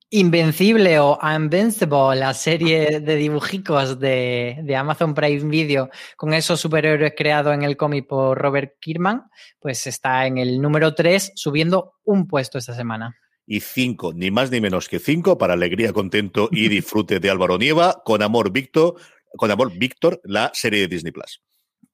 Invencible 0.10 1.00
o 1.00 1.18
Invincible, 1.24 2.16
la 2.16 2.36
serie 2.36 3.00
de 3.00 3.16
dibujicos 3.16 4.00
de, 4.00 4.60
de, 4.62 4.76
Amazon 4.76 5.16
Prime 5.16 5.50
Video 5.50 5.90
con 6.16 6.36
esos 6.36 6.62
superhéroes 6.62 7.14
creados 7.18 7.52
en 7.52 7.64
el 7.64 7.76
cómic 7.76 8.08
por 8.08 8.38
Robert 8.38 8.74
Kirkman, 8.80 9.24
pues 9.60 9.88
está 9.88 10.28
en 10.28 10.38
el 10.38 10.62
número 10.62 10.94
3, 10.94 11.32
subiendo 11.34 11.96
un 12.04 12.28
puesto 12.28 12.60
esta 12.60 12.76
semana 12.76 13.18
y 13.46 13.60
cinco, 13.60 14.14
ni 14.14 14.32
más 14.32 14.52
ni 14.52 14.62
menos 14.62 14.88
que 14.88 15.00
cinco, 15.00 15.38
para 15.38 15.54
alegría, 15.54 15.94
contento 15.94 16.50
y 16.52 16.68
disfrute 16.70 17.20
de 17.20 17.30
Álvaro 17.30 17.58
Nieva, 17.58 18.02
con 18.06 18.22
amor 18.22 18.52
Víctor, 18.52 18.96
con 19.38 19.52
amor 19.52 19.72
Víctor, 19.78 20.22
la 20.24 20.52
serie 20.54 20.82
de 20.82 20.88
Disney 20.88 21.12
Plus. 21.12 21.42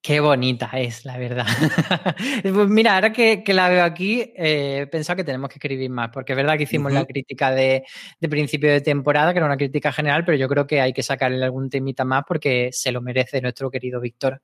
Qué 0.02 0.22
bonita 0.22 0.70
es, 0.76 1.04
la 1.04 1.18
verdad. 1.18 1.46
pues 2.42 2.70
mira, 2.70 2.96
ahora 2.96 3.12
que, 3.12 3.44
que, 3.44 3.54
la 3.54 3.68
veo 3.68 3.84
aquí, 3.84 4.22
eh, 4.34 4.84
he 4.84 4.88
pensado 4.88 5.18
que 5.18 5.26
tenemos 5.26 5.50
que 5.50 5.56
escribir 5.56 5.90
más, 5.90 6.10
porque 6.10 6.32
es 6.32 6.38
verdad 6.38 6.56
que 6.56 6.64
hicimos 6.64 6.94
uh 6.94 6.96
-huh. 6.96 7.00
la 7.00 7.06
crítica 7.06 7.52
de, 7.52 7.84
de, 8.18 8.30
principio 8.30 8.72
de 8.72 8.80
temporada, 8.80 9.34
que 9.34 9.40
era 9.40 9.46
una 9.46 9.58
crítica 9.58 9.92
general, 9.92 10.24
pero 10.24 10.38
yo 10.38 10.48
creo 10.48 10.66
que 10.66 10.80
hay 10.80 10.94
que 10.94 11.04
sacarle 11.04 11.44
algún 11.44 11.70
temita 11.70 12.06
más 12.06 12.24
porque 12.26 12.70
se 12.72 12.94
lo 12.94 13.02
merece 13.02 13.42
nuestro 13.42 13.70
querido 13.70 14.00
Víctor. 14.00 14.42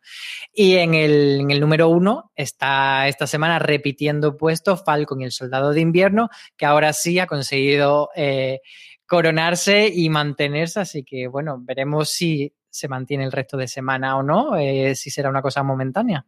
Y 0.54 0.76
en 0.76 0.94
el, 0.94 1.39
en 1.39 1.52
el 1.52 1.62
número 1.62 1.88
uno 1.88 2.32
está 2.36 3.08
esta 3.08 3.26
semana 3.26 3.58
repitiendo 3.58 4.36
puesto 4.36 4.76
Falcon 4.76 5.22
y 5.22 5.24
el 5.24 5.32
Soldado 5.32 5.72
de 5.72 5.80
Invierno, 5.80 6.30
que 6.58 6.65
ahora 6.65 6.91
sí 6.91 7.18
ha 7.20 7.28
conseguido 7.28 8.10
eh, 8.13 8.60
coronarse 9.06 9.88
y 9.88 10.10
mantenerse, 10.10 10.82
así 10.82 11.04
que 11.04 11.28
bueno, 11.28 11.58
veremos 11.62 12.10
si 12.10 12.52
se 12.76 12.88
mantiene 12.90 13.24
el 13.24 13.32
resto 13.32 13.56
de 13.58 13.68
semana 13.68 14.18
o 14.18 14.24
no, 14.24 14.58
eh, 14.58 14.96
si 14.96 15.10
será 15.10 15.30
una 15.30 15.42
cosa 15.42 15.64
momentánea. 15.64 16.26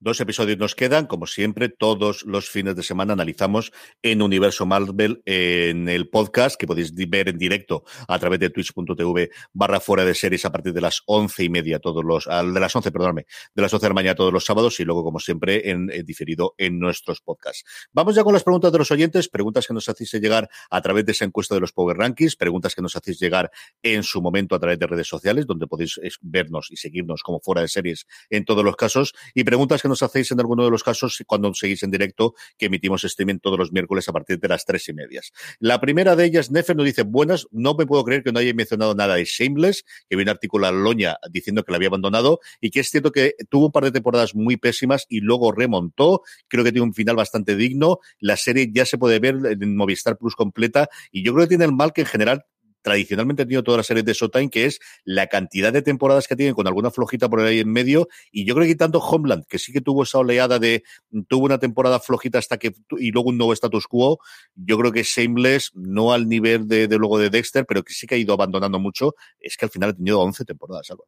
Dos 0.00 0.20
episodios 0.20 0.58
nos 0.58 0.74
quedan, 0.74 1.06
como 1.06 1.26
siempre, 1.26 1.68
todos 1.68 2.24
los 2.24 2.48
fines 2.48 2.74
de 2.74 2.82
semana 2.82 3.12
analizamos 3.12 3.72
en 4.02 4.20
Universo 4.20 4.66
Marvel 4.66 5.22
en 5.26 5.88
el 5.88 6.08
podcast 6.08 6.56
que 6.56 6.66
podéis 6.66 6.92
ver 6.94 7.28
en 7.28 7.38
directo 7.38 7.84
a 8.08 8.18
través 8.18 8.40
de 8.40 8.50
twitch.tv 8.50 9.30
barra 9.52 9.80
fuera 9.80 10.04
de 10.04 10.14
series 10.14 10.44
a 10.44 10.50
partir 10.52 10.72
de 10.72 10.80
las 10.80 11.02
once 11.06 11.44
y 11.44 11.48
media 11.48 11.78
todos 11.78 12.04
los, 12.04 12.26
de 12.26 12.60
las 12.60 12.74
once, 12.74 12.90
perdóname, 12.90 13.26
de 13.54 13.62
las 13.62 13.72
once 13.72 13.86
de 13.86 13.90
la 13.90 13.94
mañana 13.94 14.14
todos 14.14 14.32
los 14.32 14.44
sábados 14.44 14.78
y 14.80 14.84
luego, 14.84 15.04
como 15.04 15.20
siempre, 15.20 15.70
en, 15.70 15.90
en, 15.92 16.04
diferido 16.04 16.54
en 16.58 16.78
nuestros 16.78 17.20
podcasts. 17.20 17.64
Vamos 17.92 18.14
ya 18.14 18.24
con 18.24 18.34
las 18.34 18.42
preguntas 18.42 18.72
de 18.72 18.78
los 18.78 18.90
oyentes, 18.90 19.28
preguntas 19.28 19.66
que 19.66 19.74
nos 19.74 19.88
hacéis 19.88 20.12
llegar 20.12 20.48
a 20.70 20.80
través 20.82 21.06
de 21.06 21.12
esa 21.12 21.24
encuesta 21.24 21.54
de 21.54 21.60
los 21.60 21.72
Power 21.72 21.96
Rankings, 21.96 22.36
preguntas 22.36 22.74
que 22.74 22.82
nos 22.82 22.96
hacéis 22.96 23.20
llegar 23.20 23.50
en 23.82 24.02
su 24.02 24.20
momento 24.20 24.56
a 24.56 24.58
través 24.58 24.78
de 24.78 24.86
redes 24.86 25.08
sociales, 25.08 25.46
donde 25.46 25.66
podéis 25.66 26.00
vernos 26.20 26.68
y 26.70 26.76
seguirnos 26.76 27.22
como 27.22 27.40
fuera 27.40 27.62
de 27.62 27.68
series 27.68 28.06
en 28.30 28.44
todos 28.44 28.64
los 28.64 28.76
casos, 28.76 29.14
y 29.34 29.44
preguntas 29.44 29.61
que 29.66 29.88
nos 29.88 30.02
hacéis 30.02 30.30
en 30.30 30.40
alguno 30.40 30.64
de 30.64 30.70
los 30.70 30.82
casos 30.82 31.22
cuando 31.26 31.52
seguís 31.54 31.82
en 31.82 31.90
directo, 31.90 32.34
que 32.58 32.66
emitimos 32.66 33.04
streaming 33.04 33.38
todos 33.38 33.58
los 33.58 33.72
miércoles 33.72 34.08
a 34.08 34.12
partir 34.12 34.38
de 34.38 34.48
las 34.48 34.64
tres 34.64 34.88
y 34.88 34.92
medias. 34.92 35.32
La 35.58 35.80
primera 35.80 36.16
de 36.16 36.24
ellas, 36.24 36.50
Nefer 36.50 36.76
nos 36.76 36.84
dice, 36.86 37.02
buenas, 37.02 37.46
no 37.50 37.74
me 37.74 37.86
puedo 37.86 38.04
creer 38.04 38.22
que 38.22 38.32
no 38.32 38.38
haya 38.38 38.52
mencionado 38.54 38.94
nada 38.94 39.14
de 39.14 39.24
Shameless, 39.24 39.84
que 40.08 40.16
vi 40.16 40.22
un 40.22 40.28
artículo 40.28 40.66
a 40.66 40.72
Loña 40.72 41.16
diciendo 41.30 41.64
que 41.64 41.72
la 41.72 41.76
había 41.76 41.88
abandonado, 41.88 42.40
y 42.60 42.70
que 42.70 42.80
es 42.80 42.90
cierto 42.90 43.12
que 43.12 43.34
tuvo 43.48 43.66
un 43.66 43.72
par 43.72 43.84
de 43.84 43.92
temporadas 43.92 44.34
muy 44.34 44.56
pésimas 44.56 45.06
y 45.08 45.20
luego 45.20 45.52
remontó, 45.52 46.22
creo 46.48 46.64
que 46.64 46.72
tiene 46.72 46.86
un 46.86 46.94
final 46.94 47.16
bastante 47.16 47.56
digno, 47.56 47.98
la 48.18 48.36
serie 48.36 48.70
ya 48.72 48.84
se 48.84 48.98
puede 48.98 49.18
ver 49.18 49.36
en 49.44 49.76
Movistar 49.76 50.18
Plus 50.18 50.36
completa, 50.36 50.88
y 51.10 51.24
yo 51.24 51.32
creo 51.32 51.46
que 51.46 51.50
tiene 51.50 51.64
el 51.64 51.72
mal 51.72 51.92
que 51.92 52.02
en 52.02 52.06
general 52.06 52.44
tradicionalmente 52.82 53.42
ha 53.42 53.46
tenido 53.46 53.62
todas 53.62 53.78
las 53.78 53.86
series 53.86 54.04
de 54.04 54.12
Showtime, 54.12 54.50
que 54.50 54.66
es 54.66 54.80
la 55.04 55.28
cantidad 55.28 55.72
de 55.72 55.82
temporadas 55.82 56.28
que 56.28 56.36
tienen 56.36 56.54
con 56.54 56.66
alguna 56.66 56.90
flojita 56.90 57.28
por 57.28 57.40
ahí 57.40 57.60
en 57.60 57.70
medio. 57.70 58.08
Y 58.30 58.44
yo 58.44 58.54
creo 58.54 58.66
que 58.66 58.74
tanto 58.74 58.98
Homeland, 58.98 59.46
que 59.46 59.58
sí 59.58 59.72
que 59.72 59.80
tuvo 59.80 60.02
esa 60.02 60.18
oleada 60.18 60.58
de, 60.58 60.82
tuvo 61.28 61.46
una 61.46 61.58
temporada 61.58 62.00
flojita 62.00 62.38
hasta 62.38 62.58
que, 62.58 62.74
y 62.98 63.10
luego 63.10 63.30
un 63.30 63.38
nuevo 63.38 63.52
status 63.52 63.86
quo, 63.86 64.18
yo 64.54 64.78
creo 64.78 64.92
que 64.92 65.02
Shameless, 65.02 65.70
no 65.74 66.12
al 66.12 66.28
nivel 66.28 66.68
de, 66.68 66.88
de 66.88 66.98
luego 66.98 67.18
de 67.18 67.30
Dexter, 67.30 67.64
pero 67.66 67.82
que 67.82 67.94
sí 67.94 68.06
que 68.06 68.16
ha 68.16 68.18
ido 68.18 68.34
abandonando 68.34 68.78
mucho, 68.78 69.14
es 69.40 69.56
que 69.56 69.64
al 69.64 69.70
final 69.70 69.90
ha 69.90 69.94
tenido 69.94 70.20
11 70.20 70.44
temporadas, 70.44 70.90
algo. 70.90 71.06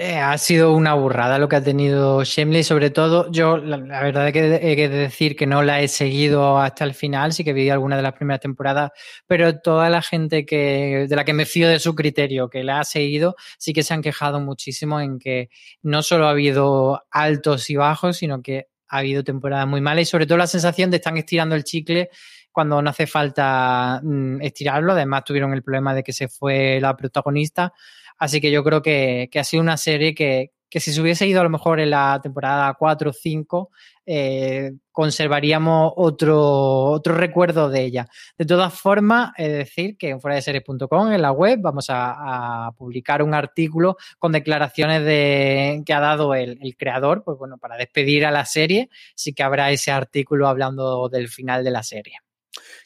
Eh, 0.00 0.16
ha 0.16 0.38
sido 0.38 0.74
una 0.74 0.94
burrada 0.94 1.38
lo 1.38 1.48
que 1.48 1.56
ha 1.56 1.62
tenido 1.64 2.22
Shemley, 2.22 2.62
sobre 2.62 2.90
todo 2.90 3.28
yo 3.32 3.56
la, 3.56 3.78
verdad 3.78 4.28
es 4.28 4.32
que 4.32 4.54
he 4.62 4.76
que 4.76 4.88
decir 4.88 5.34
que 5.34 5.44
no 5.44 5.62
la 5.62 5.80
he 5.80 5.88
seguido 5.88 6.58
hasta 6.58 6.84
el 6.84 6.94
final, 6.94 7.32
sí 7.32 7.42
que 7.42 7.52
vi 7.52 7.68
alguna 7.68 7.96
de 7.96 8.02
las 8.02 8.12
primeras 8.12 8.40
temporadas, 8.40 8.92
pero 9.26 9.58
toda 9.58 9.90
la 9.90 10.00
gente 10.00 10.46
que 10.46 11.06
de 11.08 11.16
la 11.16 11.24
que 11.24 11.32
me 11.32 11.46
fío 11.46 11.68
de 11.68 11.80
su 11.80 11.96
criterio, 11.96 12.48
que 12.48 12.62
la 12.62 12.78
ha 12.78 12.84
seguido, 12.84 13.34
sí 13.58 13.72
que 13.72 13.82
se 13.82 13.92
han 13.92 14.02
quejado 14.02 14.38
muchísimo 14.38 15.00
en 15.00 15.18
que 15.18 15.50
no 15.82 16.02
solo 16.02 16.28
ha 16.28 16.30
habido 16.30 17.02
altos 17.10 17.68
y 17.68 17.74
bajos, 17.74 18.18
sino 18.18 18.40
que 18.40 18.68
ha 18.88 18.98
habido 18.98 19.24
temporadas 19.24 19.66
muy 19.66 19.80
malas 19.80 20.02
y 20.02 20.04
sobre 20.06 20.26
todo 20.26 20.38
la 20.38 20.46
sensación 20.46 20.90
de 20.90 20.98
están 20.98 21.16
estirando 21.16 21.56
el 21.56 21.64
chicle 21.64 22.10
cuando 22.52 22.80
no 22.82 22.90
hace 22.90 23.06
falta 23.06 24.00
mm, 24.02 24.42
estirarlo. 24.42 24.92
Además 24.92 25.24
tuvieron 25.24 25.52
el 25.52 25.62
problema 25.62 25.94
de 25.94 26.02
que 26.02 26.12
se 26.12 26.28
fue 26.28 26.80
la 26.80 26.96
protagonista. 26.96 27.72
Así 28.18 28.40
que 28.40 28.50
yo 28.50 28.64
creo 28.64 28.82
que, 28.82 29.28
que 29.30 29.38
ha 29.38 29.44
sido 29.44 29.62
una 29.62 29.76
serie 29.76 30.14
que, 30.14 30.52
que, 30.68 30.80
si 30.80 30.92
se 30.92 31.00
hubiese 31.00 31.26
ido 31.26 31.40
a 31.40 31.44
lo 31.44 31.50
mejor 31.50 31.80
en 31.80 31.90
la 31.90 32.20
temporada 32.22 32.74
4 32.78 33.10
o 33.10 33.12
5, 33.12 33.70
eh, 34.06 34.72
conservaríamos 34.90 35.92
otro, 35.96 36.40
otro 36.86 37.14
recuerdo 37.14 37.68
de 37.68 37.84
ella. 37.84 38.08
De 38.36 38.44
todas 38.44 38.74
formas, 38.74 39.32
es 39.36 39.52
decir 39.52 39.96
que 39.96 40.10
en 40.10 40.20
fuera 40.20 40.34
de 40.34 40.42
series.com, 40.42 41.12
en 41.12 41.22
la 41.22 41.32
web, 41.32 41.60
vamos 41.62 41.86
a, 41.90 42.70
publicar 42.76 43.22
un 43.22 43.34
artículo 43.34 43.96
con 44.18 44.32
declaraciones 44.32 45.04
de, 45.04 45.82
que 45.86 45.92
ha 45.94 46.00
dado 46.00 46.34
el, 46.34 46.58
el, 46.60 46.76
creador, 46.76 47.22
pues 47.24 47.38
bueno, 47.38 47.58
para 47.58 47.76
despedir 47.76 48.26
a 48.26 48.30
la 48.30 48.44
serie, 48.44 48.90
sí 49.14 49.32
que 49.32 49.42
habrá 49.42 49.70
ese 49.70 49.90
artículo 49.90 50.48
hablando 50.48 51.08
del 51.08 51.28
final 51.28 51.64
de 51.64 51.70
la 51.70 51.82
serie. 51.82 52.18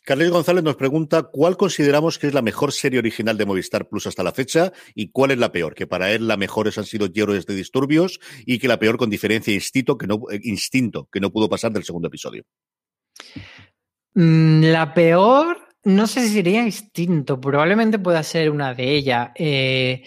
Carlos 0.05 0.31
González 0.31 0.65
nos 0.65 0.77
pregunta 0.77 1.25
cuál 1.25 1.57
consideramos 1.57 2.19
que 2.19 2.27
es 2.27 2.35
la 2.35 2.43
mejor 2.43 2.73
serie 2.73 2.99
original 2.99 3.37
de 3.37 3.47
Movistar 3.47 3.89
Plus 3.89 4.07
hasta 4.07 4.23
la 4.23 4.33
fecha 4.33 4.73
y 4.95 5.11
cuál 5.11 5.31
es 5.31 5.39
la 5.39 5.53
peor, 5.53 5.75
que 5.75 5.87
para 5.87 6.11
él 6.13 6.29
la 6.29 6.37
mejores 6.37 6.79
han 6.79 6.85
sido 6.85 7.09
Héroes 7.15 7.47
de 7.47 7.55
Disturbios 7.55 8.21
y 8.47 8.59
que 8.59 8.69
la 8.69 8.79
peor 8.79 8.97
con 8.97 9.11
diferencia 9.11 9.55
instinto 9.55 9.97
que 9.97 10.07
no, 10.07 10.21
eh, 10.31 10.41
instinto, 10.43 11.09
que 11.11 11.21
no 11.21 11.31
pudo 11.31 11.49
pasar 11.49 11.73
del 11.73 11.85
segundo 11.85 12.09
episodio. 12.09 12.45
Mm, 14.15 14.65
la 14.65 14.93
peor, 14.93 15.69
no 15.85 16.07
sé 16.07 16.23
si 16.23 16.35
sería 16.35 16.63
instinto, 16.63 17.41
probablemente 17.41 17.99
pueda 17.99 18.23
ser 18.23 18.51
una 18.51 18.75
de 18.75 18.95
ellas. 18.95 19.31
Eh, 19.37 20.03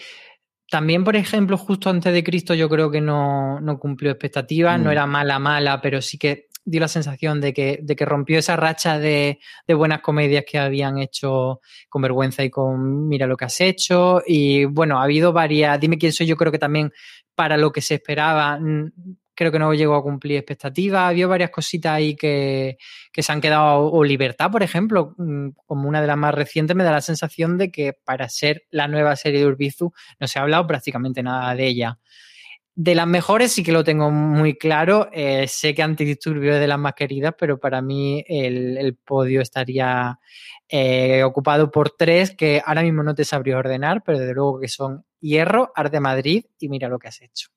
también, 0.70 1.04
por 1.04 1.16
ejemplo, 1.16 1.56
justo 1.56 1.90
antes 1.90 2.12
de 2.12 2.24
Cristo 2.24 2.54
yo 2.54 2.68
creo 2.68 2.90
que 2.90 3.00
no, 3.00 3.60
no 3.60 3.78
cumplió 3.78 4.10
expectativas, 4.10 4.78
mm. 4.78 4.82
no 4.82 4.90
era 4.90 5.06
mala, 5.06 5.38
mala, 5.38 5.80
pero 5.80 6.02
sí 6.02 6.18
que 6.18 6.45
dio 6.66 6.80
la 6.80 6.88
sensación 6.88 7.40
de 7.40 7.54
que, 7.54 7.78
de 7.80 7.96
que 7.96 8.04
rompió 8.04 8.38
esa 8.38 8.56
racha 8.56 8.98
de, 8.98 9.38
de, 9.66 9.74
buenas 9.74 10.00
comedias 10.02 10.44
que 10.46 10.58
habían 10.58 10.98
hecho 10.98 11.60
con 11.88 12.02
vergüenza 12.02 12.44
y 12.44 12.50
con 12.50 13.08
mira 13.08 13.26
lo 13.26 13.36
que 13.36 13.46
has 13.46 13.60
hecho. 13.60 14.20
Y 14.26 14.66
bueno, 14.66 15.00
ha 15.00 15.04
habido 15.04 15.32
varias, 15.32 15.80
dime 15.80 15.96
quién 15.96 16.12
soy, 16.12 16.26
yo 16.26 16.36
creo 16.36 16.52
que 16.52 16.58
también 16.58 16.92
para 17.34 17.56
lo 17.56 17.72
que 17.72 17.80
se 17.80 17.94
esperaba 17.94 18.58
creo 19.36 19.52
que 19.52 19.58
no 19.58 19.72
llegó 19.74 19.94
a 19.94 20.02
cumplir 20.02 20.38
expectativas. 20.38 21.10
Había 21.10 21.26
varias 21.28 21.50
cositas 21.50 21.92
ahí 21.92 22.16
que, 22.16 22.78
que 23.12 23.22
se 23.22 23.32
han 23.32 23.40
quedado, 23.40 23.92
o 23.92 24.02
Libertad, 24.02 24.50
por 24.50 24.62
ejemplo, 24.62 25.14
mm, 25.18 25.50
como 25.66 25.88
una 25.88 26.00
de 26.00 26.06
las 26.08 26.16
más 26.16 26.34
recientes, 26.34 26.74
me 26.74 26.82
da 26.82 26.90
la 26.90 27.02
sensación 27.02 27.58
de 27.58 27.70
que 27.70 27.92
para 27.92 28.28
ser 28.28 28.64
la 28.70 28.88
nueva 28.88 29.14
serie 29.14 29.40
de 29.40 29.46
Urbizu 29.46 29.92
no 30.18 30.26
se 30.26 30.38
ha 30.38 30.42
hablado 30.42 30.66
prácticamente 30.66 31.22
nada 31.22 31.54
de 31.54 31.66
ella. 31.66 31.98
De 32.78 32.94
las 32.94 33.06
mejores 33.06 33.52
sí 33.52 33.62
que 33.62 33.72
lo 33.72 33.84
tengo 33.84 34.10
muy 34.10 34.58
claro. 34.58 35.08
Eh, 35.10 35.48
sé 35.48 35.74
que 35.74 35.82
Antidisturbio 35.82 36.52
es 36.52 36.60
de 36.60 36.66
las 36.66 36.78
más 36.78 36.92
queridas, 36.92 37.34
pero 37.38 37.58
para 37.58 37.80
mí 37.80 38.22
el, 38.28 38.76
el 38.76 38.94
podio 38.96 39.40
estaría 39.40 40.20
eh, 40.68 41.22
ocupado 41.24 41.70
por 41.70 41.92
tres 41.92 42.36
que 42.36 42.60
ahora 42.64 42.82
mismo 42.82 43.02
no 43.02 43.14
te 43.14 43.24
sabría 43.24 43.56
ordenar, 43.56 44.02
pero 44.04 44.18
desde 44.18 44.34
luego 44.34 44.60
que 44.60 44.68
son 44.68 45.06
Hierro, 45.20 45.72
Arte 45.74 46.00
Madrid 46.00 46.44
y 46.58 46.68
mira 46.68 46.90
lo 46.90 46.98
que 46.98 47.08
has 47.08 47.22
hecho. 47.22 47.48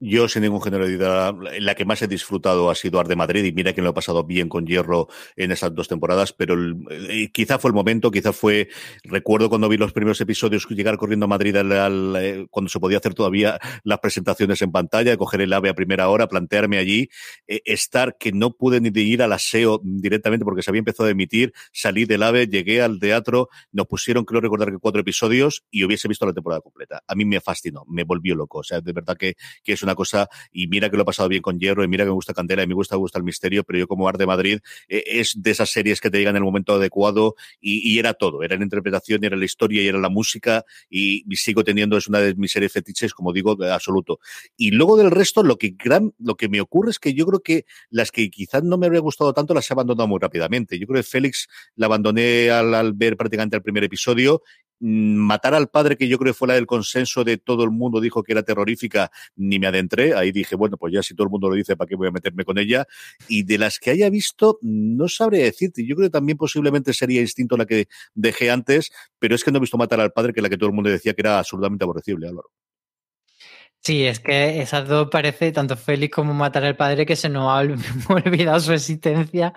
Yo, 0.00 0.28
sin 0.28 0.42
ningún 0.42 0.60
género 0.60 0.86
de 0.86 0.96
duda, 0.96 1.32
la 1.60 1.74
que 1.76 1.84
más 1.84 2.02
he 2.02 2.08
disfrutado 2.08 2.68
ha 2.68 2.74
sido 2.74 2.98
Arde 2.98 3.14
Madrid, 3.14 3.44
y 3.44 3.52
mira 3.52 3.72
que 3.72 3.80
lo 3.80 3.90
he 3.90 3.92
pasado 3.92 4.24
bien 4.24 4.48
con 4.48 4.66
Hierro 4.66 5.08
en 5.36 5.52
esas 5.52 5.72
dos 5.72 5.86
temporadas, 5.86 6.32
pero 6.32 6.56
eh, 6.90 7.30
quizá 7.32 7.60
fue 7.60 7.68
el 7.68 7.74
momento, 7.74 8.10
quizá 8.10 8.32
fue, 8.32 8.68
recuerdo 9.04 9.48
cuando 9.48 9.68
vi 9.68 9.76
los 9.76 9.92
primeros 9.92 10.20
episodios 10.20 10.66
llegar 10.68 10.96
corriendo 10.96 11.24
a 11.24 11.28
Madrid 11.28 11.56
al, 11.56 12.16
eh, 12.16 12.46
cuando 12.50 12.68
se 12.68 12.80
podía 12.80 12.98
hacer 12.98 13.14
todavía 13.14 13.60
las 13.84 14.00
presentaciones 14.00 14.60
en 14.62 14.72
pantalla, 14.72 15.16
coger 15.16 15.42
el 15.42 15.52
AVE 15.52 15.70
a 15.70 15.74
primera 15.74 16.08
hora, 16.08 16.26
plantearme 16.26 16.78
allí, 16.78 17.08
eh, 17.46 17.62
estar 17.64 18.16
que 18.18 18.32
no 18.32 18.50
pude 18.50 18.80
ni 18.80 18.90
ir 19.00 19.22
al 19.22 19.32
aseo 19.32 19.80
directamente 19.84 20.44
porque 20.44 20.62
se 20.62 20.70
había 20.70 20.80
empezado 20.80 21.08
a 21.08 21.12
emitir, 21.12 21.52
salí 21.72 22.04
del 22.04 22.24
AVE, 22.24 22.48
llegué 22.48 22.82
al 22.82 22.98
teatro, 22.98 23.48
nos 23.70 23.86
pusieron, 23.86 24.24
creo 24.24 24.40
recordar 24.40 24.72
que 24.72 24.78
cuatro 24.78 25.00
episodios 25.00 25.64
y 25.70 25.84
hubiese 25.84 26.08
visto 26.08 26.26
la 26.26 26.32
temporada 26.32 26.60
completa. 26.60 27.02
A 27.06 27.14
mí 27.14 27.24
me 27.24 27.40
fascinó, 27.40 27.84
me 27.88 28.02
volvió 28.02 28.34
loco, 28.34 28.58
o 28.58 28.64
sea, 28.64 28.80
de 28.80 28.92
verdad 28.92 29.16
que, 29.16 29.34
que 29.62 29.72
es 29.72 29.83
una 29.84 29.94
cosa, 29.94 30.28
y 30.52 30.66
mira 30.66 30.90
que 30.90 30.96
lo 30.96 31.02
he 31.02 31.06
pasado 31.06 31.28
bien 31.28 31.42
con 31.42 31.58
Hierro, 31.58 31.84
y 31.84 31.88
mira 31.88 32.04
que 32.04 32.08
me 32.08 32.14
gusta 32.14 32.34
Candela, 32.34 32.62
y 32.62 32.66
me 32.66 32.74
gusta, 32.74 32.96
gusta 32.96 33.18
el 33.18 33.24
misterio, 33.24 33.64
pero 33.64 33.78
yo 33.78 33.88
como 33.88 34.08
Arte 34.08 34.26
Madrid 34.26 34.60
eh, 34.88 35.04
es 35.06 35.34
de 35.36 35.50
esas 35.50 35.70
series 35.70 36.00
que 36.00 36.10
te 36.10 36.18
llegan 36.18 36.36
en 36.36 36.42
el 36.42 36.44
momento 36.44 36.74
adecuado, 36.74 37.36
y, 37.60 37.98
era 37.98 38.14
todo, 38.14 38.42
era 38.42 38.56
la 38.56 38.64
interpretación, 38.64 39.24
era 39.24 39.36
la 39.36 39.44
historia, 39.44 39.82
y 39.82 39.88
era 39.88 39.98
la 39.98 40.08
música, 40.08 40.64
y, 40.88 41.24
sigo 41.36 41.64
teniendo, 41.64 41.96
es 41.96 42.08
una 42.08 42.20
de 42.20 42.34
mis 42.34 42.52
series 42.52 42.72
fetiches, 42.72 43.12
como 43.12 43.32
digo, 43.32 43.54
de 43.54 43.72
absoluto. 43.72 44.18
Y 44.56 44.70
luego 44.70 44.96
del 44.96 45.10
resto, 45.10 45.42
lo 45.42 45.56
que 45.56 45.74
gran, 45.76 46.14
lo 46.18 46.36
que 46.36 46.48
me 46.48 46.60
ocurre 46.60 46.90
es 46.90 46.98
que 46.98 47.12
yo 47.14 47.26
creo 47.26 47.40
que 47.40 47.66
las 47.90 48.10
que 48.10 48.30
quizás 48.30 48.62
no 48.62 48.78
me 48.78 48.86
habría 48.86 49.00
gustado 49.00 49.32
tanto 49.32 49.54
las 49.54 49.70
he 49.70 49.74
abandonado 49.74 50.08
muy 50.08 50.18
rápidamente. 50.20 50.78
Yo 50.78 50.86
creo 50.86 51.02
que 51.02 51.08
Félix 51.08 51.48
la 51.76 51.86
abandoné 51.86 52.50
al, 52.50 52.74
al 52.74 52.92
ver 52.92 53.16
prácticamente 53.16 53.56
el 53.56 53.62
primer 53.62 53.84
episodio 53.84 54.42
matar 54.84 55.54
al 55.54 55.68
padre, 55.68 55.96
que 55.96 56.08
yo 56.08 56.18
creo 56.18 56.32
que 56.34 56.36
fue 56.36 56.48
la 56.48 56.54
del 56.54 56.66
consenso 56.66 57.24
de 57.24 57.38
todo 57.38 57.64
el 57.64 57.70
mundo, 57.70 58.00
dijo 58.00 58.22
que 58.22 58.32
era 58.32 58.42
terrorífica, 58.42 59.10
ni 59.34 59.58
me 59.58 59.66
adentré. 59.66 60.14
Ahí 60.14 60.30
dije, 60.30 60.56
bueno, 60.56 60.76
pues 60.76 60.92
ya 60.92 61.02
si 61.02 61.14
todo 61.14 61.24
el 61.26 61.30
mundo 61.30 61.48
lo 61.48 61.54
dice, 61.54 61.76
¿para 61.76 61.88
qué 61.88 61.96
voy 61.96 62.08
a 62.08 62.10
meterme 62.10 62.44
con 62.44 62.58
ella? 62.58 62.86
Y 63.28 63.44
de 63.44 63.56
las 63.58 63.78
que 63.78 63.90
haya 63.90 64.10
visto, 64.10 64.58
no 64.60 65.08
sabré 65.08 65.38
decirte. 65.38 65.86
Yo 65.86 65.96
creo 65.96 66.08
que 66.08 66.12
también 66.12 66.36
posiblemente 66.36 66.92
sería 66.92 67.20
instinto 67.22 67.56
la 67.56 67.64
que 67.64 67.86
dejé 68.14 68.50
antes, 68.50 68.90
pero 69.18 69.34
es 69.34 69.42
que 69.42 69.50
no 69.50 69.58
he 69.58 69.60
visto 69.60 69.78
matar 69.78 70.00
al 70.00 70.12
padre, 70.12 70.34
que 70.34 70.42
la 70.42 70.50
que 70.50 70.58
todo 70.58 70.68
el 70.68 70.74
mundo 70.74 70.90
decía 70.90 71.14
que 71.14 71.22
era 71.22 71.38
absolutamente 71.38 71.84
aborrecible, 71.84 72.28
Álvaro. 72.28 72.50
Sí, 73.84 74.06
es 74.06 74.18
que 74.18 74.62
esas 74.62 74.88
dos 74.88 75.08
parece 75.10 75.52
tanto 75.52 75.76
Félix 75.76 76.14
como 76.14 76.32
matar 76.32 76.64
al 76.64 76.74
padre 76.74 77.04
que 77.04 77.16
se 77.16 77.28
nos 77.28 77.50
ha 77.50 77.58
olvidado 78.08 78.58
su 78.58 78.72
existencia, 78.72 79.52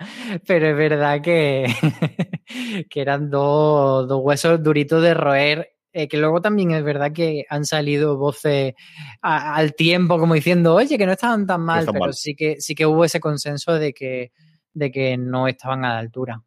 pero 0.46 0.68
es 0.68 0.76
verdad 0.76 1.22
que, 1.22 1.64
que 2.90 3.00
eran 3.00 3.30
dos, 3.30 4.06
dos, 4.06 4.20
huesos 4.22 4.62
duritos 4.62 5.02
de 5.02 5.14
roer, 5.14 5.70
eh, 5.94 6.08
que 6.08 6.18
luego 6.18 6.42
también 6.42 6.72
es 6.72 6.84
verdad 6.84 7.10
que 7.10 7.46
han 7.48 7.64
salido 7.64 8.18
voces 8.18 8.74
a, 9.22 9.54
al 9.54 9.74
tiempo 9.74 10.18
como 10.18 10.34
diciendo, 10.34 10.74
oye, 10.74 10.98
que 10.98 11.06
no 11.06 11.12
estaban 11.12 11.46
tan 11.46 11.62
mal, 11.62 11.86
pero 11.86 11.98
mal. 11.98 12.12
sí 12.12 12.34
que 12.36 12.60
sí 12.60 12.74
que 12.74 12.84
hubo 12.84 13.06
ese 13.06 13.20
consenso 13.20 13.78
de 13.78 13.94
que, 13.94 14.32
de 14.74 14.90
que 14.90 15.16
no 15.16 15.48
estaban 15.48 15.86
a 15.86 15.94
la 15.94 16.00
altura. 16.00 16.42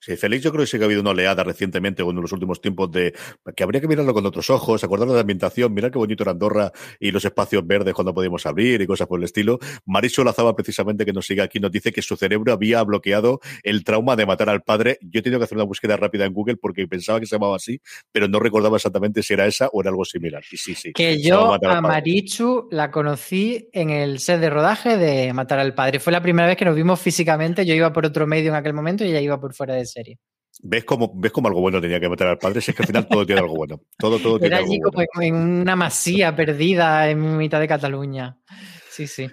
Sí, 0.00 0.16
Félix, 0.16 0.44
yo 0.44 0.50
creo 0.50 0.62
que 0.62 0.66
sí 0.66 0.78
que 0.78 0.84
ha 0.84 0.86
habido 0.86 1.00
una 1.00 1.10
oleada 1.10 1.44
recientemente, 1.44 2.02
en 2.02 2.16
los 2.16 2.32
últimos 2.32 2.60
tiempos, 2.60 2.90
de 2.90 3.14
que 3.54 3.62
habría 3.62 3.80
que 3.80 3.88
mirarlo 3.88 4.14
con 4.14 4.26
otros 4.26 4.50
ojos, 4.50 4.82
acordarnos 4.82 5.14
de 5.14 5.18
la 5.18 5.22
ambientación, 5.22 5.72
mirar 5.72 5.90
qué 5.90 5.98
bonito 5.98 6.22
era 6.22 6.32
Andorra 6.32 6.72
y 6.98 7.10
los 7.10 7.24
espacios 7.24 7.66
verdes 7.66 7.94
cuando 7.94 8.14
podíamos 8.14 8.44
abrir 8.46 8.80
y 8.80 8.86
cosas 8.86 9.06
por 9.06 9.18
el 9.20 9.24
estilo. 9.24 9.58
Marisol 9.86 10.26
Lazaba, 10.26 10.54
precisamente, 10.54 11.04
que 11.04 11.12
nos 11.12 11.26
sigue 11.26 11.42
aquí, 11.42 11.60
nos 11.60 11.70
dice 11.70 11.92
que 11.92 12.02
su 12.02 12.16
cerebro 12.16 12.52
había 12.52 12.82
bloqueado 12.82 13.40
el 13.62 13.84
trauma 13.84 14.16
de 14.16 14.26
matar 14.26 14.48
al 14.48 14.62
padre. 14.62 14.98
Yo 15.02 15.20
he 15.20 15.22
tenido 15.22 15.38
que 15.38 15.44
hacer 15.44 15.56
una 15.56 15.64
búsqueda 15.64 15.96
rápida 15.96 16.24
en 16.24 16.32
Google 16.32 16.56
porque 16.56 16.86
pensaba 16.86 17.20
que 17.20 17.26
se 17.26 17.36
llamaba 17.36 17.56
así, 17.56 17.80
pero 18.10 18.28
no 18.28 18.38
recordaba 18.38 18.76
exactamente 18.76 19.22
si 19.22 19.34
era 19.34 19.46
esa 19.46 19.68
o 19.72 19.80
era 19.80 19.90
algo 19.90 20.04
similar. 20.04 20.42
Y 20.50 20.56
sí, 20.56 20.74
sí. 20.74 20.92
Que 20.92 21.20
yo 21.20 21.54
a 21.54 21.80
Marichu 21.80 22.68
la 22.70 22.90
conocí 22.90 23.68
en 23.72 23.90
el 23.90 24.18
set 24.18 24.40
de 24.40 24.50
rodaje 24.50 24.96
de 24.96 25.32
Matar 25.32 25.58
al 25.58 25.74
padre. 25.74 26.00
Fue 26.00 26.12
la 26.12 26.22
primera 26.22 26.48
vez 26.48 26.56
que 26.56 26.64
nos 26.64 26.76
vimos 26.76 27.00
físicamente. 27.00 27.64
Yo 27.64 27.74
iba 27.74 27.92
por 27.92 28.06
otro 28.06 28.26
medio 28.26 28.50
en 28.50 28.56
aquel 28.56 28.72
momento 28.72 29.04
y 29.04 29.08
ella 29.08 29.20
iba 29.20 29.40
por 29.40 29.54
fuera 29.54 29.71
de 29.76 29.86
serie. 29.86 30.18
¿Ves 30.60 30.84
cómo, 30.84 31.12
¿Ves 31.14 31.32
cómo 31.32 31.48
algo 31.48 31.60
bueno 31.60 31.80
tenía 31.80 31.98
que 31.98 32.08
matar 32.08 32.28
al 32.28 32.38
padre? 32.38 32.60
Si 32.60 32.70
es 32.70 32.76
que 32.76 32.82
al 32.82 32.86
final 32.86 33.08
todo 33.08 33.24
tiene 33.24 33.40
algo 33.40 33.54
bueno. 33.54 33.80
Todo, 33.98 34.18
todo 34.18 34.36
Era 34.36 34.40
tiene 34.40 34.56
allí 34.56 34.74
algo 34.76 34.92
como 34.92 35.06
bueno. 35.14 35.36
en 35.36 35.60
una 35.62 35.76
masía 35.76 36.36
perdida 36.36 37.08
en 37.08 37.36
mitad 37.38 37.58
de 37.58 37.68
Cataluña. 37.68 38.38
Sí, 38.90 39.06
sí. 39.06 39.28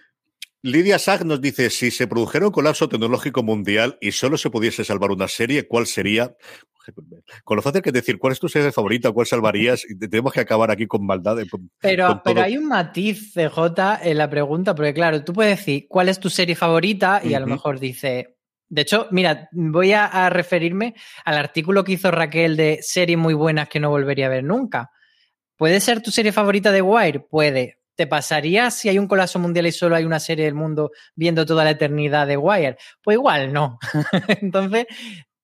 Lidia 0.62 1.00
Sag 1.00 1.26
nos 1.26 1.40
dice, 1.40 1.70
si 1.70 1.90
se 1.90 2.08
produjera 2.08 2.46
un 2.46 2.52
colapso 2.52 2.90
tecnológico 2.90 3.44
mundial 3.44 3.98
y 4.02 4.12
solo 4.12 4.38
se 4.38 4.50
pudiese 4.50 4.84
salvar 4.84 5.12
una 5.12 5.30
serie, 5.30 5.68
¿cuál 5.68 5.88
sería? 5.88 6.36
Con 7.44 7.56
lo 7.56 7.62
fácil 7.62 7.82
que 7.82 7.90
es 7.90 7.94
decir, 7.94 8.18
¿cuál 8.18 8.34
es 8.34 8.40
tu 8.40 8.50
serie 8.50 8.72
favorita? 8.72 9.12
¿Cuál 9.12 9.28
salvarías? 9.28 9.86
Tenemos 10.00 10.34
que 10.34 10.42
acabar 10.42 10.72
aquí 10.72 10.86
con 10.86 11.06
maldad. 11.06 11.38
Con, 11.50 11.70
pero, 11.80 12.08
con 12.08 12.22
pero 12.24 12.42
hay 12.42 12.58
un 12.58 12.68
matiz, 12.68 13.34
CJ, 13.34 14.02
en 14.04 14.18
la 14.18 14.30
pregunta, 14.30 14.76
porque 14.76 14.94
claro, 14.94 15.24
tú 15.24 15.32
puedes 15.32 15.60
decir, 15.60 15.86
¿cuál 15.88 16.10
es 16.10 16.20
tu 16.20 16.30
serie 16.30 16.56
favorita? 16.56 17.22
Y 17.24 17.36
a 17.36 17.40
lo 17.40 17.48
mejor 17.48 17.80
dice, 17.80 18.39
de 18.70 18.84
hecho, 18.84 19.08
mira, 19.12 19.50
voy 19.52 19.94
a, 19.94 20.30
referirme 20.30 20.94
al 21.26 21.38
artículo 21.38 21.84
que 21.84 21.94
hizo 21.94 22.12
Raquel 22.12 22.56
de 22.56 22.80
series 22.82 23.18
muy 23.18 23.34
buenas 23.34 23.68
que 23.68 23.80
no 23.80 23.90
volvería 23.90 24.28
a 24.28 24.30
ver 24.30 24.44
nunca. 24.44 24.92
¿Puede 25.58 25.80
ser 25.80 26.02
tu 26.02 26.12
serie 26.12 26.32
favorita 26.32 26.72
de 26.72 26.82
Wire? 26.82 27.20
Puede. 27.20 27.80
¿Te 27.96 28.08
pasaría 28.08 28.72
si 28.72 28.88
hay 28.88 29.00
un 29.00 29.08
colapso 29.08 29.40
mundial 29.40 29.68
y 29.68 29.72
solo 29.72 29.96
hay 29.96 30.06
una 30.06 30.20
serie 30.20 30.46
del 30.46 30.54
mundo 30.54 30.92
viendo 31.16 31.46
toda 31.46 31.64
la 31.64 31.72
eternidad 31.72 32.28
de 32.28 32.38
Wire? 32.38 32.78
Pues 33.04 33.16
igual 33.16 33.52
no. 33.52 33.80
Entonces, 34.42 34.86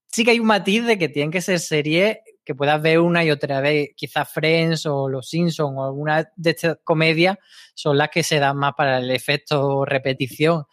sí 0.07 0.23
que 0.23 0.31
hay 0.31 0.39
un 0.39 0.47
matiz 0.47 0.85
de 0.85 0.97
que 0.97 1.09
tienen 1.09 1.31
que 1.31 1.41
ser 1.41 1.59
series 1.59 2.17
que 2.45 2.53
puedas 2.53 2.79
ver 2.79 2.99
una 2.99 3.25
y 3.25 3.31
otra 3.31 3.59
vez. 3.59 3.89
Quizás 3.95 4.31
Friends 4.31 4.85
o 4.85 5.09
Los 5.09 5.27
Simpsons 5.29 5.73
o 5.75 5.83
alguna 5.83 6.29
de 6.35 6.51
estas 6.51 6.77
comedias 6.83 7.37
son 7.73 7.97
las 7.97 8.09
que 8.09 8.21
se 8.21 8.39
dan 8.39 8.55
más 8.57 8.73
para 8.77 8.99
el 8.99 9.09
efecto 9.09 9.83
repetición. 9.83 10.65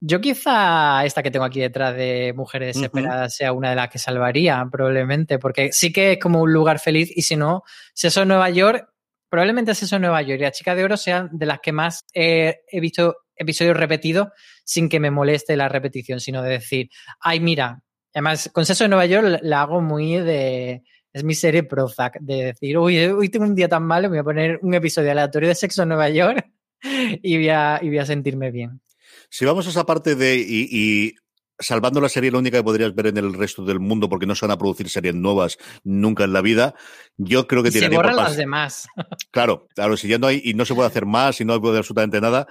Yo 0.00 0.20
quizá 0.20 1.04
esta 1.04 1.22
que 1.22 1.30
tengo 1.30 1.44
aquí 1.44 1.60
detrás 1.60 1.96
de 1.96 2.32
Mujeres 2.36 2.76
Desesperadas 2.76 3.32
uh 3.32 3.34
-huh. 3.34 3.36
sea 3.36 3.52
una 3.52 3.70
de 3.70 3.76
las 3.76 3.88
que 3.88 3.98
salvaría, 3.98 4.64
probablemente, 4.70 5.38
porque 5.38 5.72
sí 5.72 5.92
que 5.92 6.12
es 6.12 6.18
como 6.18 6.40
un 6.40 6.52
lugar 6.52 6.78
feliz 6.78 7.10
y 7.14 7.22
si 7.22 7.36
no, 7.36 7.64
si 7.94 8.06
eso 8.06 8.22
es 8.22 8.26
Nueva 8.26 8.48
York, 8.50 8.88
probablemente 9.28 9.72
es 9.72 9.82
eso 9.82 9.96
en 9.96 10.02
Nueva 10.02 10.22
York 10.22 10.40
y 10.40 10.44
la 10.44 10.52
chica 10.52 10.74
de 10.74 10.84
oro 10.84 10.96
sean 10.96 11.28
de 11.32 11.46
las 11.46 11.58
que 11.60 11.72
más 11.72 12.04
eh, 12.14 12.60
he 12.70 12.80
visto 12.80 13.16
episodios 13.36 13.76
repetidos 13.76 14.28
sin 14.64 14.88
que 14.88 15.00
me 15.00 15.10
moleste 15.10 15.56
la 15.56 15.68
repetición, 15.68 16.20
sino 16.20 16.42
de 16.42 16.50
decir, 16.50 16.90
ay, 17.20 17.40
mira, 17.40 17.82
además, 18.14 18.50
con 18.52 18.66
Sexo 18.66 18.84
de 18.84 18.88
Nueva 18.88 19.06
York 19.06 19.40
la 19.42 19.62
hago 19.62 19.80
muy 19.80 20.16
de... 20.16 20.82
Es 21.12 21.24
mi 21.24 21.34
serie 21.34 21.62
Prozac, 21.62 22.18
de 22.20 22.44
decir, 22.44 22.76
uy, 22.78 22.98
hoy 23.06 23.30
tengo 23.30 23.46
un 23.46 23.54
día 23.54 23.68
tan 23.68 23.82
malo, 23.82 24.08
me 24.08 24.16
voy 24.16 24.18
a 24.18 24.24
poner 24.24 24.58
un 24.62 24.74
episodio 24.74 25.10
aleatorio 25.10 25.48
de 25.48 25.54
Sexo 25.54 25.82
en 25.82 25.88
Nueva 25.88 26.10
York 26.10 26.46
y 27.22 27.36
voy 27.36 27.48
a, 27.48 27.80
y 27.82 27.88
voy 27.88 27.98
a 27.98 28.06
sentirme 28.06 28.50
bien. 28.50 28.80
Si 29.28 29.44
vamos 29.44 29.66
a 29.66 29.70
esa 29.70 29.86
parte 29.86 30.14
de. 30.14 30.36
Y, 30.36 30.68
y, 30.70 31.14
salvando 31.58 32.00
la 32.00 32.08
serie, 32.08 32.30
la 32.30 32.38
única 32.38 32.58
que 32.58 32.64
podrías 32.64 32.94
ver 32.94 33.08
en 33.08 33.16
el 33.16 33.34
resto 33.34 33.64
del 33.64 33.80
mundo, 33.80 34.08
porque 34.08 34.26
no 34.26 34.34
se 34.34 34.46
van 34.46 34.52
a 34.52 34.58
producir 34.58 34.88
series 34.88 35.14
nuevas 35.14 35.58
nunca 35.82 36.24
en 36.24 36.32
la 36.32 36.40
vida, 36.40 36.74
yo 37.16 37.46
creo 37.46 37.62
que 37.62 37.70
y 37.70 37.72
Se 37.72 37.88
borran 37.88 38.16
las 38.16 38.36
demás. 38.36 38.86
Claro, 39.30 39.66
claro, 39.74 39.96
si 39.96 40.08
ya 40.08 40.18
no 40.18 40.26
hay 40.26 40.40
y 40.44 40.54
no 40.54 40.64
se 40.64 40.74
puede 40.74 40.88
hacer 40.88 41.06
más 41.06 41.40
y 41.40 41.44
no 41.44 41.60
puede 41.60 41.78
absolutamente 41.78 42.20
nada. 42.20 42.46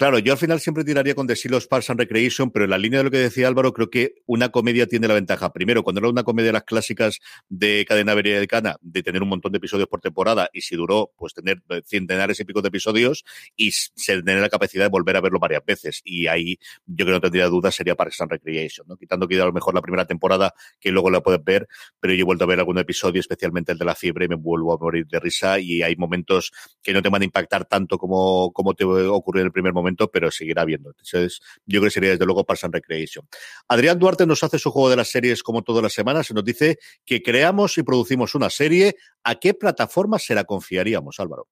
Claro, 0.00 0.18
yo 0.18 0.32
al 0.32 0.38
final 0.38 0.58
siempre 0.60 0.82
tiraría 0.82 1.14
con 1.14 1.26
The 1.26 1.36
Silos 1.36 1.66
Parks 1.66 1.90
and 1.90 2.00
Recreation, 2.00 2.50
pero 2.50 2.64
en 2.64 2.70
la 2.70 2.78
línea 2.78 3.00
de 3.00 3.04
lo 3.04 3.10
que 3.10 3.18
decía 3.18 3.46
Álvaro, 3.46 3.74
creo 3.74 3.90
que 3.90 4.14
una 4.24 4.48
comedia 4.48 4.86
tiene 4.86 5.06
la 5.06 5.12
ventaja. 5.12 5.52
Primero, 5.52 5.82
cuando 5.82 5.98
era 5.98 6.08
una 6.08 6.22
comedia 6.22 6.46
de 6.46 6.52
las 6.54 6.64
clásicas 6.64 7.20
de 7.50 7.84
cadena 7.86 8.12
americana, 8.12 8.76
de 8.80 9.02
tener 9.02 9.22
un 9.22 9.28
montón 9.28 9.52
de 9.52 9.58
episodios 9.58 9.88
por 9.88 10.00
temporada, 10.00 10.48
y 10.54 10.62
si 10.62 10.74
duró, 10.74 11.12
pues 11.18 11.34
tener 11.34 11.60
centenares 11.84 12.40
y 12.40 12.46
pico 12.46 12.62
de 12.62 12.68
episodios, 12.68 13.26
y 13.58 13.72
tener 14.06 14.40
la 14.40 14.48
capacidad 14.48 14.84
de 14.84 14.88
volver 14.88 15.18
a 15.18 15.20
verlo 15.20 15.38
varias 15.38 15.66
veces. 15.66 16.00
Y 16.02 16.28
ahí 16.28 16.58
yo 16.86 17.04
que 17.04 17.12
no 17.12 17.20
tendría 17.20 17.48
dudas, 17.48 17.74
sería 17.74 17.94
Parks 17.94 18.22
and 18.22 18.30
Recreation, 18.30 18.86
¿no? 18.88 18.96
Quitando 18.96 19.28
que 19.28 19.38
a 19.38 19.44
lo 19.44 19.52
mejor 19.52 19.74
la 19.74 19.82
primera 19.82 20.06
temporada, 20.06 20.54
que 20.80 20.92
luego 20.92 21.10
la 21.10 21.20
puedes 21.20 21.44
ver, 21.44 21.68
pero 22.00 22.14
yo 22.14 22.22
he 22.22 22.24
vuelto 22.24 22.44
a 22.44 22.46
ver 22.46 22.58
algún 22.58 22.78
episodio, 22.78 23.20
especialmente 23.20 23.72
el 23.72 23.76
de 23.76 23.84
la 23.84 23.94
fiebre, 23.94 24.24
y 24.24 24.28
me 24.28 24.36
vuelvo 24.36 24.72
a 24.72 24.78
morir 24.78 25.06
de 25.08 25.20
risa, 25.20 25.60
y 25.60 25.82
hay 25.82 25.94
momentos 25.96 26.52
que 26.82 26.94
no 26.94 27.02
te 27.02 27.10
van 27.10 27.20
a 27.20 27.26
impactar 27.26 27.66
tanto 27.66 27.98
como, 27.98 28.50
como 28.54 28.72
te 28.72 28.86
ocurrió 28.86 29.42
en 29.42 29.48
el 29.48 29.52
primer 29.52 29.74
momento 29.74 29.89
pero 29.96 30.30
seguirá 30.30 30.64
viendo. 30.64 30.90
Entonces, 30.90 31.40
yo 31.66 31.80
creo 31.80 31.84
que 31.84 31.90
sería 31.90 32.10
desde 32.10 32.24
luego 32.24 32.44
Parks 32.44 32.64
and 32.64 32.74
Recreation. 32.74 33.26
Adrián 33.68 33.98
Duarte 33.98 34.26
nos 34.26 34.42
hace 34.42 34.58
su 34.58 34.70
juego 34.70 34.90
de 34.90 34.96
las 34.96 35.08
series 35.08 35.42
como 35.42 35.62
todas 35.62 35.82
las 35.82 35.92
semanas. 35.92 36.26
Se 36.26 36.34
nos 36.34 36.44
dice 36.44 36.78
que 37.04 37.22
creamos 37.22 37.76
y 37.78 37.82
producimos 37.82 38.34
una 38.34 38.50
serie. 38.50 38.96
¿A 39.24 39.34
qué 39.36 39.54
plataforma 39.54 40.18
se 40.18 40.34
la 40.34 40.44
confiaríamos, 40.44 41.20
Álvaro? 41.20 41.48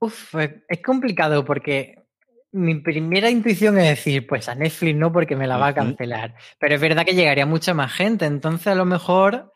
Uf, 0.00 0.34
es 0.34 0.82
complicado 0.82 1.44
porque 1.44 1.94
mi 2.52 2.80
primera 2.80 3.30
intuición 3.30 3.78
es 3.78 3.88
decir, 3.88 4.26
pues 4.26 4.48
a 4.48 4.54
Netflix 4.54 4.96
no 4.96 5.12
porque 5.12 5.36
me 5.36 5.46
la 5.46 5.56
va 5.56 5.68
a 5.68 5.74
cancelar. 5.74 6.34
Pero 6.58 6.74
es 6.74 6.80
verdad 6.80 7.04
que 7.04 7.14
llegaría 7.14 7.46
mucha 7.46 7.74
más 7.74 7.92
gente. 7.92 8.24
Entonces 8.24 8.66
a 8.66 8.74
lo 8.74 8.84
mejor 8.84 9.52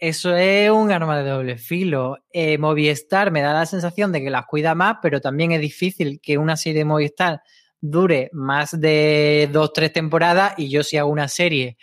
eso 0.00 0.34
es 0.34 0.70
un 0.70 0.90
arma 0.90 1.22
de 1.22 1.28
doble 1.28 1.58
filo. 1.58 2.18
Eh, 2.32 2.58
Movistar 2.58 3.30
me 3.30 3.42
da 3.42 3.52
la 3.52 3.66
sensación 3.66 4.12
de 4.12 4.22
que 4.22 4.30
las 4.30 4.46
cuida 4.46 4.74
más, 4.74 4.96
pero 5.02 5.20
también 5.20 5.52
es 5.52 5.60
difícil 5.60 6.20
que 6.22 6.38
una 6.38 6.56
serie 6.56 6.80
de 6.80 6.84
Movistar 6.86 7.42
dure 7.80 8.30
más 8.32 8.80
de 8.80 9.48
dos, 9.52 9.72
tres 9.72 9.92
temporadas 9.92 10.54
y 10.56 10.70
yo 10.70 10.82
si 10.82 10.96
hago 10.96 11.10
una 11.10 11.28
serie 11.28 11.76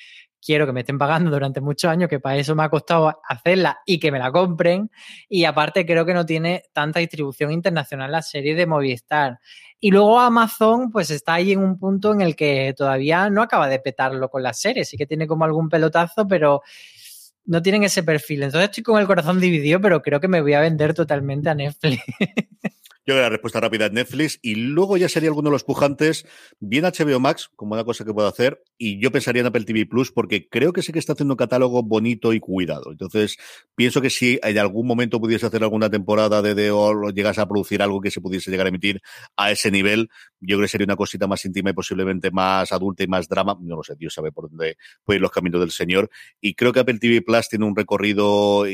quiero 0.48 0.66
que 0.66 0.72
me 0.72 0.80
estén 0.80 0.98
pagando 0.98 1.30
durante 1.30 1.60
muchos 1.60 1.92
años, 1.92 2.10
que 2.10 2.22
para 2.22 2.38
eso 2.38 2.56
me 2.56 2.64
ha 2.64 2.70
costado 2.70 3.20
hacerla 3.28 3.80
y 3.86 4.00
que 4.00 4.14
me 4.14 4.20
la 4.20 4.32
compren. 4.32 4.90
Y 5.28 5.44
aparte 5.44 5.86
creo 5.86 6.06
que 6.06 6.14
no 6.14 6.26
tiene 6.26 6.64
tanta 6.72 7.02
distribución 7.02 7.52
internacional 7.52 8.12
la 8.12 8.22
serie 8.22 8.56
de 8.56 8.66
Movistar. 8.66 9.40
Y 9.80 9.92
luego 9.92 10.20
Amazon, 10.20 10.90
pues 10.90 11.12
está 11.12 11.36
ahí 11.36 11.52
en 11.52 11.60
un 11.60 11.78
punto 11.78 12.14
en 12.14 12.22
el 12.22 12.36
que 12.36 12.74
todavía 12.78 13.30
no 13.30 13.42
acaba 13.42 13.68
de 13.68 13.80
petarlo 13.80 14.30
con 14.30 14.42
la 14.42 14.54
serie. 14.54 14.86
Sí 14.86 14.96
que 14.98 15.06
tiene 15.06 15.28
como 15.28 15.44
algún 15.44 15.68
pelotazo, 15.68 16.26
pero 16.28 16.62
no 17.48 17.62
tienen 17.62 17.84
ese 17.84 18.04
perfil. 18.04 18.44
Entonces 18.44 18.70
estoy 18.70 18.84
con 18.84 19.00
el 19.00 19.08
corazón 19.08 19.40
dividido, 19.40 19.82
pero 19.82 20.02
creo 20.02 20.20
que 20.20 20.28
me 20.28 20.42
voy 20.42 20.54
a 20.54 20.62
vender 20.62 20.94
totalmente 20.94 21.50
a 21.50 21.56
Netflix. 21.56 22.04
Yo 23.08 23.14
creo 23.14 23.20
que 23.20 23.24
la 23.24 23.30
respuesta 23.30 23.62
rápida 23.62 23.86
es 23.86 23.94
Netflix 23.94 24.38
y 24.42 24.56
luego 24.56 24.98
ya 24.98 25.08
sería 25.08 25.30
alguno 25.30 25.50
de 25.50 25.54
los 25.54 25.64
pujantes, 25.64 26.28
bien 26.60 26.84
HBO 26.84 27.22
Max, 27.22 27.50
como 27.56 27.74
una 27.74 27.86
cosa 27.86 28.04
que 28.04 28.14
puedo 28.14 28.28
hacer, 28.28 28.62
y 28.78 29.00
yo 29.02 29.14
pensaría 29.14 29.40
en 29.40 29.46
Apple 29.46 29.64
TV 29.64 29.86
Plus 29.86 30.12
porque 30.12 30.50
creo 30.50 30.74
que 30.74 30.82
sí 30.82 30.92
que 30.92 31.00
está 31.00 31.14
haciendo 31.14 31.36
un 31.36 31.38
catálogo 31.38 31.84
bonito 31.84 32.34
y 32.34 32.42
cuidado. 32.42 32.92
Entonces, 32.92 33.38
pienso 33.76 34.02
que 34.02 34.10
si 34.10 34.42
en 34.44 34.58
algún 34.58 34.86
momento 34.86 35.22
pudiese 35.22 35.46
hacer 35.46 35.64
alguna 35.64 35.90
temporada 35.90 36.42
de 36.42 36.54
The 36.54 36.72
o 36.72 37.10
llegas 37.12 37.38
a 37.40 37.48
producir 37.48 37.82
algo 37.82 38.02
que 38.02 38.12
se 38.12 38.20
pudiese 38.20 38.52
llegar 38.52 38.66
a 38.66 38.70
emitir 38.70 39.00
a 39.38 39.52
ese 39.52 39.72
nivel, 39.72 40.10
yo 40.42 40.58
creo 40.58 40.66
que 40.66 40.68
sería 40.68 40.84
una 40.84 40.98
cosita 40.98 41.28
más 41.28 41.46
íntima 41.46 41.70
y 41.70 41.74
posiblemente 41.74 42.30
más 42.32 42.74
adulta 42.74 43.04
y 43.04 43.08
más 43.08 43.30
drama. 43.30 43.58
No 43.62 43.78
lo 43.78 43.84
sé, 43.84 43.96
Dios 43.98 44.14
sabe 44.14 44.34
por 44.34 44.50
dónde 44.50 44.76
pueden 45.06 45.20
ir 45.20 45.22
los 45.22 45.32
caminos 45.32 45.62
del 45.62 45.72
Señor. 45.72 46.10
Y 46.42 46.56
creo 46.56 46.74
que 46.74 46.82
Apple 46.82 47.00
TV 47.00 47.22
Plus 47.22 47.48
tiene 47.48 47.64
un 47.64 47.74
recorrido 47.74 48.66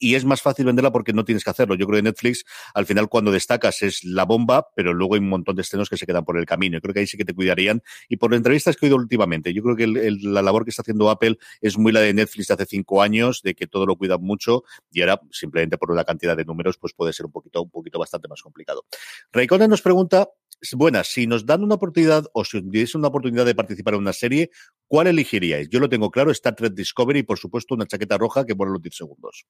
y 0.00 0.14
es 0.14 0.24
más 0.24 0.42
fácil 0.42 0.64
venderla 0.64 0.90
porque 0.90 1.12
no 1.12 1.24
tienes 1.24 1.44
que 1.44 1.50
hacerlo. 1.50 1.76
Yo 1.76 1.86
creo 1.86 1.98
que 1.98 2.02
Netflix, 2.02 2.44
al 2.74 2.86
final, 2.86 3.08
cuando 3.08 3.30
destacas 3.30 3.82
es 3.82 4.02
la 4.02 4.24
bomba, 4.24 4.66
pero 4.74 4.94
luego 4.94 5.14
hay 5.14 5.20
un 5.20 5.28
montón 5.28 5.54
de 5.54 5.62
estrenos 5.62 5.88
que 5.88 5.96
se 5.96 6.06
quedan 6.06 6.24
por 6.24 6.38
el 6.38 6.46
camino. 6.46 6.78
Yo 6.78 6.80
creo 6.80 6.94
que 6.94 7.00
ahí 7.00 7.06
sí 7.06 7.18
que 7.18 7.24
te 7.24 7.34
cuidarían. 7.34 7.82
Y 8.08 8.16
por 8.16 8.34
entrevistas 8.34 8.76
que 8.76 8.86
he 8.86 8.88
oído 8.88 8.96
últimamente, 8.96 9.52
yo 9.52 9.62
creo 9.62 9.76
que 9.76 9.86
la 9.86 10.42
labor 10.42 10.64
que 10.64 10.70
está 10.70 10.82
haciendo 10.82 11.10
Apple 11.10 11.38
es 11.60 11.78
muy 11.78 11.92
la 11.92 12.00
de 12.00 12.14
Netflix 12.14 12.48
de 12.48 12.54
hace 12.54 12.66
cinco 12.66 13.02
años, 13.02 13.42
de 13.42 13.54
que 13.54 13.66
todo 13.66 13.84
lo 13.84 13.96
cuidan 13.96 14.22
mucho, 14.22 14.64
y 14.90 15.02
ahora, 15.02 15.20
simplemente 15.30 15.76
por 15.76 15.90
una 15.90 16.04
cantidad 16.04 16.36
de 16.36 16.44
números, 16.44 16.78
pues 16.78 16.94
puede 16.94 17.12
ser 17.12 17.26
un 17.26 17.32
poquito, 17.32 17.62
un 17.62 17.70
poquito 17.70 17.98
bastante 17.98 18.26
más 18.26 18.40
complicado. 18.40 18.86
Raycona 19.32 19.68
nos 19.68 19.82
pregunta, 19.82 20.28
buena, 20.72 21.04
si 21.04 21.26
nos 21.26 21.46
dan 21.46 21.62
una 21.62 21.74
oportunidad 21.74 22.24
o 22.32 22.44
si 22.44 22.58
os 22.58 22.94
una 22.94 23.08
oportunidad 23.08 23.44
de 23.44 23.54
participar 23.54 23.94
en 23.94 24.00
una 24.00 24.12
serie, 24.12 24.50
¿cuál 24.86 25.06
elegiríais? 25.06 25.68
Yo 25.68 25.80
lo 25.80 25.88
tengo 25.88 26.10
claro, 26.10 26.30
Star 26.30 26.54
Trek 26.54 26.72
Discovery 26.72 27.20
y 27.20 27.22
por 27.22 27.38
supuesto 27.38 27.74
una 27.74 27.86
chaqueta 27.86 28.18
roja 28.18 28.44
que 28.44 28.54
vuelve 28.54 28.74
los 28.74 28.82
10 28.82 28.94
segundos. 28.94 29.46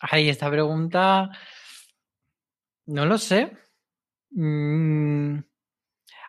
Ay, 0.00 0.28
esta 0.28 0.50
pregunta. 0.50 1.30
No 2.86 3.06
lo 3.06 3.18
sé. 3.18 3.52
Mm, 4.30 5.38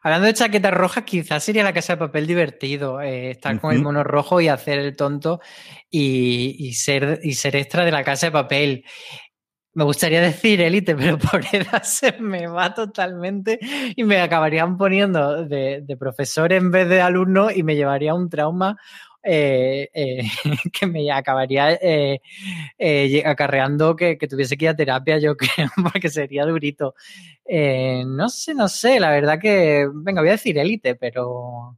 hablando 0.03 0.27
de 0.27 0.33
chaquetas 0.33 0.73
rojas, 0.73 1.03
quizás 1.03 1.43
sería 1.43 1.63
la 1.63 1.73
casa 1.73 1.93
de 1.93 1.99
papel 1.99 2.27
divertido. 2.27 3.01
Eh, 3.01 3.31
estar 3.31 3.59
con 3.59 3.73
el 3.73 3.81
mono 3.81 4.03
rojo 4.03 4.41
y 4.41 4.47
hacer 4.47 4.79
el 4.79 4.95
tonto 4.95 5.39
y, 5.89 6.73
ser, 6.73 7.19
y 7.23 7.33
ser 7.33 7.55
extra 7.55 7.85
de 7.85 7.91
la 7.91 8.03
casa 8.03 8.27
de 8.27 8.31
papel. 8.31 8.85
Me 9.73 9.83
gustaría 9.83 10.19
decir 10.21 10.61
élite, 10.61 10.95
pero 10.95 11.17
por 11.31 11.41
edad 11.53 11.83
se 11.83 12.13
me 12.19 12.47
va 12.47 12.73
totalmente 12.73 13.59
y 13.95 14.03
me 14.03 14.19
acabarían 14.19 14.77
poniendo 14.77 15.45
de, 15.45 15.81
de 15.83 15.97
profesor 15.97 16.51
en 16.53 16.71
vez 16.71 16.89
de 16.89 17.01
alumno 17.01 17.51
y 17.51 17.63
me 17.63 17.75
llevaría 17.75 18.15
un 18.15 18.29
trauma 18.29 18.77
eh, 19.23 19.89
eh, 19.93 20.23
que 20.73 20.87
me 20.87 21.11
acabaría 21.11 21.73
eh, 21.81 22.21
acarreando 23.25 23.95
que, 23.95 24.17
que, 24.17 24.27
tuviese 24.27 24.57
que 24.57 24.65
ir 24.65 24.69
a 24.69 24.75
terapia, 24.75 25.17
yo 25.19 25.35
creo, 25.37 25.69
porque 25.91 26.09
sería 26.09 26.45
durito. 26.45 26.95
no 27.45 28.29
sé, 28.29 28.53
no 28.53 28.67
sé, 28.67 28.99
la 28.99 29.11
verdad 29.11 29.39
que, 29.39 29.87
venga, 29.93 30.21
voy 30.21 30.29
a 30.29 30.33
decir 30.33 30.57
élite, 30.57 30.95
pero 30.95 31.77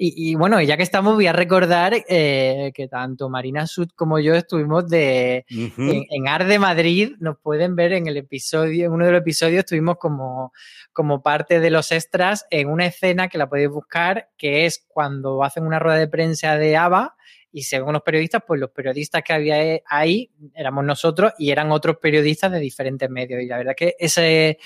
y, 0.00 0.36
bueno, 0.36 0.60
ya 0.62 0.76
que 0.76 0.84
estamos, 0.84 1.14
voy 1.14 1.26
a 1.26 1.32
recordar 1.32 1.92
eh, 2.08 2.70
que 2.72 2.86
tanto 2.86 3.28
Marina 3.28 3.66
Sud 3.66 3.88
como 3.96 4.20
yo 4.20 4.36
estuvimos 4.36 4.88
de, 4.88 5.44
en, 5.48 6.28
Ar 6.28 6.46
de 6.46 6.60
Madrid. 6.60 7.16
Nos 7.18 7.36
pueden 7.38 7.74
ver 7.74 7.92
en 7.92 8.06
el 8.06 8.16
episodio, 8.16 8.86
en 8.86 8.92
uno 8.92 9.06
de 9.06 9.10
los 9.10 9.20
episodios 9.22 9.58
estuvimos 9.60 9.96
como, 9.98 10.52
como 10.92 11.20
parte 11.20 11.58
de 11.58 11.70
los 11.70 11.90
extras 11.90 12.46
en 12.50 12.70
una 12.70 12.86
escena 12.86 13.26
que 13.26 13.38
la 13.38 13.48
podéis 13.48 13.70
buscar, 13.70 14.28
que 14.38 14.66
es 14.66 14.86
cuando 14.86 15.42
hacen 15.42 15.66
una 15.66 15.80
rueda 15.80 15.98
de 15.98 16.06
prensa 16.06 16.56
de 16.56 16.76
ABBA 16.76 17.16
y 17.52 17.62
según 17.62 17.94
los 17.94 18.02
periodistas, 18.02 18.42
pues 18.46 18.60
los 18.60 18.70
periodistas 18.70 19.22
que 19.22 19.32
había 19.32 19.80
ahí 19.86 20.30
éramos 20.54 20.84
nosotros 20.84 21.32
y 21.38 21.50
eran 21.50 21.70
otros 21.72 21.96
periodistas 21.96 22.52
de 22.52 22.60
diferentes 22.60 23.08
medios. 23.08 23.42
Y 23.42 23.46
la 23.46 23.58
verdad 23.58 23.74
que 23.76 23.94
ese 23.98 24.58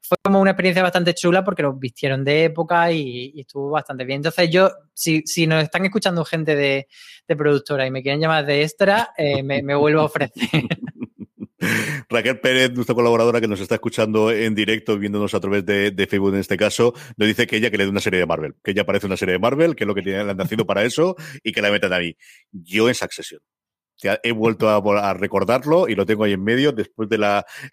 fue 0.00 0.16
como 0.22 0.40
una 0.40 0.52
experiencia 0.52 0.82
bastante 0.82 1.14
chula 1.14 1.44
porque 1.44 1.62
nos 1.62 1.78
vistieron 1.78 2.24
de 2.24 2.44
época 2.44 2.92
y, 2.92 3.40
estuvo 3.40 3.70
bastante 3.70 4.04
bien. 4.04 4.18
Entonces 4.18 4.50
yo, 4.50 4.70
si, 4.94 5.22
si 5.26 5.46
nos 5.46 5.62
están 5.62 5.84
escuchando 5.84 6.24
gente 6.24 6.54
de, 6.54 6.86
productora 7.26 7.86
y 7.86 7.90
me 7.90 8.02
quieren 8.02 8.20
llamar 8.20 8.46
de 8.46 8.62
extra, 8.62 9.10
eh, 9.16 9.42
me 9.42 9.74
vuelvo 9.74 10.00
a 10.00 10.04
ofrecer. 10.04 10.32
Raquel 12.08 12.40
Pérez, 12.40 12.72
nuestra 12.72 12.94
colaboradora 12.94 13.40
que 13.40 13.48
nos 13.48 13.60
está 13.60 13.74
escuchando 13.74 14.30
en 14.30 14.54
directo, 14.54 14.98
viéndonos 14.98 15.34
a 15.34 15.40
través 15.40 15.64
de, 15.66 16.06
Facebook 16.08 16.34
en 16.34 16.40
este 16.40 16.56
caso, 16.56 16.94
nos 17.16 17.28
dice 17.28 17.46
que 17.46 17.56
ella 17.56 17.70
que 17.70 17.76
le 17.76 17.84
dé 17.84 17.90
una 17.90 18.00
serie 18.00 18.20
de 18.20 18.26
Marvel, 18.26 18.54
que 18.64 18.70
ella 18.70 18.86
parece 18.86 19.06
una 19.06 19.16
serie 19.16 19.34
de 19.34 19.38
Marvel, 19.38 19.76
que 19.76 19.84
es 19.84 19.88
lo 19.88 19.94
que 19.94 20.02
le 20.02 20.18
han 20.18 20.36
nacido 20.36 20.64
para 20.66 20.84
eso 20.84 21.16
y 21.42 21.52
que 21.52 21.60
la 21.60 21.70
metan 21.70 21.92
ahí. 21.92 22.16
Yo 22.50 22.88
en 22.88 22.94
Succession 22.94 23.40
he 24.02 24.32
vuelto 24.32 24.68
a, 24.68 25.14
recordarlo 25.14 25.88
y 25.88 25.94
lo 25.94 26.06
tengo 26.06 26.24
ahí 26.24 26.32
en 26.32 26.44
medio 26.44 26.72
después 26.72 27.08
del 27.08 27.24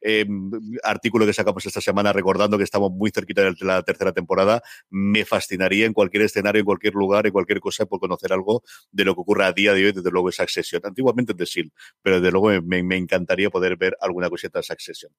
em, 0.01 0.51
artículo 0.84 1.26
que 1.26 1.34
sacamos 1.34 1.65
esta 1.65 1.82
semana 1.82 2.13
recordando 2.13 2.57
que 2.57 2.63
estamos 2.63 2.91
muy 2.91 3.11
cerquita 3.11 3.43
de 3.43 3.55
la 3.61 3.84
tercera 3.84 4.11
temporada. 4.13 4.61
Me 4.89 5.26
fascinaría 5.26 5.86
en 5.86 5.93
cualquier 5.93 6.23
escenario, 6.23 6.59
en 6.59 6.65
cualquier 6.65 6.93
lugar, 6.93 7.28
en 7.28 7.34
cualquier 7.34 7.59
cosa, 7.59 7.86
por 7.86 7.99
conocer 7.99 8.34
algo 8.34 8.63
de 8.91 9.05
lo 9.05 9.13
que 9.13 9.21
ocurre 9.21 9.45
a 9.45 9.51
día 9.51 9.73
de 9.73 9.86
hoy, 9.86 9.91
desde 9.91 10.11
luego 10.11 10.30
esa 10.30 10.45
Succession. 10.45 10.82
Antiguamente 10.86 11.34
de 11.34 11.45
SEAL, 11.45 11.71
pero 12.01 12.19
desde 12.19 12.32
luego 12.32 12.61
me, 12.65 12.95
encantaría 12.95 13.49
poder 13.49 13.78
ver 13.78 13.97
alguna 13.99 14.30
cosita 14.30 14.59
de 14.59 14.63
Succession. 14.63 15.11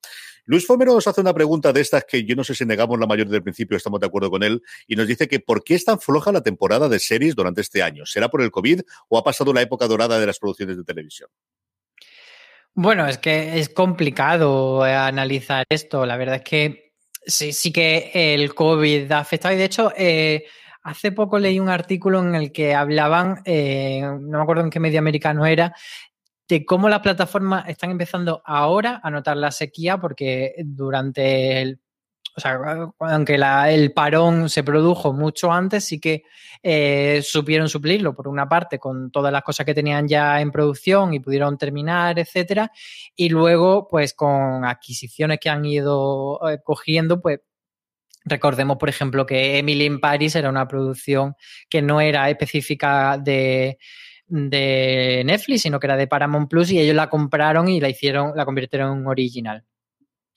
Luis 0.44 0.66
Fomero 0.66 0.94
nos 0.94 1.07
hace 1.07 1.20
una 1.20 1.34
pregunta 1.34 1.72
de 1.72 1.80
estas 1.80 2.04
que 2.04 2.24
yo 2.24 2.34
no 2.34 2.44
sé 2.44 2.54
si 2.54 2.64
negamos 2.64 2.98
la 2.98 3.07
mayor 3.07 3.28
del 3.28 3.42
principio, 3.42 3.76
estamos 3.76 4.00
de 4.00 4.07
acuerdo 4.07 4.30
con 4.30 4.42
él, 4.42 4.62
y 4.86 4.96
nos 4.96 5.07
dice 5.07 5.28
que 5.28 5.40
¿por 5.40 5.62
qué 5.64 5.74
es 5.74 5.84
tan 5.84 6.00
floja 6.00 6.32
la 6.32 6.42
temporada 6.42 6.88
de 6.88 6.98
series 6.98 7.34
durante 7.34 7.61
este 7.61 7.82
año? 7.82 8.07
¿Será 8.07 8.28
por 8.28 8.42
el 8.42 8.50
COVID 8.50 8.80
o 9.09 9.18
ha 9.18 9.24
pasado 9.24 9.52
la 9.52 9.62
época 9.62 9.86
dorada 9.86 10.18
de 10.18 10.26
las 10.26 10.38
producciones 10.38 10.76
de 10.76 10.84
televisión? 10.84 10.95
Televisión. 10.97 11.28
Bueno, 12.74 13.07
es 13.07 13.18
que 13.18 13.59
es 13.59 13.70
complicado 13.70 14.86
eh, 14.86 14.94
analizar 14.94 15.64
esto. 15.70 16.05
La 16.05 16.16
verdad 16.16 16.36
es 16.36 16.42
que 16.42 16.92
sí, 17.24 17.53
sí 17.53 17.72
que 17.72 18.11
el 18.14 18.55
COVID 18.55 19.11
ha 19.12 19.20
afectado. 19.20 19.55
Y 19.55 19.59
de 19.59 19.64
hecho, 19.64 19.92
eh, 19.97 20.44
hace 20.82 21.12
poco 21.12 21.38
leí 21.38 21.59
un 21.59 21.70
artículo 21.70 22.20
en 22.20 22.34
el 22.34 22.53
que 22.53 22.74
hablaban, 22.74 23.40
eh, 23.47 24.03
no 24.03 24.38
me 24.38 24.42
acuerdo 24.42 24.62
en 24.62 24.70
qué 24.70 24.78
medio 24.78 24.99
americano 24.99 25.47
era, 25.47 25.74
de 26.49 26.64
cómo 26.66 26.88
las 26.88 27.01
plataformas 27.01 27.68
están 27.68 27.90
empezando 27.90 28.42
ahora 28.44 29.01
a 29.03 29.11
notar 29.11 29.36
la 29.38 29.51
sequía, 29.51 29.99
porque 29.99 30.55
durante 30.59 31.62
el 31.62 31.80
o 32.37 32.41
sea, 32.41 32.61
aunque 32.99 33.34
el 33.68 33.93
parón 33.93 34.51
se 34.51 34.62
produjo 34.62 35.14
mucho 35.14 35.51
antes, 35.51 35.87
sí 35.87 35.99
que 35.99 36.24
eh, 36.62 37.22
supieron 37.22 37.68
suplirlo, 37.68 38.14
por 38.14 38.28
una 38.28 38.47
parte, 38.47 38.78
con 38.78 39.11
todas 39.11 39.32
las 39.32 39.43
cosas 39.43 39.64
que 39.64 39.72
tenían 39.72 40.07
ya 40.07 40.41
en 40.43 40.51
producción 40.51 41.14
y 41.14 41.20
pudieron 41.20 41.57
terminar, 41.57 42.18
etcétera. 42.18 42.70
Y 43.14 43.30
luego, 43.30 43.89
pues 43.89 44.12
con 44.12 44.66
adquisiciones 44.66 45.39
que 45.41 45.49
han 45.49 45.64
ido 45.64 46.39
eh, 46.49 46.59
cogiendo, 46.62 47.20
pues 47.20 47.41
Recordemos, 48.28 48.76
por 48.78 48.89
ejemplo, 48.89 49.24
que 49.24 49.59
Emily 49.59 49.84
in 49.84 50.01
Paris 50.01 50.34
era 50.34 50.51
una 50.51 50.66
producción 50.66 51.37
que 51.70 51.80
no 51.80 52.01
era 52.01 52.28
específica 52.28 53.18
de, 53.18 53.78
de 54.26 55.22
Netflix, 55.24 55.62
sino 55.62 55.78
que 55.78 55.87
era 55.87 55.97
de 55.97 56.09
Paramount 56.09 56.51
Plus 56.51 56.72
y 56.72 56.80
ellos 56.80 56.97
la 56.97 57.09
compraron 57.09 57.68
y 57.68 57.80
la 57.80 57.89
hicieron, 57.89 58.32
la 58.34 58.45
convirtieron 58.45 58.99
en 58.99 59.07
original 59.07 59.64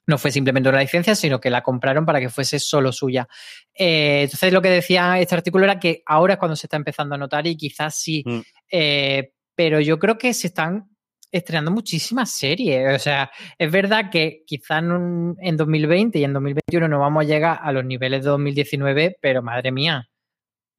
no 0.09 0.17
fue 0.17 0.31
simplemente 0.31 0.67
una 0.67 0.79
licencia, 0.79 1.13
sino 1.13 1.39
que 1.39 1.51
la 1.51 1.61
compraron 1.61 2.05
para 2.05 2.19
que 2.19 2.29
fuese 2.29 2.59
solo 2.59 2.91
suya. 2.91 3.27
Eh, 3.73 4.23
entonces, 4.23 4.51
lo 4.51 4.61
que 4.61 4.69
decía 4.69 5.19
este 5.19 5.35
artículo 5.35 5.65
era 5.65 5.79
que 5.79 6.01
ahora 6.05 6.33
es 6.33 6.39
cuando 6.39 6.55
se 6.55 6.65
está 6.65 6.77
empezando 6.77 7.13
a 7.13 7.17
notar 7.17 7.45
y 7.45 7.55
quizás 7.55 7.95
sí, 7.95 8.23
mm. 8.25 8.39
eh, 8.71 9.33
pero 9.55 9.79
yo 9.79 9.99
creo 9.99 10.17
que 10.17 10.33
se 10.33 10.47
están 10.47 10.89
estrenando 11.31 11.69
muchísimas 11.69 12.31
series. 12.31 12.95
O 12.95 12.99
sea, 12.99 13.29
es 13.57 13.71
verdad 13.71 14.09
que 14.09 14.43
quizás 14.47 14.81
en, 14.81 15.57
2020 15.57 16.17
y 16.17 16.23
en 16.23 16.33
2021 16.33 16.87
no 16.87 16.99
vamos 16.99 17.23
a 17.23 17.27
llegar 17.27 17.59
a 17.61 17.71
los 17.71 17.85
niveles 17.85 18.23
de 18.23 18.31
2019, 18.31 19.17
pero 19.21 19.43
madre 19.43 19.71
mía, 19.71 20.09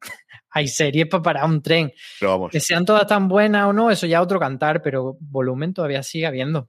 hay 0.51 0.67
series 0.67 1.07
para 1.07 1.23
parar 1.23 1.45
un 1.45 1.63
tren. 1.63 1.93
Que 2.51 2.59
sean 2.59 2.85
todas 2.85 3.07
tan 3.07 3.29
buenas 3.29 3.67
o 3.67 3.73
no, 3.73 3.93
eso 3.93 4.09
ya 4.09 4.21
otro 4.21 4.41
cantar, 4.41 4.83
pero 4.83 5.17
volumen 5.21 5.73
todavía 5.73 6.03
sigue 6.03 6.27
habiendo. 6.27 6.69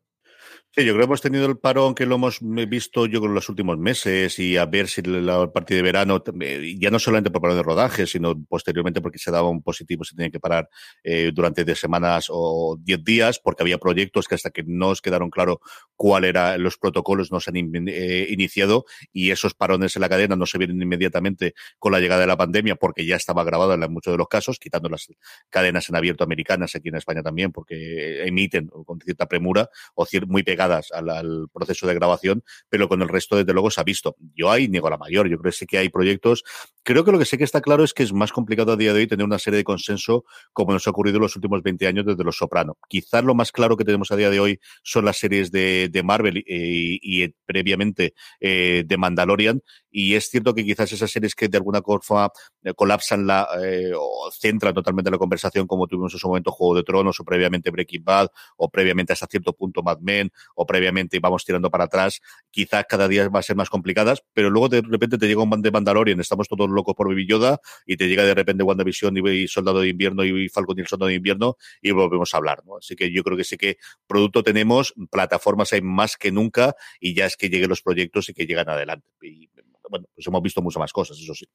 Sí, 0.74 0.86
yo 0.86 0.94
creo 0.94 1.00
que 1.00 1.08
hemos 1.08 1.20
tenido 1.22 1.46
el 1.48 1.58
parón 1.58 1.94
que 1.94 2.06
lo 2.06 2.16
hemos 2.16 2.40
visto 2.40 3.06
yo 3.06 3.20
con 3.20 3.34
los 3.34 3.50
últimos 3.50 3.78
meses 3.78 4.40
y 4.40 4.56
a 4.56 4.66
ver 4.66 4.88
si 4.88 5.02
la 5.02 5.52
partida 5.52 5.76
de 5.76 5.82
verano, 5.84 6.24
ya 6.80 6.90
no 6.90 6.98
solamente 6.98 7.30
por 7.30 7.42
parón 7.42 7.58
de 7.58 7.64
rodaje, 7.64 8.08
sino 8.08 8.42
posteriormente 8.46 9.02
porque 9.02 9.20
se 9.20 9.32
daba 9.32 9.50
un 9.50 9.62
positivo, 9.62 10.06
se 10.06 10.16
tenía 10.16 10.32
que 10.32 10.40
parar 10.40 10.70
eh, 11.04 11.32
durante 11.34 11.66
10 11.66 11.78
semanas 11.78 12.28
o 12.30 12.78
10 12.80 13.04
días, 13.04 13.38
porque 13.40 13.64
había 13.64 13.80
proyectos 13.80 14.30
que 14.30 14.36
hasta 14.36 14.50
que 14.50 14.64
no 14.66 14.88
os 14.88 15.02
quedaron 15.02 15.30
claro 15.30 15.60
cuál 15.98 16.24
eran 16.24 16.64
los 16.64 16.78
protocolos 16.78 17.34
no 17.34 17.42
se 17.42 17.50
han 17.50 17.58
eh, 17.90 18.28
iniciado 18.30 18.86
y 19.12 19.32
esos 19.32 19.54
parones 19.54 19.98
en 19.98 20.02
la 20.04 20.08
cadena 20.08 20.38
no 20.38 20.46
se 20.46 20.58
vienen 20.58 20.82
inmediatamente 20.82 21.54
con 21.80 21.92
la 21.92 22.00
llegada 22.00 22.22
de 22.22 22.28
la 22.28 22.38
pandemia 22.38 22.78
porque 22.78 23.06
ya 23.06 23.18
estaba 23.18 23.44
grabado 23.44 23.74
en 23.74 23.92
muchos 23.92 24.14
de 24.14 24.18
los 24.18 24.30
casos, 24.30 24.58
quitando 24.58 24.88
las 24.88 25.10
cadenas 25.50 25.90
en 25.90 25.98
abierto 25.98 26.24
americanas 26.24 26.76
aquí 26.76 26.88
en 26.88 26.96
España 26.96 27.22
también, 27.22 27.52
porque 27.52 28.24
emiten 28.24 28.68
con 28.68 29.02
cierta 29.02 29.28
premura 29.28 29.70
o 29.96 30.06
muy 30.28 30.44
al, 30.62 31.48
proceso 31.54 31.88
de 31.88 31.94
grabación, 31.94 32.44
pero 32.70 32.88
con 32.88 33.02
el 33.02 33.10
resto, 33.10 33.36
desde 33.36 33.54
luego, 33.54 33.72
se 33.72 33.82
ha 33.82 33.84
visto. 33.84 34.16
Yo 34.36 34.52
ahí 34.52 34.68
niego 34.68 34.90
la 34.90 34.98
mayor, 34.98 35.30
yo 35.30 35.38
creo 35.38 35.52
que 35.52 35.58
sí 35.58 35.66
que 35.66 35.78
hay 35.78 35.90
proyectos. 35.90 36.44
Creo 36.84 37.06
que 37.06 37.12
lo 37.12 37.20
que 37.20 37.26
sé 37.26 37.38
que 37.38 37.44
está 37.44 37.62
claro 37.62 37.84
es 37.84 37.94
que 37.94 38.04
es 38.04 38.14
más 38.14 38.32
complicado 38.32 38.72
a 38.72 38.78
día 38.78 38.94
de 38.94 39.02
hoy 39.02 39.08
tener 39.08 39.26
una 39.26 39.40
serie 39.40 39.58
de 39.58 39.64
consenso 39.64 40.26
como 40.54 40.74
nos 40.74 40.88
ha 40.88 40.90
ocurrido 40.90 41.18
en 41.18 41.24
los 41.24 41.36
últimos 41.36 41.62
20 41.62 41.88
años 41.88 42.06
desde 42.06 42.24
Los 42.24 42.38
Soprano. 42.38 42.78
Quizás 42.90 43.24
lo 43.24 43.36
más 43.36 43.52
claro 43.52 43.78
que 43.78 43.86
tenemos 43.86 44.12
a 44.12 44.16
día 44.16 44.30
de 44.30 44.40
hoy 44.40 44.60
son 44.84 45.06
las 45.06 45.18
series 45.18 45.52
de, 45.52 46.02
Marvel 46.04 46.38
eh, 46.38 46.44
y, 46.48 47.28
previamente 47.46 48.14
eh, 48.40 48.84
de 48.86 48.98
Mandalorian, 48.98 49.62
y 49.92 50.16
es 50.16 50.30
cierto 50.30 50.54
que 50.54 50.64
quizás 50.64 50.92
esas 50.92 51.12
series 51.12 51.36
que 51.36 51.48
de 51.48 51.58
alguna 51.58 51.82
forma 51.82 52.32
eh, 52.64 52.74
colapsan 52.74 53.28
la 53.28 53.48
o 53.98 54.32
centran 54.32 54.74
totalmente 54.74 55.12
la 55.12 55.18
conversación, 55.18 55.68
como 55.68 55.88
tuvimos 55.88 56.14
en 56.14 56.20
su 56.20 56.28
momento 56.28 56.52
Juego 56.52 56.76
de 56.76 56.84
Tronos 56.84 57.20
o 57.20 57.24
previamente 57.24 57.70
Breaking 57.70 58.04
Bad 58.04 58.30
o 58.58 58.70
previamente 58.70 59.14
hasta 59.14 59.28
cierto 59.28 59.54
punto 59.54 59.84
Mad 59.84 60.00
Men 60.00 60.32
o 60.56 60.66
previamente 60.66 61.20
vamos 61.20 61.46
tirando 61.46 61.70
para 61.70 61.86
atrás, 61.86 62.22
quizás 62.50 62.86
cada 62.88 63.08
día 63.08 63.28
va 63.30 63.40
a 63.40 63.44
ser 63.44 63.56
más 63.56 63.70
complicadas, 63.70 64.24
pero 64.34 64.50
luego 64.50 64.70
de 64.70 64.82
repente 64.82 65.18
te 65.18 65.28
llega 65.28 65.44
un 65.44 65.62
de 65.62 65.72
Mandalorian, 65.72 66.20
estamos 66.20 66.48
todos 66.48 66.70
locos 66.70 66.96
por 66.96 67.10
Baby 67.10 67.28
Yoda 67.28 67.60
y 67.86 67.98
te 67.98 68.08
llega 68.08 68.24
de 68.24 68.34
repente 68.34 68.64
WandaVision 68.64 69.18
y 69.18 69.48
Soldado 69.48 69.82
de 69.82 69.90
Invierno 69.90 70.24
y 70.24 70.50
Falcon 70.50 70.78
y 70.78 70.82
el 70.82 70.88
Soldado 70.88 71.10
de 71.10 71.16
Invierno 71.16 71.58
y 71.82 71.92
volvemos 71.92 72.34
a 72.34 72.38
hablar, 72.38 72.64
¿no? 72.66 72.78
Así 72.78 72.96
que 72.96 73.12
yo 73.12 73.24
creo 73.24 73.38
que 73.38 73.44
sí 73.44 73.58
que 73.58 73.78
producto 74.08 74.44
tenemos, 74.44 74.94
plataformas 75.12 75.74
hay 75.74 75.82
más 75.82 76.18
que 76.18 76.32
nunca 76.32 76.76
y 77.00 77.14
ya 77.14 77.26
es 77.26 77.36
que 77.36 77.50
lleguen 77.50 77.70
los 77.70 77.82
proyectos 77.82 78.30
y 78.30 78.34
que 78.34 78.46
llegan 78.46 78.70
adelante. 78.70 79.06
Bueno, 79.90 80.08
pues 80.14 80.28
hemos 80.28 80.42
visto 80.42 80.62
muchas 80.62 80.80
más 80.80 80.94
cosas, 80.94 81.18
eso 81.20 81.34
sí. 81.34 81.46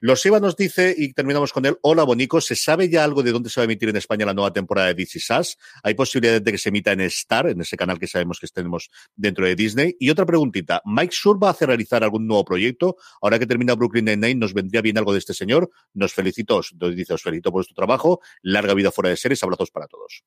Los 0.00 0.24
Iba 0.24 0.40
nos 0.40 0.56
dice, 0.56 0.94
y 0.96 1.12
terminamos 1.12 1.52
con 1.52 1.66
él, 1.66 1.76
hola 1.82 2.04
Bonico, 2.04 2.40
¿se 2.40 2.56
sabe 2.56 2.88
ya 2.88 3.04
algo 3.04 3.22
de 3.22 3.32
dónde 3.32 3.50
se 3.50 3.60
va 3.60 3.62
a 3.62 3.66
emitir 3.66 3.88
en 3.88 3.96
España 3.96 4.26
la 4.26 4.34
nueva 4.34 4.52
temporada 4.52 4.88
de 4.88 4.94
DC 4.94 5.20
Sass? 5.20 5.58
¿Hay 5.82 5.94
posibilidades 5.94 6.42
de 6.42 6.52
que 6.52 6.58
se 6.58 6.70
emita 6.70 6.92
en 6.92 7.00
Star, 7.02 7.48
en 7.48 7.60
ese 7.60 7.76
canal 7.76 7.98
que 7.98 8.06
sabemos 8.06 8.38
que 8.40 8.46
tenemos 8.48 8.90
dentro 9.14 9.46
de 9.46 9.54
Disney? 9.54 9.96
Y 9.98 10.10
otra 10.10 10.26
preguntita, 10.26 10.82
¿Mike 10.84 11.14
Sur 11.14 11.42
va 11.42 11.48
a 11.48 11.50
hacer 11.50 11.68
realizar 11.68 12.02
algún 12.02 12.26
nuevo 12.26 12.44
proyecto? 12.44 12.96
Ahora 13.20 13.38
que 13.38 13.46
termina 13.46 13.74
Brooklyn 13.74 14.04
Nine-Nine, 14.06 14.36
¿nos 14.36 14.54
vendría 14.54 14.80
bien 14.80 14.98
algo 14.98 15.12
de 15.12 15.18
este 15.18 15.34
señor? 15.34 15.70
Nos 15.94 16.12
felicito, 16.12 16.60
dice, 16.94 17.14
os 17.14 17.22
felicito 17.22 17.50
por 17.50 17.58
vuestro 17.58 17.74
trabajo, 17.74 18.20
larga 18.42 18.74
vida 18.74 18.90
fuera 18.90 19.10
de 19.10 19.16
series, 19.16 19.42
abrazos 19.42 19.70
para 19.70 19.86
todos. 19.86 20.22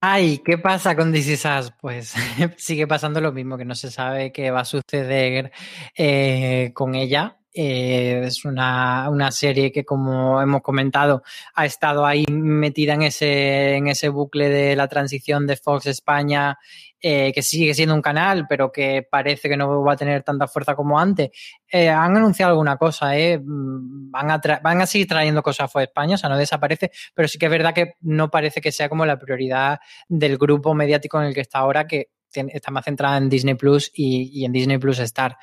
Ay, 0.00 0.38
¿qué 0.44 0.58
pasa 0.58 0.94
con 0.94 1.10
DC 1.10 1.36
Sass? 1.36 1.72
Pues 1.80 2.14
sigue 2.56 2.86
pasando 2.86 3.20
lo 3.20 3.32
mismo, 3.32 3.58
que 3.58 3.64
no 3.64 3.74
se 3.74 3.90
sabe 3.90 4.30
qué 4.32 4.52
va 4.52 4.60
a 4.60 4.64
suceder 4.64 5.50
eh, 5.96 6.70
con 6.72 6.94
ella. 6.94 7.37
Eh, 7.52 8.22
es 8.24 8.44
una, 8.44 9.08
una, 9.10 9.32
serie 9.32 9.72
que, 9.72 9.84
como 9.84 10.40
hemos 10.40 10.60
comentado, 10.62 11.22
ha 11.54 11.64
estado 11.66 12.04
ahí 12.06 12.24
metida 12.28 12.94
en 12.94 13.02
ese, 13.02 13.74
en 13.74 13.88
ese 13.88 14.10
bucle 14.10 14.48
de 14.48 14.76
la 14.76 14.86
transición 14.86 15.46
de 15.46 15.56
Fox 15.56 15.86
España 15.86 16.58
eh, 17.00 17.32
que 17.32 17.42
sigue 17.42 17.74
siendo 17.74 17.94
un 17.94 18.02
canal, 18.02 18.46
pero 18.48 18.72
que 18.72 19.06
parece 19.08 19.48
que 19.48 19.56
no 19.56 19.82
va 19.84 19.92
a 19.92 19.96
tener 19.96 20.24
tanta 20.24 20.48
fuerza 20.48 20.74
como 20.74 20.98
antes. 20.98 21.30
Eh, 21.70 21.88
han 21.88 22.16
anunciado 22.16 22.50
alguna 22.50 22.76
cosa, 22.76 23.16
¿eh? 23.16 23.38
Mm, 23.38 24.10
van, 24.10 24.30
a 24.32 24.40
van 24.60 24.80
a 24.80 24.86
seguir 24.86 25.06
trayendo 25.06 25.40
cosas 25.42 25.70
a 25.76 25.82
España, 25.82 26.16
o 26.16 26.18
sea, 26.18 26.28
no 26.28 26.36
desaparece, 26.36 26.90
pero 27.14 27.28
sí 27.28 27.38
que 27.38 27.46
es 27.46 27.52
verdad 27.52 27.72
que 27.72 27.94
no 28.00 28.30
parece 28.30 28.60
que 28.60 28.72
sea 28.72 28.88
como 28.88 29.06
la 29.06 29.16
prioridad 29.18 29.78
del 30.08 30.38
grupo 30.38 30.74
mediático 30.74 31.20
en 31.20 31.28
el 31.28 31.34
que 31.34 31.42
está 31.42 31.58
ahora, 31.60 31.86
que 31.86 32.08
está 32.32 32.70
más 32.70 32.84
centrada 32.84 33.16
en 33.16 33.28
Disney 33.28 33.54
Plus 33.54 33.90
y, 33.94 34.44
en 34.44 34.52
Disney 34.52 34.78
Plus 34.78 34.98
Star. 35.00 35.36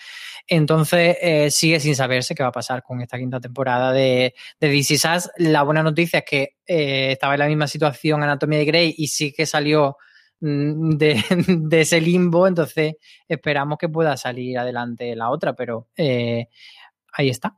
Entonces, 0.47 1.17
eh, 1.21 1.51
sigue 1.51 1.79
sin 1.79 1.95
saberse 1.95 2.35
qué 2.35 2.43
va 2.43 2.49
a 2.49 2.53
pasar 2.53 2.83
con 2.83 3.01
esta 3.01 3.17
quinta 3.17 3.39
temporada 3.39 3.91
de, 3.91 4.33
de 4.59 4.69
DC 4.69 4.97
Sass. 4.97 5.31
La 5.37 5.63
buena 5.63 5.83
noticia 5.83 6.19
es 6.19 6.25
que 6.25 6.49
estaba 6.65 7.33
en 7.33 7.39
la 7.39 7.47
misma 7.47 7.67
situación 7.67 8.23
Anatomía 8.23 8.59
de 8.59 8.65
Grey 8.65 8.95
y 8.97 9.07
sí 9.07 9.33
que 9.33 9.45
salió 9.45 9.97
Mm, 10.41 10.97
de, 11.69 11.81
ese 11.81 12.01
limbo, 12.01 12.47
entonces 12.47 12.95
esperamos 13.27 13.77
que 13.77 13.89
pueda 13.89 14.17
salir 14.17 14.57
adelante 14.57 15.15
la 15.15 15.29
otra, 15.29 15.53
pero 15.55 15.89
eh, 15.97 16.49
ahí 17.13 17.29
está. 17.29 17.57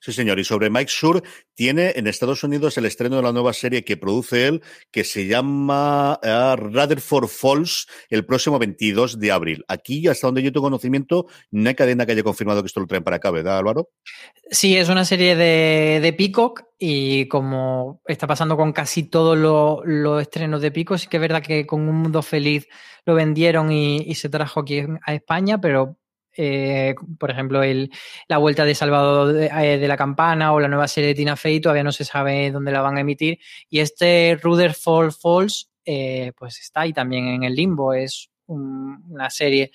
Sí, 0.00 0.12
señor. 0.12 0.38
Y 0.38 0.44
sobre 0.44 0.70
Mike 0.70 0.90
Sur, 0.90 1.22
tiene 1.54 1.92
en 1.96 2.06
Estados 2.06 2.44
Unidos 2.44 2.76
el 2.78 2.84
estreno 2.84 3.16
de 3.16 3.22
la 3.22 3.32
nueva 3.32 3.52
serie 3.52 3.84
que 3.84 3.96
produce 3.96 4.46
él, 4.46 4.62
que 4.90 5.04
se 5.04 5.26
llama 5.26 6.18
uh, 6.22 6.56
Rutherford 6.56 7.28
Falls, 7.28 7.86
el 8.10 8.24
próximo 8.24 8.58
22 8.58 9.18
de 9.18 9.32
abril. 9.32 9.64
Aquí, 9.68 10.06
hasta 10.08 10.26
donde 10.26 10.42
yo 10.42 10.52
tengo 10.52 10.66
conocimiento, 10.66 11.26
no 11.50 11.68
hay 11.68 11.74
cadena 11.74 12.06
que 12.06 12.12
haya 12.12 12.22
confirmado 12.22 12.62
que 12.62 12.66
esto 12.66 12.80
lo 12.80 12.86
traen 12.86 13.04
para 13.04 13.16
acá, 13.16 13.30
¿verdad, 13.30 13.58
Álvaro? 13.58 13.90
Sí, 14.50 14.76
es 14.76 14.88
una 14.88 15.04
serie 15.04 15.34
de, 15.36 16.00
de 16.00 16.12
Peacock 16.12 16.64
y 16.78 17.26
como 17.28 18.00
está 18.06 18.26
pasando 18.26 18.56
con 18.56 18.72
casi 18.72 19.04
todos 19.04 19.36
los 19.84 20.22
estrenos 20.22 20.62
de 20.62 20.70
Pico, 20.70 20.96
sí 20.96 21.08
que 21.08 21.16
es 21.16 21.20
verdad 21.20 21.42
que 21.42 21.66
con 21.66 21.88
Un 21.88 21.96
Mundo 21.96 22.22
Feliz 22.22 22.68
lo 23.04 23.14
vendieron 23.14 23.72
y 23.72 24.14
se 24.14 24.28
trajo 24.28 24.60
aquí 24.60 24.84
a 25.04 25.14
España, 25.14 25.60
pero 25.60 25.98
eh, 26.40 26.94
por 27.18 27.32
ejemplo, 27.32 27.64
el, 27.64 27.90
la 28.28 28.38
vuelta 28.38 28.64
de 28.64 28.76
Salvador 28.76 29.34
eh, 29.36 29.78
de, 29.78 29.88
la 29.88 29.96
Campana 29.96 30.52
o 30.52 30.60
la 30.60 30.68
nueva 30.68 30.86
serie 30.86 31.08
de 31.08 31.16
Tina 31.16 31.34
Fey, 31.34 31.60
todavía 31.60 31.82
no 31.82 31.90
se 31.90 32.04
sabe 32.04 32.52
dónde 32.52 32.70
la 32.70 32.80
van 32.80 32.96
a 32.96 33.00
emitir. 33.00 33.40
Y 33.68 33.80
este 33.80 34.38
Rutherford 34.40 35.10
Falls, 35.10 35.68
eh, 35.84 36.32
pues 36.38 36.60
está 36.60 36.82
ahí 36.82 36.92
también 36.92 37.26
en 37.26 37.42
el 37.42 37.56
limbo. 37.56 37.92
Es 37.92 38.30
una 38.46 39.28
serie 39.28 39.72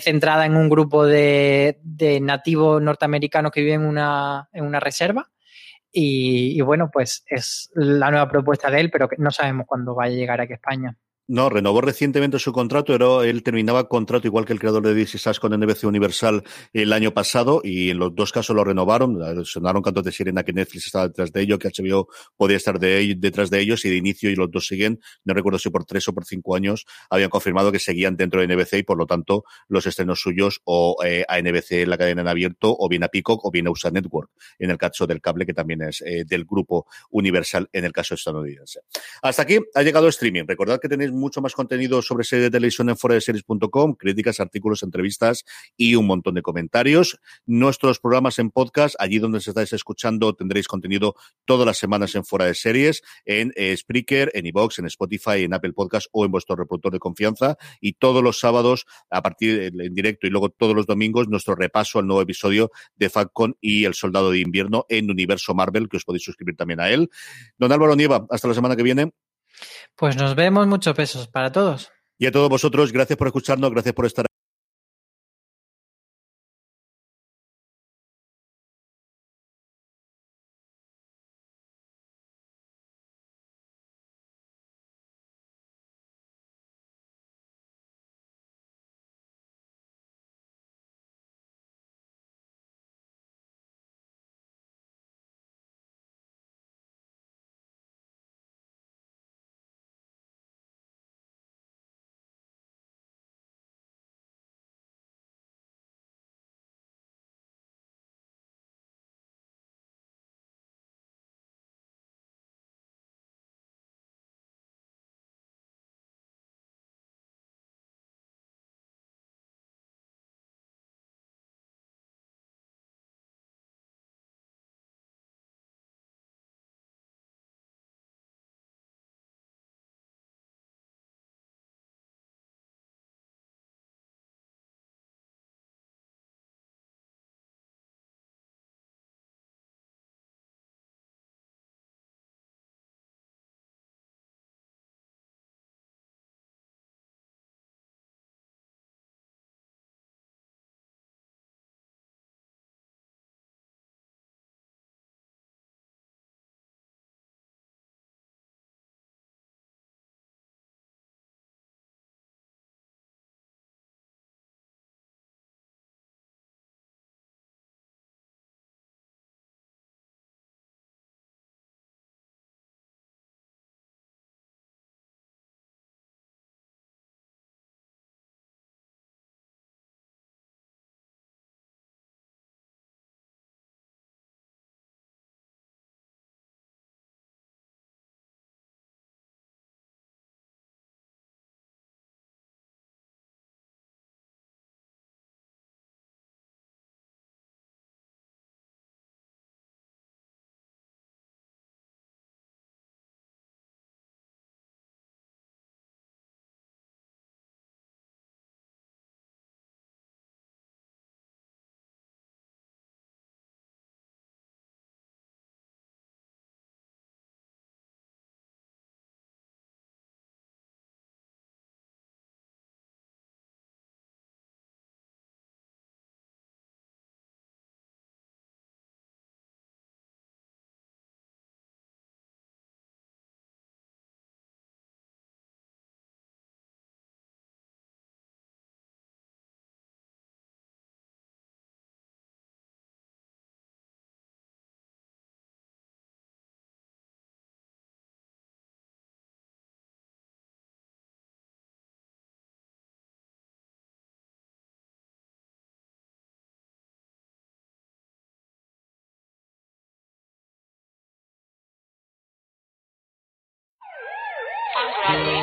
centrada 0.00 0.46
en 0.46 0.56
un 0.56 0.68
grupo 0.68 1.06
de, 1.06 1.78
nativos 2.22 2.82
norteamericanos 2.82 3.52
que 3.52 3.60
viven 3.60 3.82
en 3.82 3.86
una, 3.86 4.48
en 4.52 4.64
una 4.64 4.80
reserva. 4.80 5.30
Y, 5.92 6.60
bueno, 6.62 6.90
pues 6.90 7.22
es 7.26 7.70
la 7.74 8.10
nueva 8.10 8.28
propuesta 8.28 8.70
de 8.70 8.80
él, 8.80 8.90
pero 8.90 9.08
no 9.18 9.30
sabemos 9.30 9.66
cuándo 9.66 9.94
va 9.94 10.04
a 10.04 10.08
llegar 10.08 10.40
aquí 10.40 10.52
a 10.54 10.56
España. 10.56 10.96
No, 11.30 11.50
renovó 11.50 11.82
recientemente 11.82 12.38
su 12.38 12.54
contrato, 12.54 12.94
pero 12.94 13.22
él 13.22 13.42
terminaba 13.42 13.86
contrato 13.86 14.26
igual 14.26 14.46
que 14.46 14.54
el 14.54 14.58
creador 14.58 14.82
de 14.82 14.94
DC 14.94 15.18
Sass 15.18 15.38
con 15.38 15.52
NBC 15.52 15.84
Universal 15.84 16.42
el 16.72 16.90
año 16.90 17.12
pasado 17.12 17.60
y 17.62 17.90
en 17.90 17.98
los 17.98 18.14
dos 18.14 18.32
casos 18.32 18.56
lo 18.56 18.64
renovaron. 18.64 19.44
Sonaron 19.44 19.82
cantos 19.82 20.04
de 20.04 20.10
sirena 20.10 20.42
que 20.42 20.54
Netflix 20.54 20.86
estaba 20.86 21.08
detrás 21.08 21.30
de 21.30 21.42
ellos, 21.42 21.58
que 21.58 21.68
HBO 21.68 22.08
podía 22.34 22.56
estar 22.56 22.78
de, 22.78 23.14
detrás 23.18 23.50
de 23.50 23.60
ellos 23.60 23.84
y 23.84 23.90
de 23.90 23.96
inicio 23.96 24.30
y 24.30 24.36
los 24.36 24.50
dos 24.50 24.68
siguen, 24.68 25.00
no 25.26 25.34
recuerdo 25.34 25.58
si 25.58 25.68
por 25.68 25.84
tres 25.84 26.08
o 26.08 26.14
por 26.14 26.24
cinco 26.24 26.56
años, 26.56 26.86
habían 27.10 27.28
confirmado 27.28 27.70
que 27.72 27.78
seguían 27.78 28.16
dentro 28.16 28.40
de 28.40 28.46
NBC 28.46 28.78
y 28.78 28.82
por 28.84 28.96
lo 28.96 29.04
tanto 29.04 29.44
los 29.68 29.86
estrenos 29.86 30.22
suyos 30.22 30.62
o 30.64 30.96
eh, 31.04 31.26
a 31.28 31.38
NBC 31.42 31.72
en 31.72 31.90
la 31.90 31.98
cadena 31.98 32.22
en 32.22 32.28
abierto 32.28 32.74
o 32.74 32.88
bien 32.88 33.04
a 33.04 33.08
Peacock 33.08 33.44
o 33.44 33.50
bien 33.50 33.66
a 33.66 33.70
USA 33.70 33.90
Network 33.90 34.30
en 34.58 34.70
el 34.70 34.78
caso 34.78 35.06
del 35.06 35.20
cable 35.20 35.44
que 35.44 35.52
también 35.52 35.82
es 35.82 36.00
eh, 36.00 36.24
del 36.26 36.46
grupo 36.46 36.86
Universal 37.10 37.68
en 37.70 37.84
el 37.84 37.92
caso 37.92 38.14
estadounidense. 38.14 38.80
Hasta 39.20 39.42
aquí 39.42 39.58
ha 39.74 39.82
llegado 39.82 40.08
streaming. 40.08 40.44
Recordad 40.46 40.80
que 40.80 40.88
tenéis 40.88 41.17
mucho 41.18 41.40
más 41.40 41.54
contenido 41.54 42.00
sobre 42.02 42.24
series 42.24 42.46
de 42.46 42.50
televisión 42.50 42.88
en 42.88 42.96
foradeseries.com, 42.96 43.94
críticas, 43.94 44.40
artículos, 44.40 44.82
entrevistas 44.82 45.44
y 45.76 45.94
un 45.94 46.06
montón 46.06 46.34
de 46.34 46.42
comentarios. 46.42 47.18
Nuestros 47.46 47.98
programas 47.98 48.38
en 48.38 48.50
podcast, 48.50 48.94
allí 48.98 49.18
donde 49.18 49.40
se 49.40 49.50
estáis 49.50 49.72
escuchando, 49.72 50.34
tendréis 50.34 50.68
contenido 50.68 51.14
todas 51.44 51.66
las 51.66 51.78
semanas 51.78 52.14
en 52.14 52.24
Fuera 52.24 52.46
de 52.46 52.54
Series, 52.54 53.02
en 53.24 53.52
eh, 53.56 53.76
Spreaker, 53.76 54.30
en 54.34 54.46
iVoox, 54.46 54.78
en 54.78 54.86
Spotify, 54.86 55.44
en 55.44 55.54
Apple 55.54 55.72
Podcast 55.72 56.08
o 56.12 56.24
en 56.24 56.30
vuestro 56.30 56.56
reproductor 56.56 56.92
de 56.92 56.98
confianza. 56.98 57.56
Y 57.80 57.94
todos 57.94 58.22
los 58.22 58.40
sábados, 58.40 58.86
a 59.10 59.22
partir 59.22 59.72
en 59.78 59.94
directo 59.94 60.26
y 60.26 60.30
luego 60.30 60.50
todos 60.50 60.74
los 60.74 60.86
domingos, 60.86 61.28
nuestro 61.28 61.54
repaso 61.54 61.98
al 61.98 62.06
nuevo 62.06 62.22
episodio 62.22 62.70
de 62.96 63.10
Falcon 63.10 63.56
y 63.60 63.84
El 63.84 63.94
Soldado 63.94 64.30
de 64.30 64.38
Invierno 64.40 64.86
en 64.88 65.10
Universo 65.10 65.54
Marvel, 65.54 65.88
que 65.88 65.96
os 65.96 66.04
podéis 66.04 66.24
suscribir 66.24 66.56
también 66.56 66.80
a 66.80 66.90
él. 66.90 67.10
Don 67.58 67.72
Álvaro 67.72 67.96
Nieva, 67.96 68.26
hasta 68.30 68.48
la 68.48 68.54
semana 68.54 68.76
que 68.76 68.82
viene. 68.82 69.12
Pues 69.96 70.16
nos 70.16 70.34
vemos, 70.34 70.66
muchos 70.66 70.94
pesos 70.94 71.28
para 71.28 71.52
todos. 71.52 71.90
Y 72.18 72.26
a 72.26 72.32
todos 72.32 72.48
vosotros, 72.48 72.92
gracias 72.92 73.16
por 73.16 73.28
escucharnos, 73.28 73.70
gracias 73.70 73.94
por 73.94 74.06
estar 74.06 74.26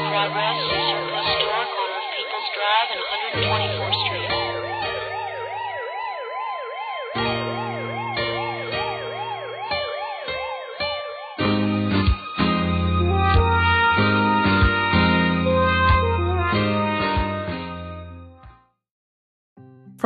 progress 0.10 0.60
in. 0.74 0.85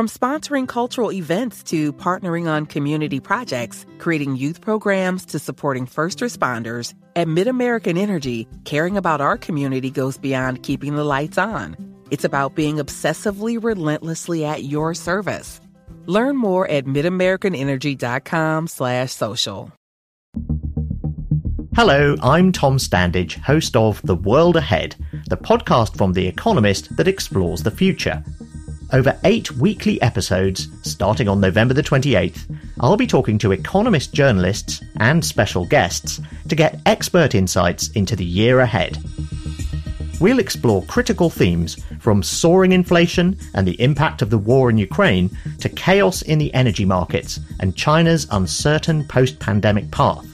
From 0.00 0.08
sponsoring 0.08 0.66
cultural 0.66 1.12
events 1.12 1.62
to 1.64 1.92
partnering 1.92 2.48
on 2.48 2.64
community 2.64 3.20
projects, 3.20 3.84
creating 3.98 4.34
youth 4.36 4.62
programs 4.62 5.26
to 5.26 5.38
supporting 5.38 5.84
first 5.84 6.20
responders, 6.20 6.94
at 7.16 7.26
MidAmerican 7.26 7.98
Energy, 7.98 8.48
caring 8.64 8.96
about 8.96 9.20
our 9.20 9.36
community 9.36 9.90
goes 9.90 10.16
beyond 10.16 10.62
keeping 10.62 10.96
the 10.96 11.04
lights 11.04 11.36
on. 11.36 11.76
It's 12.10 12.24
about 12.24 12.54
being 12.54 12.76
obsessively 12.76 13.62
relentlessly 13.62 14.42
at 14.42 14.64
your 14.64 14.94
service. 14.94 15.60
Learn 16.06 16.38
more 16.38 16.66
at 16.66 16.86
midamericanenergy.com 16.86 18.68
slash 18.68 19.12
social. 19.12 19.70
Hello, 21.76 22.16
I'm 22.22 22.52
Tom 22.52 22.78
Standage, 22.78 23.34
host 23.34 23.76
of 23.76 24.00
The 24.00 24.16
World 24.16 24.56
Ahead, 24.56 24.96
the 25.28 25.36
podcast 25.36 25.98
from 25.98 26.14
The 26.14 26.26
Economist 26.26 26.96
that 26.96 27.06
explores 27.06 27.64
the 27.64 27.70
future. 27.70 28.24
Over 28.92 29.16
eight 29.22 29.52
weekly 29.52 30.02
episodes, 30.02 30.66
starting 30.82 31.28
on 31.28 31.40
November 31.40 31.74
the 31.74 31.82
28th, 31.82 32.58
I'll 32.80 32.96
be 32.96 33.06
talking 33.06 33.38
to 33.38 33.52
Economist 33.52 34.12
journalists 34.12 34.82
and 34.96 35.24
special 35.24 35.64
guests 35.64 36.20
to 36.48 36.56
get 36.56 36.80
expert 36.86 37.36
insights 37.36 37.88
into 37.90 38.16
the 38.16 38.24
year 38.24 38.58
ahead. 38.58 38.98
We'll 40.20 40.40
explore 40.40 40.82
critical 40.82 41.30
themes 41.30 41.82
from 42.00 42.24
soaring 42.24 42.72
inflation 42.72 43.38
and 43.54 43.66
the 43.66 43.80
impact 43.80 44.22
of 44.22 44.30
the 44.30 44.38
war 44.38 44.68
in 44.70 44.76
Ukraine 44.76 45.30
to 45.60 45.68
chaos 45.68 46.22
in 46.22 46.38
the 46.38 46.52
energy 46.52 46.84
markets 46.84 47.38
and 47.60 47.76
China's 47.76 48.26
uncertain 48.32 49.06
post 49.06 49.38
pandemic 49.38 49.88
path. 49.92 50.26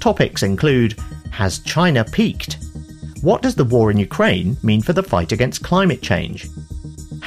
Topics 0.00 0.42
include 0.42 0.98
Has 1.30 1.60
China 1.60 2.04
peaked? 2.04 2.58
What 3.22 3.42
does 3.42 3.54
the 3.54 3.64
war 3.64 3.90
in 3.92 3.98
Ukraine 3.98 4.56
mean 4.64 4.82
for 4.82 4.92
the 4.92 5.02
fight 5.02 5.30
against 5.30 5.62
climate 5.62 6.02
change? 6.02 6.48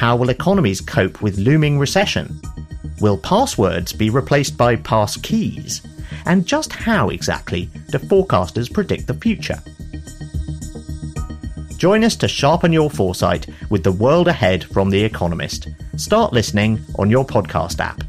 How 0.01 0.15
will 0.15 0.31
economies 0.31 0.81
cope 0.81 1.21
with 1.21 1.37
looming 1.37 1.77
recession? 1.77 2.41
Will 3.01 3.19
passwords 3.19 3.93
be 3.93 4.09
replaced 4.09 4.57
by 4.57 4.77
pass 4.77 5.15
keys? 5.15 5.83
And 6.25 6.43
just 6.43 6.73
how 6.73 7.09
exactly 7.09 7.69
do 7.91 7.99
forecasters 7.99 8.73
predict 8.73 9.05
the 9.05 9.13
future? 9.13 9.61
Join 11.77 12.03
us 12.03 12.15
to 12.15 12.27
sharpen 12.27 12.73
your 12.73 12.89
foresight 12.89 13.45
with 13.69 13.83
the 13.83 13.91
world 13.91 14.27
ahead 14.27 14.63
from 14.63 14.89
The 14.89 15.03
Economist. 15.03 15.67
Start 15.97 16.33
listening 16.33 16.83
on 16.97 17.11
your 17.11 17.23
podcast 17.23 17.79
app. 17.79 18.01